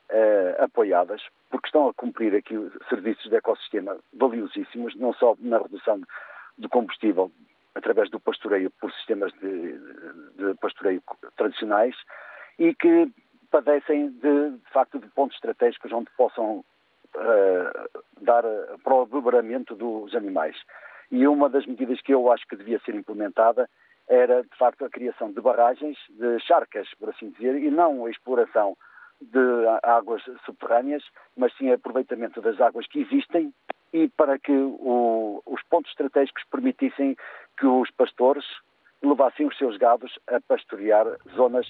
eh, 0.10 0.56
apoiadas, 0.60 1.22
porque 1.50 1.68
estão 1.68 1.88
a 1.88 1.94
cumprir 1.94 2.36
aqui 2.36 2.56
serviços 2.90 3.30
de 3.30 3.36
ecossistema 3.36 3.98
valiosíssimos, 4.14 4.96
não 4.96 5.14
só 5.14 5.36
na 5.40 5.60
redução 5.60 6.02
do 6.58 6.70
combustível 6.70 7.32
através 7.76 8.10
do 8.10 8.20
pastoreio 8.20 8.72
por 8.80 8.92
sistemas 8.94 9.32
de, 9.34 9.78
de 10.36 10.54
pastoreio 10.60 11.02
tradicionais 11.38 11.96
e 12.60 12.74
que 12.76 13.12
padecem 13.50 14.10
de, 14.10 14.52
de 14.52 14.70
facto 14.72 15.00
de 15.00 15.08
pontos 15.10 15.36
estratégicos 15.36 15.92
onde 15.92 16.10
possam 16.18 16.64
uh, 17.16 18.02
dar 18.22 18.44
para 18.84 18.94
o 18.94 19.06
beberamento 19.06 19.76
dos 19.76 20.16
animais. 20.16 20.56
E 21.12 21.28
uma 21.28 21.50
das 21.50 21.66
medidas 21.66 22.02
que 22.02 22.14
eu 22.14 22.32
acho 22.32 22.48
que 22.48 22.56
devia 22.56 22.80
ser 22.80 22.96
implementada 22.96 23.70
era, 24.08 24.44
de 24.44 24.58
facto, 24.58 24.86
a 24.86 24.90
criação 24.90 25.32
de 25.32 25.42
barragens, 25.42 25.98
de 26.10 26.40
charcas, 26.40 26.88
por 27.00 27.10
assim 27.10 27.30
dizer, 27.32 27.56
e 27.56 27.70
não 27.70 28.06
a 28.06 28.10
exploração 28.10 28.78
de 29.22 29.40
águas 29.84 30.24
subterrâneas, 30.46 31.04
mas 31.38 31.56
sim 31.56 31.72
aproveitamento 31.72 32.42
das 32.42 32.60
águas 32.60 32.88
que 32.88 33.02
existem 33.02 33.54
e 33.94 34.08
para 34.10 34.40
que 34.40 34.52
o, 34.52 35.42
os 35.46 35.62
pontos 35.64 35.92
estratégicos 35.92 36.44
permitissem 36.50 37.16
que 37.58 37.66
os 37.66 37.90
pastores 37.92 38.46
levassem 39.02 39.48
os 39.48 39.58
seus 39.58 39.78
gados 39.78 40.18
a 40.28 40.40
pastorear 40.42 41.06
zonas 41.36 41.70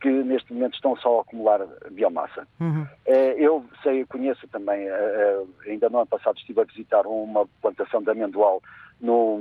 que 0.00 0.10
neste 0.10 0.52
momento 0.52 0.74
estão 0.74 0.94
só 0.96 1.18
a 1.18 1.22
acumular 1.22 1.66
biomassa. 1.90 2.46
Uhum. 2.60 2.86
Eh, 3.06 3.34
eu 3.38 3.64
sei, 3.82 4.04
conheço 4.04 4.46
também, 4.48 4.86
eh, 4.86 4.90
eh, 4.90 5.70
ainda 5.70 5.88
no 5.88 5.98
ano 5.98 6.06
passado 6.06 6.36
estive 6.36 6.60
a 6.60 6.64
visitar 6.64 7.06
uma 7.06 7.46
plantação 7.62 8.02
de 8.02 8.10
amendoal 8.10 8.62
no, 9.00 9.40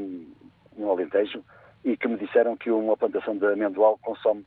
no 0.77 0.91
Alentejo 0.91 1.43
e 1.83 1.97
que 1.97 2.07
me 2.07 2.17
disseram 2.17 2.55
que 2.55 2.71
uma 2.71 2.95
plantação 2.95 3.37
de 3.37 3.45
amendoal 3.45 3.99
consome 4.01 4.45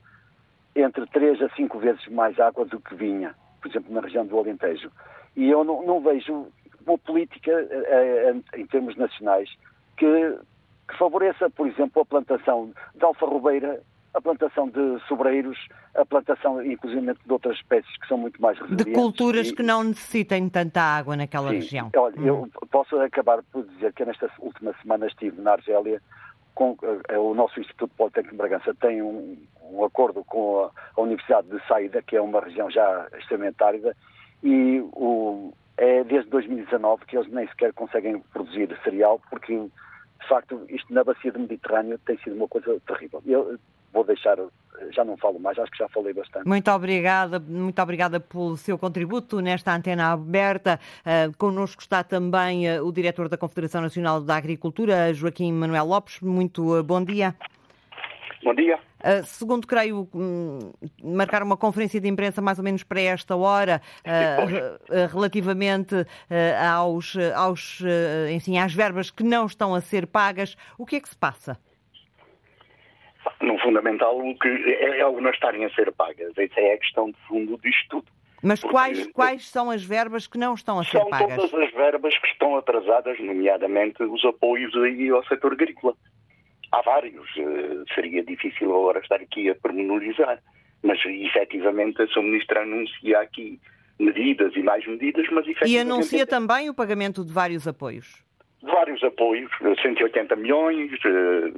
entre 0.74 1.06
3 1.06 1.42
a 1.42 1.50
5 1.50 1.78
vezes 1.78 2.06
mais 2.08 2.38
água 2.40 2.64
do 2.64 2.80
que 2.80 2.94
vinha, 2.94 3.34
por 3.60 3.70
exemplo, 3.70 3.92
na 3.92 4.00
região 4.00 4.24
do 4.24 4.38
Alentejo. 4.38 4.90
E 5.36 5.48
eu 5.48 5.62
não, 5.62 5.84
não 5.84 6.00
vejo 6.00 6.48
uma 6.88 6.98
política 6.98 7.52
em 8.56 8.66
termos 8.66 8.96
nacionais 8.96 9.48
que, 9.96 10.38
que 10.88 10.98
favoreça, 10.98 11.50
por 11.50 11.66
exemplo, 11.66 12.02
a 12.02 12.04
plantação 12.04 12.72
de 12.94 13.04
alfarrobeira 13.04 13.82
a 14.14 14.20
plantação 14.20 14.68
de 14.68 14.98
sobreiros, 15.06 15.58
a 15.94 16.04
plantação, 16.04 16.62
inclusive, 16.64 17.00
de 17.00 17.32
outras 17.32 17.56
espécies 17.56 17.96
que 17.98 18.08
são 18.08 18.18
muito 18.18 18.40
mais 18.40 18.58
resilientes. 18.58 18.86
De 18.86 18.92
culturas 18.92 19.48
e... 19.48 19.54
que 19.54 19.62
não 19.62 19.84
necessitem 19.84 20.48
tanta 20.48 20.80
água 20.80 21.16
naquela 21.16 21.50
Sim. 21.50 21.54
região. 21.54 21.90
Olha, 21.96 22.16
hum. 22.18 22.48
eu 22.60 22.68
posso 22.68 22.96
acabar 23.00 23.42
por 23.52 23.64
dizer 23.64 23.92
que 23.92 24.04
nesta 24.04 24.30
última 24.38 24.74
semana 24.82 25.06
estive 25.06 25.40
na 25.40 25.52
Argélia 25.52 26.00
com, 26.54 26.72
uh, 26.72 27.20
o 27.20 27.34
nosso 27.34 27.60
Instituto 27.60 27.92
Politécnico 27.96 28.34
de 28.34 28.38
Bragança 28.38 28.74
tem 28.80 29.00
um, 29.00 29.36
um 29.70 29.84
acordo 29.84 30.24
com 30.24 30.64
a, 30.64 30.70
a, 30.96 31.00
Universidade 31.00 31.48
de 31.48 31.64
Saída, 31.68 32.02
que 32.02 32.16
é 32.16 32.20
uma 32.20 32.40
região 32.40 32.68
já 32.70 33.06
extremamente 33.16 33.62
árida, 33.62 33.96
e 34.42 34.80
o, 34.92 35.52
é 35.78 36.04
desde 36.04 36.28
2019 36.30 37.06
que 37.06 37.16
eles 37.16 37.30
nem 37.32 37.46
sequer 37.48 37.72
conseguem 37.72 38.20
produzir 38.32 38.68
cereal, 38.82 39.20
porque, 39.30 39.54
de 39.56 40.28
facto, 40.28 40.64
isto 40.68 40.92
na 40.92 41.04
bacia 41.04 41.32
do 41.32 41.38
Mediterrâneo 41.38 41.98
tem 41.98 42.18
sido 42.18 42.36
uma 42.36 42.48
coisa 42.48 42.78
terrível. 42.86 43.22
Eu, 43.24 43.58
vou 43.92 44.04
deixar, 44.04 44.36
já 44.90 45.04
não 45.04 45.16
falo 45.16 45.38
mais, 45.38 45.58
acho 45.58 45.70
que 45.70 45.78
já 45.78 45.88
falei 45.88 46.12
bastante. 46.12 46.46
Muito 46.46 46.70
obrigada, 46.70 47.38
muito 47.38 47.80
obrigada 47.80 48.20
pelo 48.20 48.56
seu 48.56 48.78
contributo 48.78 49.40
nesta 49.40 49.74
antena 49.74 50.12
aberta. 50.12 50.78
Uh, 51.00 51.36
connosco 51.36 51.80
está 51.80 52.04
também 52.04 52.68
uh, 52.68 52.84
o 52.84 52.92
diretor 52.92 53.28
da 53.28 53.36
Confederação 53.36 53.80
Nacional 53.80 54.20
da 54.20 54.36
Agricultura, 54.36 55.12
Joaquim 55.14 55.52
Manuel 55.52 55.86
Lopes. 55.86 56.20
Muito 56.20 56.78
uh, 56.78 56.82
bom 56.82 57.02
dia. 57.02 57.34
Bom 58.42 58.54
dia. 58.54 58.78
Uh, 58.98 59.24
segundo 59.24 59.66
creio, 59.66 60.08
um, 60.14 60.72
marcar 61.02 61.42
uma 61.42 61.56
conferência 61.56 62.00
de 62.00 62.08
imprensa 62.08 62.42
mais 62.42 62.58
ou 62.58 62.64
menos 62.64 62.82
para 62.82 63.00
esta 63.00 63.36
hora, 63.36 63.80
uh, 64.04 65.12
relativamente 65.12 65.94
uh, 65.94 66.06
aos, 66.74 67.16
aos, 67.34 67.80
enfim, 68.32 68.58
às 68.58 68.74
verbas 68.74 69.10
que 69.10 69.22
não 69.22 69.46
estão 69.46 69.74
a 69.74 69.80
ser 69.80 70.06
pagas. 70.06 70.56
O 70.76 70.84
que 70.84 70.96
é 70.96 71.00
que 71.00 71.08
se 71.08 71.16
passa? 71.16 71.58
no 73.40 73.58
fundamental, 73.58 74.18
o 74.18 74.38
que 74.38 74.48
é, 74.48 74.98
é 74.98 75.00
algo 75.00 75.20
não 75.20 75.30
estarem 75.30 75.64
a 75.64 75.70
ser 75.70 75.92
pagas. 75.92 76.32
Essa 76.36 76.60
é 76.60 76.74
a 76.74 76.78
questão 76.78 77.10
de 77.10 77.16
fundo 77.26 77.58
disto 77.58 77.88
tudo. 77.88 78.06
Mas 78.42 78.60
Porque, 78.60 78.72
quais, 78.72 79.06
quais 79.08 79.48
são 79.48 79.70
as 79.70 79.82
verbas 79.82 80.26
que 80.26 80.38
não 80.38 80.54
estão 80.54 80.78
a 80.78 80.84
ser 80.84 80.98
são 80.98 81.10
pagas? 81.10 81.28
São 81.28 81.48
todas 81.48 81.66
as 81.66 81.74
verbas 81.74 82.16
que 82.18 82.26
estão 82.28 82.56
atrasadas, 82.56 83.18
nomeadamente 83.18 84.02
os 84.02 84.24
apoios 84.24 84.74
aí 84.76 85.10
ao 85.10 85.24
setor 85.26 85.52
agrícola. 85.52 85.94
Há 86.70 86.82
vários, 86.82 87.26
eh, 87.36 87.84
seria 87.94 88.22
difícil 88.22 88.70
agora 88.70 89.00
estar 89.00 89.16
aqui 89.16 89.48
a 89.48 89.54
pormenorizar, 89.54 90.38
mas 90.82 90.98
efetivamente 91.04 92.02
a 92.02 92.04
Sra. 92.04 92.22
Ministra 92.22 92.62
anuncia 92.62 93.20
aqui 93.20 93.58
medidas 93.98 94.54
e 94.54 94.62
mais 94.62 94.86
medidas, 94.86 95.26
mas 95.30 95.46
efetivamente... 95.46 95.72
E 95.72 95.78
anuncia 95.78 96.26
também 96.26 96.68
o 96.68 96.74
pagamento 96.74 97.24
de 97.24 97.32
vários 97.32 97.66
apoios? 97.66 98.22
Vários 98.62 99.02
apoios, 99.02 99.50
180 99.82 100.36
milhões, 100.36 100.92
eh, 101.04 101.52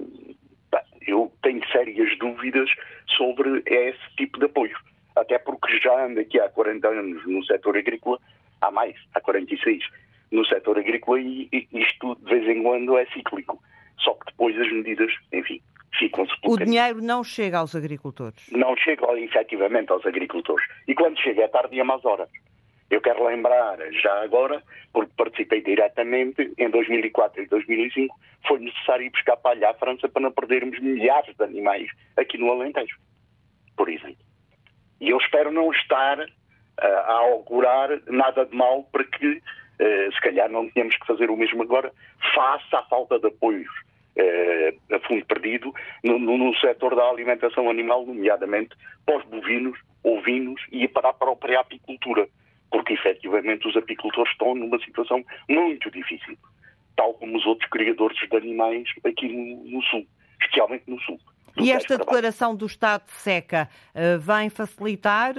eu 1.06 1.32
tenho 1.42 1.60
sérias 1.70 2.16
dúvidas 2.18 2.70
sobre 3.16 3.62
esse 3.66 4.16
tipo 4.16 4.38
de 4.38 4.46
apoio. 4.46 4.76
Até 5.16 5.38
porque 5.38 5.78
já 5.80 6.04
ando 6.04 6.20
aqui 6.20 6.38
há 6.40 6.48
40 6.48 6.88
anos 6.88 7.26
no 7.26 7.44
setor 7.44 7.76
agrícola, 7.76 8.18
há 8.60 8.70
mais, 8.70 8.94
há 9.14 9.20
46, 9.20 9.82
no 10.30 10.44
setor 10.46 10.78
agrícola 10.78 11.20
e 11.20 11.48
isto 11.72 12.16
de 12.16 12.30
vez 12.30 12.48
em 12.48 12.62
quando 12.62 12.96
é 12.96 13.06
cíclico. 13.06 13.60
Só 14.00 14.14
que 14.14 14.26
depois 14.26 14.58
as 14.58 14.72
medidas, 14.72 15.12
enfim, 15.32 15.60
ficam-se 15.98 16.32
O 16.44 16.56
dinheiro 16.56 17.02
não 17.02 17.22
chega 17.22 17.58
aos 17.58 17.74
agricultores? 17.74 18.48
Não 18.50 18.76
chega 18.76 19.06
efetivamente 19.18 19.92
aos 19.92 20.04
agricultores. 20.06 20.66
E 20.86 20.94
quando 20.94 21.18
chega 21.20 21.42
é 21.42 21.48
tarde 21.48 21.76
e 21.76 21.80
a 21.80 21.84
más 21.84 22.04
horas. 22.04 22.28
Eu 22.90 23.00
quero 23.00 23.24
lembrar, 23.24 23.78
já 23.92 24.24
agora, 24.24 24.60
porque 24.92 25.12
participei 25.16 25.62
diretamente, 25.62 26.52
em 26.58 26.68
2004 26.70 27.42
e 27.42 27.46
2005, 27.46 28.18
foi 28.48 28.58
necessário 28.58 29.06
ir 29.06 29.10
buscar 29.10 29.36
palha 29.36 29.70
à 29.70 29.74
França 29.74 30.08
para 30.08 30.22
não 30.22 30.32
perdermos 30.32 30.80
milhares 30.80 31.36
de 31.36 31.44
animais 31.44 31.88
aqui 32.16 32.36
no 32.36 32.50
Alentejo, 32.50 32.98
por 33.76 33.88
exemplo. 33.88 34.24
E 35.00 35.08
eu 35.08 35.18
espero 35.18 35.52
não 35.52 35.70
estar 35.70 36.18
uh, 36.18 36.26
a 36.80 37.12
augurar 37.12 37.90
nada 38.08 38.44
de 38.44 38.56
mal 38.56 38.82
para 38.90 39.04
que, 39.04 39.34
uh, 39.34 40.12
se 40.12 40.20
calhar, 40.20 40.50
não 40.50 40.68
tenhamos 40.70 40.96
que 40.96 41.06
fazer 41.06 41.30
o 41.30 41.36
mesmo 41.36 41.62
agora, 41.62 41.92
face 42.34 42.74
à 42.74 42.82
falta 42.82 43.20
de 43.20 43.28
apoios 43.28 43.70
a 44.92 45.00
fundo 45.00 45.24
perdido 45.26 45.72
no, 46.04 46.18
no, 46.18 46.38
no 46.38 46.54
setor 46.56 46.94
da 46.94 47.04
alimentação 47.04 47.70
animal, 47.70 48.04
nomeadamente 48.06 48.76
para 49.04 49.18
os 49.18 49.24
bovinos, 49.24 49.78
ovinos 50.02 50.60
e 50.70 50.86
para 50.88 51.10
a 51.10 51.14
própria 51.14 51.60
apicultura 51.60 52.28
porque 52.70 52.94
efetivamente 52.94 53.66
os 53.66 53.76
apicultores 53.76 54.30
estão 54.32 54.54
numa 54.54 54.78
situação 54.78 55.24
muito 55.48 55.90
difícil, 55.90 56.38
tal 56.96 57.14
como 57.14 57.36
os 57.36 57.44
outros 57.46 57.68
criadores 57.70 58.16
de 58.16 58.36
animais 58.36 58.88
aqui 59.04 59.28
no, 59.28 59.64
no 59.64 59.82
Sul, 59.84 60.06
especialmente 60.40 60.84
no 60.86 61.00
Sul. 61.00 61.18
E 61.60 61.72
esta 61.72 61.98
declaração 61.98 62.54
do 62.54 62.66
estado 62.66 63.04
de 63.06 63.12
seca 63.12 63.68
uh, 63.94 64.18
vem 64.20 64.48
facilitar? 64.48 65.34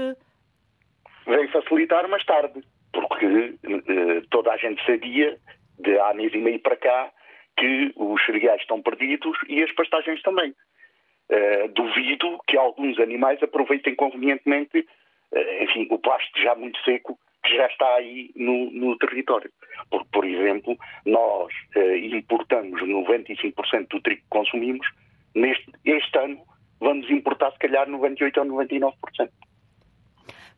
Vem 1.25 1.47
facilitar 1.47 2.07
mais 2.09 2.23
tarde, 2.25 2.61
porque 2.91 3.25
uh, 3.25 4.27
toda 4.29 4.51
a 4.51 4.57
gente 4.57 4.85
sabia, 4.85 5.37
de 5.79 5.97
há 5.99 6.13
mês 6.13 6.33
e 6.33 6.37
meio 6.37 6.59
para 6.59 6.75
cá, 6.75 7.11
que 7.61 7.93
os 7.95 8.25
cereais 8.25 8.61
estão 8.61 8.81
perdidos 8.81 9.37
e 9.47 9.61
as 9.63 9.71
pastagens 9.73 10.21
também. 10.23 10.53
Uh, 11.29 11.67
duvido 11.69 12.39
que 12.47 12.57
alguns 12.57 12.99
animais 12.99 13.41
aproveitem 13.41 13.95
convenientemente 13.95 14.85
eh, 15.33 15.63
enfim, 15.63 15.87
o 15.89 15.97
plástico 15.97 16.39
já 16.39 16.55
muito 16.55 16.79
seco 16.83 17.17
que 17.43 17.55
já 17.55 17.65
está 17.67 17.95
aí 17.95 18.31
no, 18.35 18.69
no 18.71 18.97
território. 18.97 19.51
Porque, 19.89 20.07
por 20.11 20.25
exemplo, 20.25 20.77
nós 21.05 21.51
eh, 21.75 21.97
importamos 21.97 22.81
95% 22.81 23.87
do 23.87 24.01
trigo 24.01 24.21
que 24.21 24.27
consumimos, 24.29 24.87
neste 25.33 25.71
este 25.85 26.17
ano 26.17 26.41
vamos 26.79 27.09
importar 27.09 27.51
se 27.51 27.59
calhar 27.59 27.87
98% 27.87 28.37
ou 28.37 28.45
99%. 28.45 29.29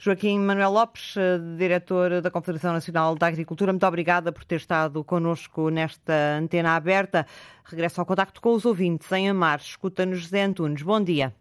Joaquim 0.04 0.38
Manuel 0.38 0.70
Lopes, 0.70 1.16
eh, 1.16 1.40
diretor 1.58 2.22
da 2.22 2.30
Confederação 2.30 2.74
Nacional 2.74 3.16
da 3.16 3.28
Agricultura, 3.28 3.72
muito 3.72 3.88
obrigada 3.88 4.34
por 4.34 4.44
ter 4.44 4.58
estado 4.58 5.02
connosco 5.02 5.70
nesta 5.70 6.14
antena 6.38 6.76
aberta. 6.76 7.26
Regresso 7.64 8.02
ao 8.02 8.06
contacto 8.06 8.42
com 8.42 8.54
os 8.54 8.66
ouvintes 8.66 9.10
em 9.14 9.30
Amar. 9.30 9.60
Escuta-nos 9.60 10.20
José 10.20 10.44
Antunes. 10.44 10.82
Bom 10.82 11.02
dia. 11.02 11.34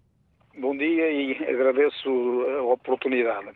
Bom 0.58 0.76
dia 0.76 1.10
e 1.10 1.32
agradeço 1.48 2.10
a 2.58 2.62
oportunidade. 2.62 3.48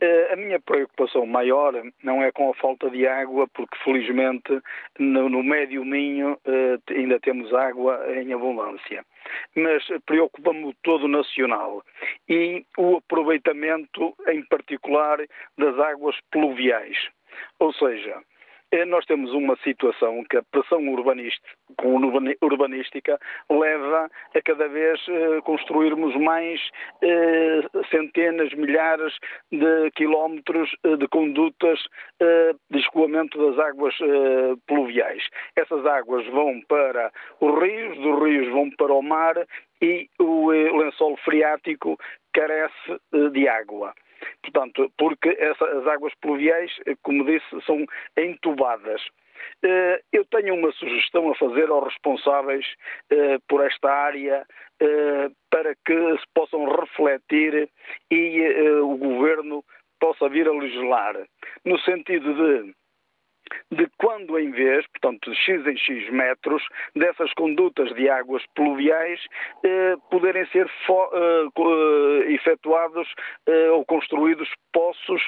Eh, 0.00 0.32
a 0.32 0.36
minha 0.36 0.60
preocupação 0.60 1.26
maior 1.26 1.74
não 2.04 2.22
é 2.22 2.30
com 2.30 2.50
a 2.50 2.54
falta 2.54 2.88
de 2.88 3.04
água, 3.04 3.48
porque 3.48 3.76
felizmente 3.82 4.62
no, 4.96 5.42
Médio 5.42 5.84
Minho 5.84 6.38
eh, 6.44 6.78
ainda 6.90 7.18
temos 7.18 7.52
água 7.52 8.00
em 8.14 8.32
abundância. 8.32 9.04
Mas 9.56 9.84
preocupa-me 10.06 10.66
o 10.66 10.74
todo 10.84 11.08
nacional 11.08 11.82
e 12.28 12.64
o 12.78 12.98
aproveitamento, 12.98 14.14
em 14.28 14.44
particular, 14.44 15.18
das 15.58 15.76
águas 15.80 16.16
pluviais. 16.30 17.08
Ou 17.58 17.72
seja, 17.72 18.22
nós 18.86 19.04
temos 19.06 19.32
uma 19.32 19.56
situação 19.58 20.24
que 20.28 20.36
a 20.36 20.42
pressão 20.42 20.82
urbanística 22.42 23.18
leva 23.48 24.10
a 24.34 24.42
cada 24.42 24.68
vez 24.68 25.00
eh, 25.08 25.40
construirmos 25.42 26.14
mais 26.16 26.60
eh, 27.02 27.60
centenas, 27.90 28.52
milhares 28.54 29.14
de 29.50 29.90
quilómetros 29.92 30.70
de 30.98 31.08
condutas 31.08 31.80
de 32.70 32.78
escoamento 32.78 33.38
das 33.38 33.58
águas 33.66 33.94
pluviais. 34.66 35.22
Essas 35.54 35.84
águas 35.86 36.26
vão 36.28 36.60
para 36.68 37.12
os 37.40 37.62
rios, 37.62 37.98
dos 37.98 38.22
rios 38.22 38.48
vão 38.52 38.70
para 38.70 38.92
o 38.92 39.02
mar 39.02 39.34
e 39.80 40.08
o 40.18 40.50
lençol 40.50 41.16
freático 41.18 41.98
carece 42.32 43.00
de 43.32 43.48
água. 43.48 43.94
Portanto, 44.42 44.90
porque 44.98 45.28
essa, 45.38 45.64
as 45.64 45.86
águas 45.86 46.12
pluviais, 46.20 46.72
como 47.02 47.24
disse, 47.24 47.60
são 47.64 47.84
entubadas. 48.16 49.02
Eh, 49.62 50.02
eu 50.12 50.24
tenho 50.26 50.54
uma 50.54 50.72
sugestão 50.72 51.30
a 51.30 51.34
fazer 51.34 51.68
aos 51.70 51.84
responsáveis 51.84 52.66
eh, 53.10 53.38
por 53.48 53.64
esta 53.64 53.90
área 53.90 54.46
eh, 54.80 55.30
para 55.50 55.74
que 55.84 56.18
se 56.18 56.26
possam 56.34 56.64
refletir 56.66 57.68
e 58.10 58.80
o 58.80 58.96
governo 58.96 59.64
possa 59.98 60.28
vir 60.28 60.46
a 60.46 60.52
legislar, 60.52 61.16
no 61.64 61.78
sentido 61.80 62.34
de 62.34 62.74
de 63.70 63.88
quando 63.98 64.38
em 64.38 64.50
vez, 64.50 64.86
portanto, 64.88 65.30
de 65.30 65.36
X 65.36 65.66
em 65.66 65.76
X 65.76 66.10
metros, 66.10 66.62
dessas 66.94 67.32
condutas 67.34 67.94
de 67.94 68.08
águas 68.08 68.42
pluviais 68.54 69.20
eh, 69.64 69.94
poderem 70.10 70.46
ser 70.46 70.66
eh, 70.66 72.32
efetuados 72.32 73.08
eh, 73.46 73.70
ou 73.70 73.84
construídos 73.84 74.48
poços 74.72 75.22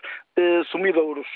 sumidouros 0.70 1.26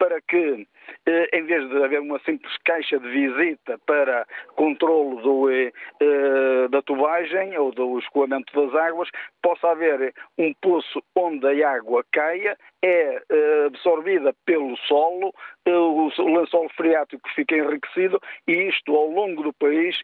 para 0.00 0.18
que, 0.22 0.66
eh, 1.06 1.28
em 1.34 1.44
vez 1.44 1.68
de 1.68 1.84
haver 1.84 2.00
uma 2.00 2.18
simples 2.20 2.56
caixa 2.64 2.98
de 2.98 3.06
visita 3.06 3.78
para 3.84 4.26
controlo 4.56 5.20
do, 5.20 5.50
eh, 5.50 5.70
eh, 6.00 6.68
da 6.70 6.80
tubagem 6.80 7.56
ou 7.58 7.70
do 7.70 7.98
escoamento 7.98 8.50
das 8.54 8.74
águas, 8.74 9.10
possa 9.42 9.68
haver 9.68 10.14
um 10.38 10.54
poço 10.54 11.02
onde 11.14 11.46
a 11.62 11.70
água 11.70 12.02
caia, 12.10 12.56
é 12.82 13.22
absorvida 13.66 14.34
pelo 14.46 14.74
solo, 14.78 15.34
o 15.66 16.10
lençol 16.34 16.66
freático 16.70 17.28
fica 17.34 17.54
enriquecido 17.54 18.18
e 18.48 18.52
isto 18.52 18.96
ao 18.96 19.10
longo 19.10 19.42
do 19.42 19.52
país, 19.52 20.00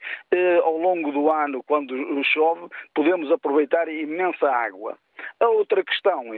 ao 0.62 0.76
longo 0.76 1.10
do 1.10 1.30
ano, 1.30 1.62
quando 1.64 1.94
chove, 2.22 2.68
podemos 2.94 3.32
aproveitar 3.32 3.88
imensa 3.88 4.46
água. 4.46 4.98
A 5.40 5.48
outra 5.48 5.82
questão 5.82 6.34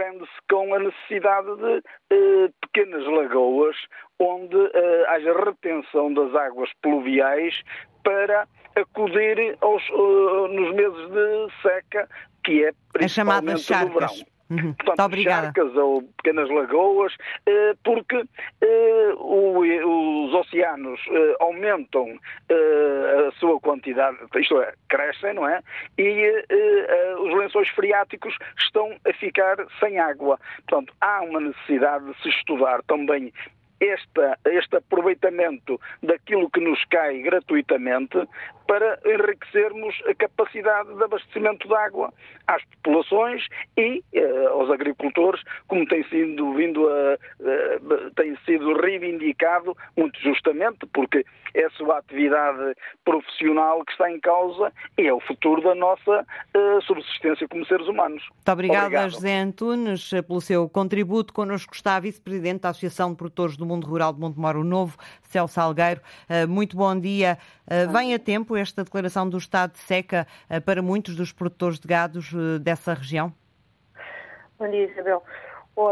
prende-se 0.00 0.32
com 0.50 0.74
a 0.74 0.78
necessidade 0.78 1.56
de 1.56 1.82
eh, 2.10 2.50
pequenas 2.62 3.04
lagoas 3.06 3.76
onde 4.18 4.56
eh, 4.56 5.04
haja 5.08 5.32
retenção 5.44 6.14
das 6.14 6.34
águas 6.34 6.70
pluviais 6.80 7.54
para 8.02 8.48
acudir 8.76 9.58
aos, 9.60 9.82
uh, 9.90 10.48
nos 10.48 10.74
meses 10.74 11.10
de 11.10 11.62
seca, 11.62 12.08
que 12.42 12.64
é 12.64 12.72
principalmente 12.94 13.70
no 13.70 13.88
verão. 13.90 14.14
Uhum. 14.50 14.74
Portanto, 14.74 15.16
charcas 15.22 15.76
ou 15.76 16.02
pequenas 16.16 16.50
lagoas, 16.50 17.14
eh, 17.46 17.74
porque 17.84 18.24
eh, 18.60 19.12
os 19.16 20.34
oceanos 20.34 21.00
eh, 21.08 21.36
aumentam 21.40 22.18
a 22.50 23.32
sua 23.38 23.60
quantidade, 23.60 24.16
isto 24.36 24.60
é, 24.60 24.74
crescem, 24.88 25.34
não 25.34 25.46
é? 25.46 25.60
E 25.96 26.44
os 27.20 27.34
lençóis 27.36 27.68
freáticos 27.68 28.36
estão 28.58 28.90
a 29.06 29.12
ficar 29.12 29.56
sem 29.78 29.98
água. 29.98 30.38
Portanto, 30.68 30.92
há 31.00 31.20
uma 31.22 31.40
necessidade 31.40 32.04
de 32.06 32.22
se 32.22 32.28
estudar 32.28 32.82
também 32.82 33.32
esta, 33.80 34.38
este 34.46 34.76
aproveitamento 34.76 35.80
daquilo 36.02 36.50
que 36.50 36.60
nos 36.60 36.84
cai 36.84 37.22
gratuitamente 37.22 38.18
para 38.70 39.00
enriquecermos 39.04 40.00
a 40.08 40.14
capacidade 40.14 40.94
de 40.94 41.02
abastecimento 41.02 41.66
de 41.66 41.74
água 41.74 42.14
às 42.46 42.62
populações 42.66 43.44
e 43.76 44.00
eh, 44.12 44.46
aos 44.46 44.70
agricultores, 44.70 45.42
como 45.66 45.84
tem 45.86 46.04
sido 46.04 46.54
vindo 46.54 46.88
a, 46.88 47.18
eh, 47.40 47.80
tem 48.14 48.36
sido 48.46 48.80
reivindicado 48.80 49.76
muito 49.96 50.20
justamente, 50.20 50.86
porque 50.94 51.24
é 51.52 51.64
a 51.64 51.70
sua 51.70 51.98
atividade 51.98 52.76
profissional 53.04 53.84
que 53.84 53.90
está 53.90 54.08
em 54.08 54.20
causa 54.20 54.72
e 54.96 55.08
é 55.08 55.12
o 55.12 55.18
futuro 55.18 55.62
da 55.62 55.74
nossa 55.74 56.24
eh, 56.54 56.78
subsistência 56.86 57.48
como 57.48 57.66
seres 57.66 57.88
humanos. 57.88 58.22
Muito 58.32 58.52
obrigada, 58.52 58.86
Obrigado. 58.86 59.10
José 59.10 59.36
Antunes, 59.36 60.10
pelo 60.28 60.40
seu 60.40 60.68
contributo. 60.68 61.32
Connosco 61.32 61.74
está 61.74 61.96
a 61.96 62.00
vice-presidente 62.00 62.60
da 62.60 62.68
Associação 62.68 63.10
de 63.10 63.16
Produtores 63.16 63.56
do 63.56 63.66
Mundo 63.66 63.88
Rural 63.88 64.12
de 64.12 64.20
Montemoro 64.20 64.62
Novo, 64.62 64.96
Celso 65.22 65.54
Salgueiro. 65.54 66.00
Muito 66.48 66.76
bom 66.76 66.98
dia. 66.98 67.36
Vem 67.92 68.14
a 68.14 68.18
tempo 68.18 68.56
esta 68.60 68.84
declaração 68.84 69.28
do 69.28 69.38
estado 69.38 69.72
de 69.72 69.78
seca 69.78 70.26
eh, 70.48 70.60
para 70.60 70.82
muitos 70.82 71.16
dos 71.16 71.32
produtores 71.32 71.78
de 71.78 71.88
gados 71.88 72.32
eh, 72.32 72.58
dessa 72.58 72.94
região? 72.94 73.32
Bom 74.58 74.70
dia, 74.70 74.90
Isabel. 74.90 75.22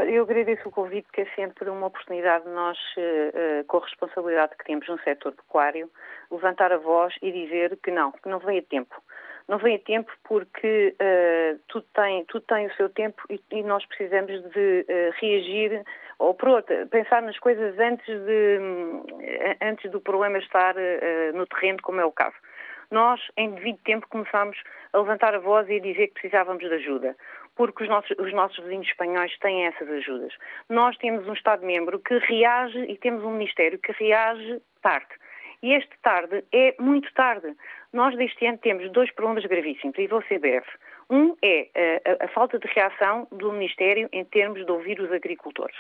Eu 0.07 0.25
agradeço 0.25 0.69
o 0.69 0.73
convite, 0.73 1.09
que 1.13 1.23
é 1.23 1.27
sempre 1.35 1.71
uma 1.71 1.87
oportunidade 1.87 2.45
de 2.45 2.51
nós, 2.51 2.77
eh, 2.99 3.65
com 3.67 3.79
a 3.79 3.81
responsabilidade 3.81 4.55
que 4.59 4.65
temos 4.65 4.87
no 4.87 4.99
setor 5.01 5.33
pecuário, 5.33 5.91
levantar 6.31 6.73
a 6.73 6.77
voz 6.77 7.15
e 7.23 7.33
dizer 7.33 7.79
que 7.83 7.91
não, 7.91 8.13
que 8.13 8.29
não 8.29 8.39
vem 8.39 8.59
a 8.59 8.63
tempo. 8.63 8.95
Não 9.49 9.57
vem 9.57 9.77
a 9.77 9.79
tempo 9.79 10.13
porque 10.25 10.95
uh, 11.01 11.59
tudo, 11.69 11.87
tem, 11.95 12.23
tudo 12.27 12.45
tem 12.47 12.67
o 12.67 12.75
seu 12.75 12.91
tempo 12.91 13.23
e, 13.31 13.41
e 13.51 13.63
nós 13.63 13.83
precisamos 13.87 14.43
de 14.53 14.85
uh, 14.87 15.15
reagir 15.19 15.83
ou 16.19 16.37
pensar 16.91 17.23
nas 17.23 17.39
coisas 17.39 17.79
antes, 17.79 18.07
de, 18.07 18.59
antes 19.63 19.91
do 19.91 20.03
problema 20.03 20.37
estar 20.37 20.77
uh, 20.77 21.35
no 21.35 21.47
terreno, 21.47 21.79
como 21.81 21.99
é 21.99 22.05
o 22.05 22.13
caso 22.13 22.37
nós, 22.91 23.21
em 23.37 23.51
devido 23.51 23.79
tempo, 23.85 24.07
começámos 24.09 24.57
a 24.93 24.99
levantar 24.99 25.35
a 25.35 25.39
voz 25.39 25.69
e 25.69 25.77
a 25.77 25.81
dizer 25.81 26.09
que 26.09 26.21
precisávamos 26.21 26.67
de 26.67 26.75
ajuda 26.75 27.17
porque 27.59 27.83
os 27.83 27.89
nossos, 27.89 28.17
os 28.19 28.33
nossos, 28.33 28.57
vizinhos 28.65 28.87
espanhóis 28.87 29.37
têm 29.41 29.67
essas 29.67 29.91
ajudas. 29.91 30.33
Nós 30.69 30.97
temos 30.97 31.27
um 31.27 31.33
Estado-membro 31.33 31.99
que 31.99 32.17
reage 32.17 32.79
e 32.85 32.97
temos 32.97 33.25
um 33.25 33.33
Ministério 33.33 33.81
que 33.81 33.91
reage 33.93 34.63
tarde. 34.81 35.09
E 35.61 35.75
este 35.75 35.91
tarde 36.01 36.45
é 36.53 36.77
muito 36.79 37.13
tarde. 37.15 37.53
Nós, 37.93 38.17
deste 38.17 38.47
ano, 38.47 38.59
temos 38.59 38.89
dois 38.93 39.11
problemas 39.11 39.45
gravíssimos, 39.45 39.99
e 39.99 40.07
vou 40.07 40.23
ser 40.23 40.39
breve. 40.39 40.69
Um 41.11 41.37
é 41.43 41.69
a, 41.75 42.25
a, 42.25 42.27
a 42.27 42.29
falta 42.29 42.61
de 42.61 42.69
reação 42.69 43.27
do 43.33 43.53
Ministério 43.53 44.09
em 44.13 44.25
termos 44.25 44.65
de 44.65 44.71
ouvir 44.71 45.01
os 45.01 45.11
agricultores, 45.11 45.77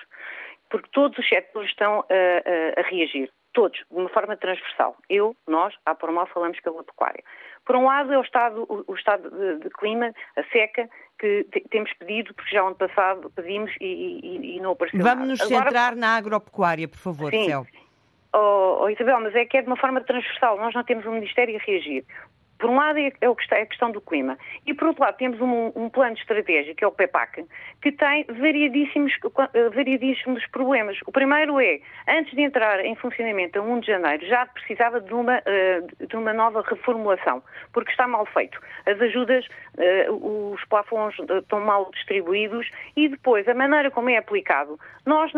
porque 0.68 0.88
todos 0.90 1.16
os 1.16 1.28
setores 1.28 1.70
estão 1.70 2.00
a, 2.00 2.80
a 2.80 2.82
reagir 2.88 3.30
todos, 3.58 3.78
de 3.90 3.96
uma 3.98 4.08
forma 4.10 4.36
transversal. 4.36 4.96
Eu, 5.10 5.34
nós, 5.44 5.74
à 5.84 5.92
Promal, 5.92 6.28
falamos 6.28 6.60
pela 6.60 6.84
pecuária. 6.84 7.24
Por 7.66 7.74
um 7.74 7.86
lado 7.86 8.12
é 8.12 8.16
o 8.16 8.22
estado, 8.22 8.64
o, 8.68 8.84
o 8.86 8.94
estado 8.94 9.28
de, 9.28 9.64
de, 9.64 9.70
clima, 9.70 10.12
a 10.36 10.44
seca, 10.44 10.88
que 11.18 11.44
temos 11.68 11.92
pedido, 11.94 12.32
porque 12.34 12.54
já 12.54 12.62
ano 12.62 12.76
passado 12.76 13.28
pedimos 13.34 13.72
e, 13.80 14.20
e, 14.22 14.56
e 14.56 14.60
não 14.60 14.70
apareceu 14.70 15.00
Vamos 15.00 15.26
nos 15.26 15.40
centrar 15.40 15.96
na 15.96 16.16
agropecuária, 16.16 16.86
por 16.86 16.98
favor, 16.98 17.32
sim. 17.32 17.46
Céu. 17.46 17.66
Oh, 18.32 18.82
oh, 18.82 18.88
Isabel, 18.90 19.20
mas 19.20 19.34
é 19.34 19.44
que 19.44 19.56
é 19.56 19.62
de 19.62 19.66
uma 19.66 19.76
forma 19.76 20.00
transversal. 20.02 20.56
Nós 20.58 20.72
não 20.72 20.84
temos 20.84 21.04
um 21.04 21.12
Ministério 21.12 21.56
a 21.56 21.58
reagir. 21.58 22.04
Por 22.58 22.70
um 22.70 22.76
lado 22.76 22.98
é, 22.98 23.12
é 23.20 23.62
a 23.62 23.66
questão 23.66 23.90
do 23.90 24.00
clima 24.00 24.36
e 24.66 24.74
por 24.74 24.88
outro 24.88 25.02
lado 25.04 25.16
temos 25.16 25.40
um, 25.40 25.72
um 25.76 25.88
plano 25.88 26.16
estratégico, 26.16 26.76
que 26.76 26.84
é 26.84 26.86
o 26.86 26.92
PEPAC, 26.92 27.44
que 27.80 27.92
tem 27.92 28.24
variadíssimos, 28.24 29.12
eh, 29.54 29.68
variadíssimos 29.70 30.44
problemas. 30.48 30.98
O 31.06 31.12
primeiro 31.12 31.60
é, 31.60 31.80
antes 32.08 32.34
de 32.34 32.42
entrar 32.42 32.84
em 32.84 32.96
funcionamento 32.96 33.58
a 33.58 33.62
1 33.62 33.80
de 33.80 33.86
janeiro, 33.86 34.26
já 34.26 34.44
precisava 34.46 35.00
de 35.00 35.14
uma, 35.14 35.40
eh, 35.46 35.82
de 36.08 36.16
uma 36.16 36.32
nova 36.32 36.62
reformulação, 36.62 37.42
porque 37.72 37.90
está 37.92 38.08
mal 38.08 38.26
feito. 38.26 38.58
As 38.86 39.00
ajudas, 39.00 39.46
eh, 39.78 40.08
os 40.10 40.62
plafons 40.64 41.14
estão 41.18 41.60
mal 41.60 41.90
distribuídos 41.92 42.68
e 42.96 43.08
depois 43.08 43.46
a 43.46 43.54
maneira 43.54 43.90
como 43.90 44.10
é 44.10 44.16
aplicado. 44.16 44.78
Nós, 45.06 45.32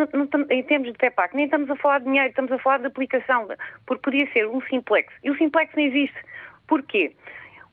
em 0.50 0.62
termos 0.62 0.88
de 0.90 0.98
PEPAC, 0.98 1.36
nem 1.36 1.44
estamos 1.44 1.70
a 1.70 1.76
falar 1.76 1.98
de 1.98 2.06
dinheiro, 2.06 2.30
estamos 2.30 2.50
a 2.50 2.58
falar 2.58 2.78
de 2.78 2.86
aplicação, 2.86 3.46
porque 3.86 4.02
podia 4.02 4.32
ser 4.32 4.46
um 4.46 4.60
simplex. 4.62 5.12
E 5.22 5.30
o 5.30 5.36
simplex 5.36 5.72
não 5.76 5.84
existe. 5.84 6.18
Porquê? 6.70 7.12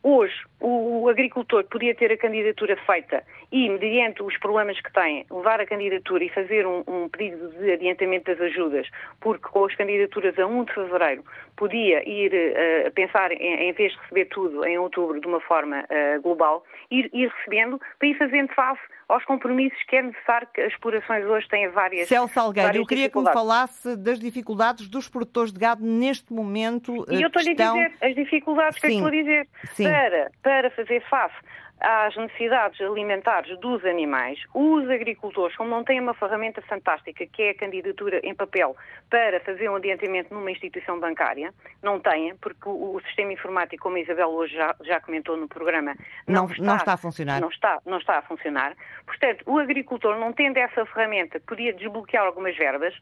Hoje, 0.01 0.33
o 0.59 1.07
agricultor 1.07 1.63
podia 1.65 1.93
ter 1.93 2.11
a 2.11 2.17
candidatura 2.17 2.75
feita 2.77 3.23
e, 3.51 3.69
mediante 3.69 4.21
os 4.21 4.37
problemas 4.37 4.79
que 4.79 4.91
tem, 4.91 5.25
levar 5.31 5.61
a 5.61 5.65
candidatura 5.65 6.23
e 6.23 6.29
fazer 6.29 6.67
um, 6.67 6.83
um, 6.87 7.09
pedido 7.09 7.49
de 7.49 7.71
adiantamento 7.71 8.25
das 8.25 8.41
ajudas, 8.41 8.87
porque 9.21 9.47
com 9.47 9.65
as 9.65 9.75
candidaturas 9.75 10.37
a 10.37 10.45
1 10.45 10.65
de 10.65 10.73
fevereiro 10.73 11.23
podia 11.55 12.07
ir 12.07 12.31
uh, 12.33 12.91
pensar, 12.91 13.31
em, 13.31 13.69
em, 13.69 13.73
vez 13.73 13.93
de 13.93 13.99
receber 13.99 14.25
tudo 14.25 14.65
em 14.65 14.77
outubro 14.77 15.19
de 15.19 15.27
uma 15.27 15.39
forma 15.39 15.79
uh, 15.79 16.21
global, 16.21 16.63
ir, 16.91 17.09
ir 17.13 17.29
recebendo 17.29 17.79
para 17.97 18.07
ir 18.07 18.17
fazendo 18.17 18.53
face 18.53 18.81
aos 19.07 19.23
compromissos 19.23 19.81
que 19.83 19.95
é 19.95 20.01
necessário 20.01 20.47
que 20.53 20.61
as 20.61 20.73
explorações 20.73 21.25
hoje 21.25 21.47
têm 21.47 21.69
várias. 21.69 22.09
Céu 22.09 22.27
Salgueiro, 22.27 22.77
eu 22.77 22.85
queria 22.85 23.09
que 23.09 23.17
me 23.17 23.31
falasse 23.31 23.95
das 23.95 24.19
dificuldades 24.19 24.89
dos 24.89 25.07
produtores 25.07 25.53
de 25.53 25.59
gado 25.59 25.83
neste 25.85 26.33
momento. 26.33 27.05
E 27.09 27.21
eu 27.21 27.27
estou-lhe 27.27 27.51
estão... 27.51 27.79
a 27.79 27.87
dizer 27.87 27.97
as 28.01 28.15
dificuldades 28.15 28.79
que 28.79 28.87
eu 28.87 28.91
estou 28.91 29.07
a 29.07 29.11
dizer. 29.11 29.47
Sim. 29.67 29.83
Para, 29.85 30.31
para 30.43 30.69
fazer 30.71 31.01
face 31.09 31.35
às 31.79 32.15
necessidades 32.15 32.79
alimentares 32.81 33.57
dos 33.59 33.85
animais, 33.85 34.39
os 34.53 34.89
agricultores, 34.89 35.55
como 35.55 35.69
não 35.69 35.83
têm 35.83 35.99
uma 35.99 36.13
ferramenta 36.13 36.61
fantástica, 36.61 37.25
que 37.25 37.43
é 37.43 37.49
a 37.51 37.55
candidatura 37.55 38.19
em 38.23 38.33
papel 38.33 38.75
para 39.09 39.39
fazer 39.41 39.69
um 39.69 39.75
adiantamento 39.75 40.33
numa 40.33 40.51
instituição 40.51 40.99
bancária, 40.99 41.53
não 41.81 41.99
têm, 41.99 42.35
porque 42.37 42.67
o, 42.67 42.99
sistema 43.05 43.33
informático, 43.33 43.83
como 43.83 43.97
a 43.97 43.99
Isabel 43.99 44.29
hoje 44.29 44.55
já, 44.55 44.75
já 44.81 44.99
comentou 44.99 45.37
no 45.37 45.47
programa, 45.47 45.95
não, 46.27 46.43
não, 46.43 46.51
está, 46.51 46.63
não, 46.63 46.75
está, 46.75 46.93
a 46.93 46.97
funcionar. 46.97 47.41
Não 47.41 47.49
está, 47.49 47.81
não 47.85 47.97
está 47.97 48.17
a 48.17 48.21
funcionar. 48.21 48.75
Portanto, 49.05 49.43
o 49.45 49.59
agricultor, 49.59 50.17
não 50.17 50.33
tendo 50.33 50.57
essa 50.57 50.85
ferramenta, 50.85 51.39
podia 51.39 51.73
desbloquear 51.73 52.25
algumas 52.25 52.55
verbas, 52.57 52.93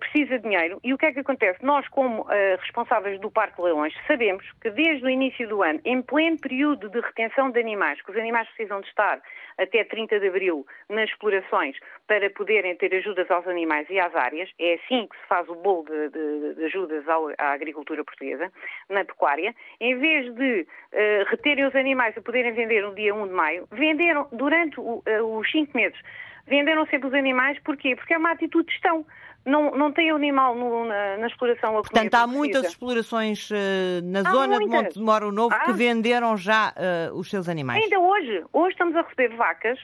precisa 0.00 0.38
de 0.38 0.48
dinheiro. 0.48 0.80
E 0.82 0.92
o 0.92 0.98
que 0.98 1.06
é 1.06 1.12
que 1.12 1.20
acontece? 1.20 1.64
Nós, 1.64 1.86
como 1.88 2.22
uh, 2.22 2.26
responsáveis 2.60 3.20
do 3.20 3.30
Parque 3.30 3.60
Leões, 3.60 3.94
sabemos 4.06 4.44
que 4.60 4.70
desde 4.70 5.04
o 5.04 5.08
início 5.08 5.48
do 5.48 5.62
ano, 5.62 5.80
em 5.84 6.02
pleno 6.02 6.38
período 6.38 6.88
de 6.88 7.00
retenção 7.00 7.50
de 7.50 7.60
animais, 7.60 8.00
que 8.02 8.10
os 8.10 8.16
animais 8.16 8.48
precisam 8.48 8.80
de 8.80 8.88
estar 8.88 9.20
até 9.58 9.84
30 9.84 10.18
de 10.18 10.28
abril 10.28 10.66
nas 10.88 11.08
explorações 11.08 11.76
para 12.06 12.28
poderem 12.30 12.76
ter 12.76 12.94
ajudas 12.94 13.30
aos 13.30 13.46
animais 13.46 13.88
e 13.88 13.98
às 13.98 14.14
áreas, 14.14 14.50
é 14.58 14.74
assim 14.74 15.06
que 15.06 15.16
se 15.16 15.26
faz 15.28 15.48
o 15.48 15.54
bolo 15.54 15.84
de, 15.84 16.10
de, 16.10 16.54
de 16.54 16.64
ajudas 16.64 17.08
ao, 17.08 17.28
à 17.38 17.52
agricultura 17.52 18.04
portuguesa, 18.04 18.52
na 18.88 19.04
pecuária, 19.04 19.54
em 19.80 19.96
vez 19.98 20.34
de 20.34 20.62
uh, 20.62 21.30
reterem 21.30 21.66
os 21.66 21.74
animais 21.74 22.16
e 22.16 22.20
poderem 22.20 22.52
vender 22.52 22.82
no 22.82 22.94
dia 22.94 23.14
1 23.14 23.28
de 23.28 23.32
maio, 23.32 23.68
venderam 23.70 24.28
durante 24.32 24.80
o, 24.80 25.02
os 25.38 25.50
5 25.50 25.76
meses 25.76 25.98
venderam 26.46 26.86
sempre 26.86 27.08
os 27.08 27.14
animais, 27.14 27.58
porquê? 27.64 27.96
Porque 27.96 28.14
é 28.14 28.18
uma 28.18 28.30
atitude 28.30 28.66
de 28.66 28.72
gestão. 28.72 29.04
Não, 29.46 29.70
não 29.70 29.92
tem 29.92 30.10
animal 30.10 30.56
no, 30.56 30.84
na, 30.84 31.18
na, 31.18 31.26
exploração 31.28 31.78
a 31.78 31.80
Portanto, 31.80 32.14
há 32.14 32.26
muitas 32.26 32.66
explorações 32.66 33.48
uh, 33.50 33.54
na 34.02 34.20
há 34.20 34.32
zona 34.32 34.58
muitas. 34.58 34.68
de 34.68 34.76
Monte 34.76 34.94
de 34.94 35.00
Moro 35.00 35.32
Novo 35.32 35.54
ah. 35.54 35.60
que 35.60 35.72
venderam 35.72 36.36
já 36.36 36.74
uh, 36.76 37.16
os 37.16 37.30
seus 37.30 37.48
animais. 37.48 37.82
Ainda 37.82 37.98
hoje. 38.00 38.44
Hoje 38.52 38.72
estamos 38.72 38.96
a 38.96 39.02
receber 39.02 39.36
vacas 39.36 39.78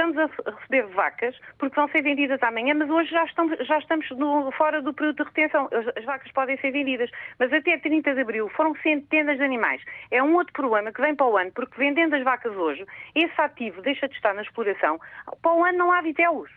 estamos 0.00 0.16
a 0.16 0.50
receber 0.50 0.86
vacas 0.94 1.36
porque 1.58 1.76
vão 1.76 1.88
ser 1.88 2.02
vendidas 2.02 2.42
amanhã, 2.42 2.74
mas 2.74 2.88
hoje 2.88 3.10
já 3.10 3.24
estamos, 3.24 3.58
já 3.66 3.78
estamos 3.78 4.08
no, 4.12 4.50
fora 4.52 4.80
do 4.80 4.94
período 4.94 5.16
de 5.16 5.24
retenção. 5.24 5.68
As, 5.72 5.96
as, 5.96 6.04
vacas 6.04 6.32
podem 6.32 6.56
ser 6.58 6.70
vendidas, 6.70 7.10
mas 7.38 7.52
até 7.52 7.76
30 7.78 8.14
de 8.14 8.20
abril 8.20 8.48
foram 8.50 8.74
centenas 8.76 9.36
de 9.36 9.44
animais. 9.44 9.82
É 10.10 10.22
um 10.22 10.34
outro 10.34 10.52
problema 10.52 10.92
que 10.92 11.00
vem 11.00 11.14
para 11.14 11.26
o 11.26 11.36
ano, 11.36 11.52
porque 11.52 11.76
vendendo 11.76 12.14
as 12.14 12.24
vacas 12.24 12.56
hoje, 12.56 12.86
esse 13.14 13.40
ativo 13.40 13.82
deixa 13.82 14.08
de 14.08 14.14
estar 14.14 14.34
na 14.34 14.42
exploração. 14.42 14.98
Para 15.42 15.54
o 15.54 15.64
ano 15.64 15.78
não 15.78 15.92
há 15.92 16.00
vitelos. 16.00 16.50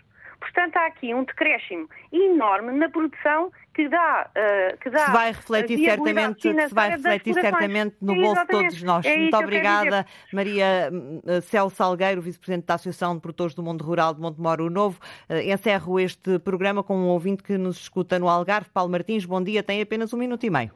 Portanto, 0.44 0.76
há 0.76 0.88
aqui 0.88 1.14
um 1.14 1.24
decréscimo 1.24 1.90
enorme 2.12 2.74
na 2.74 2.90
produção 2.90 3.50
que 3.74 3.88
dá, 3.88 4.30
uh, 4.30 4.78
que 4.78 4.90
dá 4.90 5.06
se 5.06 5.12
vai 5.12 5.32
refletir 5.32 5.80
certamente, 5.80 6.42
se 6.42 6.74
vai 6.74 6.90
refletir 6.90 7.34
certamente 7.34 7.96
no 8.02 8.14
bolso 8.14 8.42
de 8.42 8.48
todos 8.48 8.84
nós. 8.84 9.06
É 9.06 9.16
Muito 9.16 9.38
obrigada, 9.38 10.06
Maria 10.34 10.92
uh, 10.92 11.42
Céu 11.42 11.70
Salgueiro, 11.70 12.22
vice-presidente 12.22 12.66
da 12.66 12.74
Associação 12.74 13.16
de 13.16 13.22
Produtores 13.22 13.56
do 13.56 13.64
Mundo 13.64 13.86
Rural 13.86 14.14
de 14.14 14.20
Montemoro 14.20 14.70
Novo. 14.70 15.00
Uh, 15.30 15.38
encerro 15.50 15.98
este 15.98 16.38
programa 16.40 16.84
com 16.84 16.94
um 16.94 17.08
ouvinte 17.08 17.42
que 17.42 17.58
nos 17.58 17.78
escuta 17.78 18.20
no 18.20 18.28
Algarve, 18.28 18.70
Paulo 18.70 18.92
Martins. 18.92 19.26
Bom 19.26 19.42
dia, 19.42 19.64
tem 19.64 19.82
apenas 19.82 20.14
um 20.14 20.18
minuto 20.18 20.46
e 20.46 20.50
meio. 20.50 20.72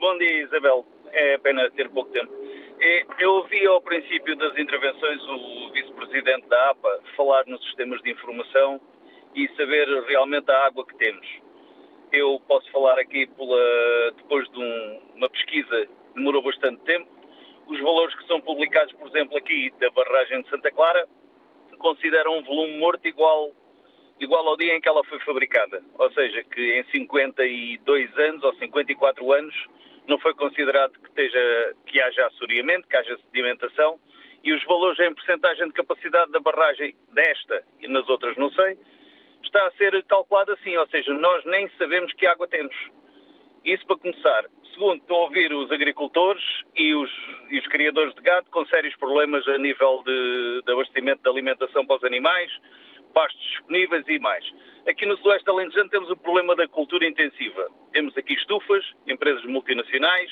Bom 0.00 0.18
dia, 0.18 0.42
Isabel. 0.42 0.84
É 1.12 1.38
pena 1.38 1.70
ter 1.70 1.88
pouco 1.90 2.10
tempo. 2.10 2.32
Eu 3.18 3.34
ouvi 3.34 3.66
ao 3.66 3.80
princípio 3.80 4.36
das 4.36 4.56
intervenções 4.58 5.22
o 5.22 5.70
vice-presidente 5.72 6.46
da 6.48 6.70
APA 6.70 7.00
falar 7.16 7.44
nos 7.46 7.62
sistemas 7.64 8.00
de 8.02 8.10
informação 8.10 8.80
e 9.34 9.48
saber 9.56 9.86
realmente 10.04 10.50
a 10.50 10.66
água 10.66 10.84
que 10.86 10.96
temos. 10.96 11.26
Eu 12.12 12.40
posso 12.46 12.70
falar 12.70 12.98
aqui 12.98 13.26
pela, 13.28 14.12
depois 14.16 14.48
de 14.50 14.58
um, 14.58 15.00
uma 15.16 15.30
pesquisa 15.30 15.86
que 15.86 16.14
demorou 16.14 16.42
bastante 16.42 16.80
tempo. 16.82 17.08
Os 17.66 17.80
valores 17.80 18.14
que 18.16 18.26
são 18.26 18.40
publicados, 18.40 18.92
por 18.94 19.08
exemplo, 19.08 19.36
aqui 19.38 19.72
da 19.80 19.90
barragem 19.90 20.42
de 20.42 20.50
Santa 20.50 20.70
Clara, 20.70 21.08
consideram 21.78 22.38
um 22.38 22.42
volume 22.42 22.76
morto 22.78 23.06
igual, 23.06 23.52
igual 24.20 24.46
ao 24.46 24.56
dia 24.56 24.76
em 24.76 24.80
que 24.80 24.88
ela 24.88 25.02
foi 25.04 25.18
fabricada. 25.20 25.82
Ou 25.98 26.12
seja, 26.12 26.44
que 26.44 26.80
em 26.80 26.84
52 26.90 28.18
anos 28.18 28.42
ou 28.44 28.54
54 28.54 29.32
anos 29.32 29.54
não 30.06 30.18
foi 30.18 30.34
considerado 30.34 30.92
que, 30.92 31.08
esteja, 31.08 31.74
que 31.86 32.00
haja 32.00 32.26
assoreamento, 32.26 32.88
que 32.88 32.96
haja 32.96 33.18
sedimentação, 33.26 33.98
e 34.42 34.52
os 34.52 34.62
valores 34.64 34.98
em 35.00 35.14
porcentagem 35.14 35.66
de 35.68 35.72
capacidade 35.72 36.30
da 36.30 36.40
barragem 36.40 36.94
desta 37.12 37.64
e 37.80 37.88
nas 37.88 38.06
outras 38.08 38.36
não 38.36 38.50
sei, 38.50 38.78
está 39.42 39.66
a 39.66 39.70
ser 39.72 40.02
calculado 40.04 40.52
assim, 40.52 40.76
ou 40.76 40.86
seja, 40.88 41.12
nós 41.14 41.44
nem 41.46 41.68
sabemos 41.78 42.12
que 42.12 42.26
água 42.26 42.46
temos. 42.46 42.74
Isso 43.64 43.86
para 43.86 43.96
começar. 43.96 44.44
Segundo, 44.74 45.00
estou 45.00 45.16
a 45.16 45.24
ouvir 45.24 45.52
os 45.52 45.70
agricultores 45.70 46.42
e 46.76 46.94
os, 46.94 47.10
e 47.48 47.58
os 47.58 47.66
criadores 47.68 48.14
de 48.14 48.20
gado 48.20 48.50
com 48.50 48.66
sérios 48.66 48.94
problemas 48.96 49.46
a 49.48 49.56
nível 49.56 50.02
de, 50.04 50.62
de 50.66 50.72
abastecimento 50.72 51.22
de 51.22 51.30
alimentação 51.30 51.86
para 51.86 51.96
os 51.96 52.04
animais, 52.04 52.50
pastos 53.14 53.40
disponíveis 53.40 54.04
e 54.08 54.18
mais. 54.18 54.44
Aqui 54.86 55.06
no 55.06 55.16
Sudoeste 55.16 55.48
Alentejano 55.48 55.88
temos 55.88 56.10
o 56.10 56.16
problema 56.16 56.54
da 56.54 56.68
cultura 56.68 57.06
intensiva. 57.06 57.70
Temos 57.92 58.14
aqui 58.18 58.34
estufas, 58.34 58.84
empresas 59.06 59.42
multinacionais, 59.46 60.30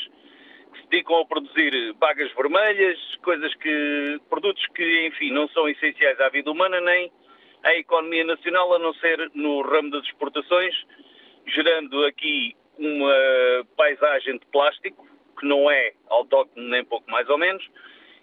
que 0.73 0.79
se 0.79 0.89
dedicam 0.89 1.21
a 1.21 1.25
produzir 1.25 1.95
bagas 1.95 2.31
vermelhas, 2.35 2.99
coisas 3.23 3.55
que, 3.55 4.21
produtos 4.29 4.63
que, 4.75 5.07
enfim, 5.07 5.33
não 5.33 5.49
são 5.49 5.67
essenciais 5.71 6.21
à 6.21 6.29
vida 6.29 6.51
humana 6.51 6.83
nem 6.83 7.11
à 7.63 7.75
economia 7.77 8.25
nacional, 8.25 8.75
a 8.75 8.79
não 8.79 8.93
ser 8.95 9.31
no 9.35 9.63
ramo 9.63 9.91
das 9.91 10.05
exportações, 10.05 10.75
gerando 11.47 12.05
aqui 12.05 12.55
uma 12.79 13.67
paisagem 13.75 14.37
de 14.37 14.45
plástico, 14.47 15.07
que 15.41 15.47
não 15.47 15.71
é 15.71 15.95
autóctone 16.11 16.69
nem 16.69 16.85
pouco 16.85 17.11
mais 17.11 17.27
ou 17.31 17.39
menos, 17.39 17.67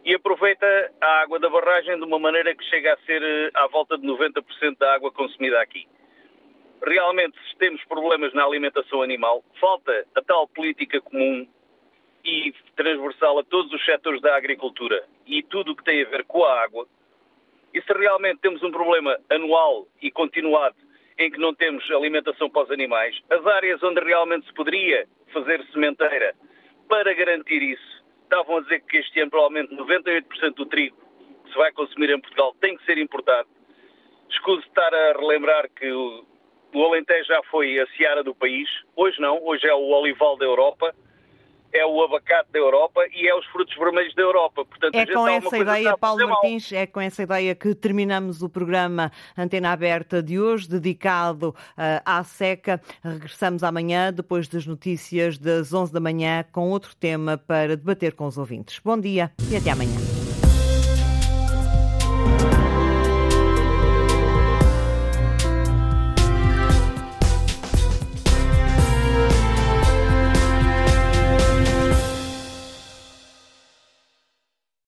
e 0.05 0.13
aproveita 0.13 0.91
a 1.01 1.21
água 1.21 1.39
da 1.39 1.49
barragem 1.49 1.97
de 1.97 2.03
uma 2.03 2.19
maneira 2.19 2.53
que 2.55 2.63
chega 2.65 2.93
a 2.93 2.97
ser 3.05 3.21
eh, 3.21 3.49
à 3.55 3.67
volta 3.67 3.97
de 3.97 4.05
90% 4.05 4.77
da 4.77 4.93
água 4.93 5.11
consumida 5.11 5.59
aqui. 5.59 5.87
Realmente, 6.81 7.37
se 7.49 7.57
temos 7.57 7.83
problemas 7.85 8.33
na 8.33 8.43
alimentação 8.43 9.01
animal, 9.01 9.43
falta 9.59 10.05
a 10.15 10.21
tal 10.21 10.47
política 10.47 11.01
comum 11.01 11.47
e 12.23 12.53
transversal 12.75 13.39
a 13.39 13.43
todos 13.43 13.71
os 13.73 13.83
setores 13.85 14.21
da 14.21 14.35
agricultura 14.35 15.03
e 15.25 15.43
tudo 15.43 15.71
o 15.71 15.75
que 15.75 15.83
tem 15.83 16.01
a 16.01 16.09
ver 16.09 16.23
com 16.25 16.43
a 16.43 16.61
água. 16.61 16.87
E 17.73 17.81
se 17.81 17.93
realmente 17.93 18.39
temos 18.39 18.63
um 18.63 18.71
problema 18.71 19.17
anual 19.29 19.87
e 20.01 20.09
continuado 20.09 20.75
em 21.17 21.29
que 21.29 21.37
não 21.37 21.53
temos 21.53 21.89
alimentação 21.91 22.49
para 22.49 22.63
os 22.63 22.71
animais, 22.71 23.17
as 23.29 23.45
áreas 23.45 23.83
onde 23.83 23.99
realmente 23.99 24.47
se 24.47 24.53
poderia 24.53 25.07
fazer 25.33 25.63
sementeira 25.71 26.33
para 26.87 27.13
garantir 27.13 27.61
isso 27.61 27.99
estavam 28.23 28.57
a 28.57 28.61
dizer 28.61 28.81
que 28.81 28.97
este 28.97 29.19
ano 29.19 29.31
provavelmente 29.31 29.75
98% 29.75 30.53
do 30.53 30.65
trigo 30.67 30.97
que 31.43 31.51
se 31.51 31.57
vai 31.57 31.71
consumir 31.71 32.11
em 32.11 32.21
Portugal 32.21 32.55
tem 32.61 32.77
que 32.77 32.85
ser 32.85 32.97
importado. 32.99 33.49
Escuso 34.29 34.61
estar 34.61 34.93
a 34.93 35.13
relembrar 35.13 35.67
que 35.71 35.91
o, 35.91 36.23
o 36.73 36.83
Alentejo 36.83 37.27
já 37.27 37.41
foi 37.49 37.79
a 37.79 37.87
seara 37.97 38.23
do 38.23 38.33
país. 38.35 38.69
Hoje 38.95 39.19
não, 39.19 39.43
hoje 39.43 39.67
é 39.67 39.73
o 39.73 39.89
olival 39.89 40.37
da 40.37 40.45
Europa 40.45 40.93
é 41.71 41.85
o 41.85 42.01
abacate 42.03 42.51
da 42.51 42.59
Europa 42.59 43.01
e 43.13 43.27
é 43.27 43.35
os 43.35 43.45
frutos 43.47 43.75
vermelhos 43.75 44.13
da 44.15 44.21
Europa. 44.21 44.65
Portanto, 44.65 44.95
é 44.95 45.05
com 45.05 45.27
essa 45.27 45.57
ideia, 45.57 45.97
Paulo 45.97 46.27
Martins, 46.27 46.71
é 46.71 46.87
com 46.87 46.99
essa 46.99 47.23
ideia 47.23 47.55
que 47.55 47.75
terminamos 47.75 48.41
o 48.41 48.49
programa 48.49 49.11
Antena 49.37 49.71
Aberta 49.71 50.21
de 50.21 50.39
hoje, 50.39 50.67
dedicado 50.67 51.49
uh, 51.49 52.01
à 52.05 52.23
seca. 52.23 52.81
Regressamos 53.03 53.63
amanhã, 53.63 54.11
depois 54.11 54.47
das 54.47 54.65
notícias 54.65 55.37
das 55.37 55.73
11 55.73 55.93
da 55.93 55.99
manhã, 55.99 56.43
com 56.51 56.69
outro 56.69 56.95
tema 56.95 57.37
para 57.37 57.77
debater 57.77 58.13
com 58.13 58.25
os 58.25 58.37
ouvintes. 58.37 58.79
Bom 58.79 58.99
dia 58.99 59.31
e 59.51 59.55
até 59.55 59.71
amanhã. 59.71 60.08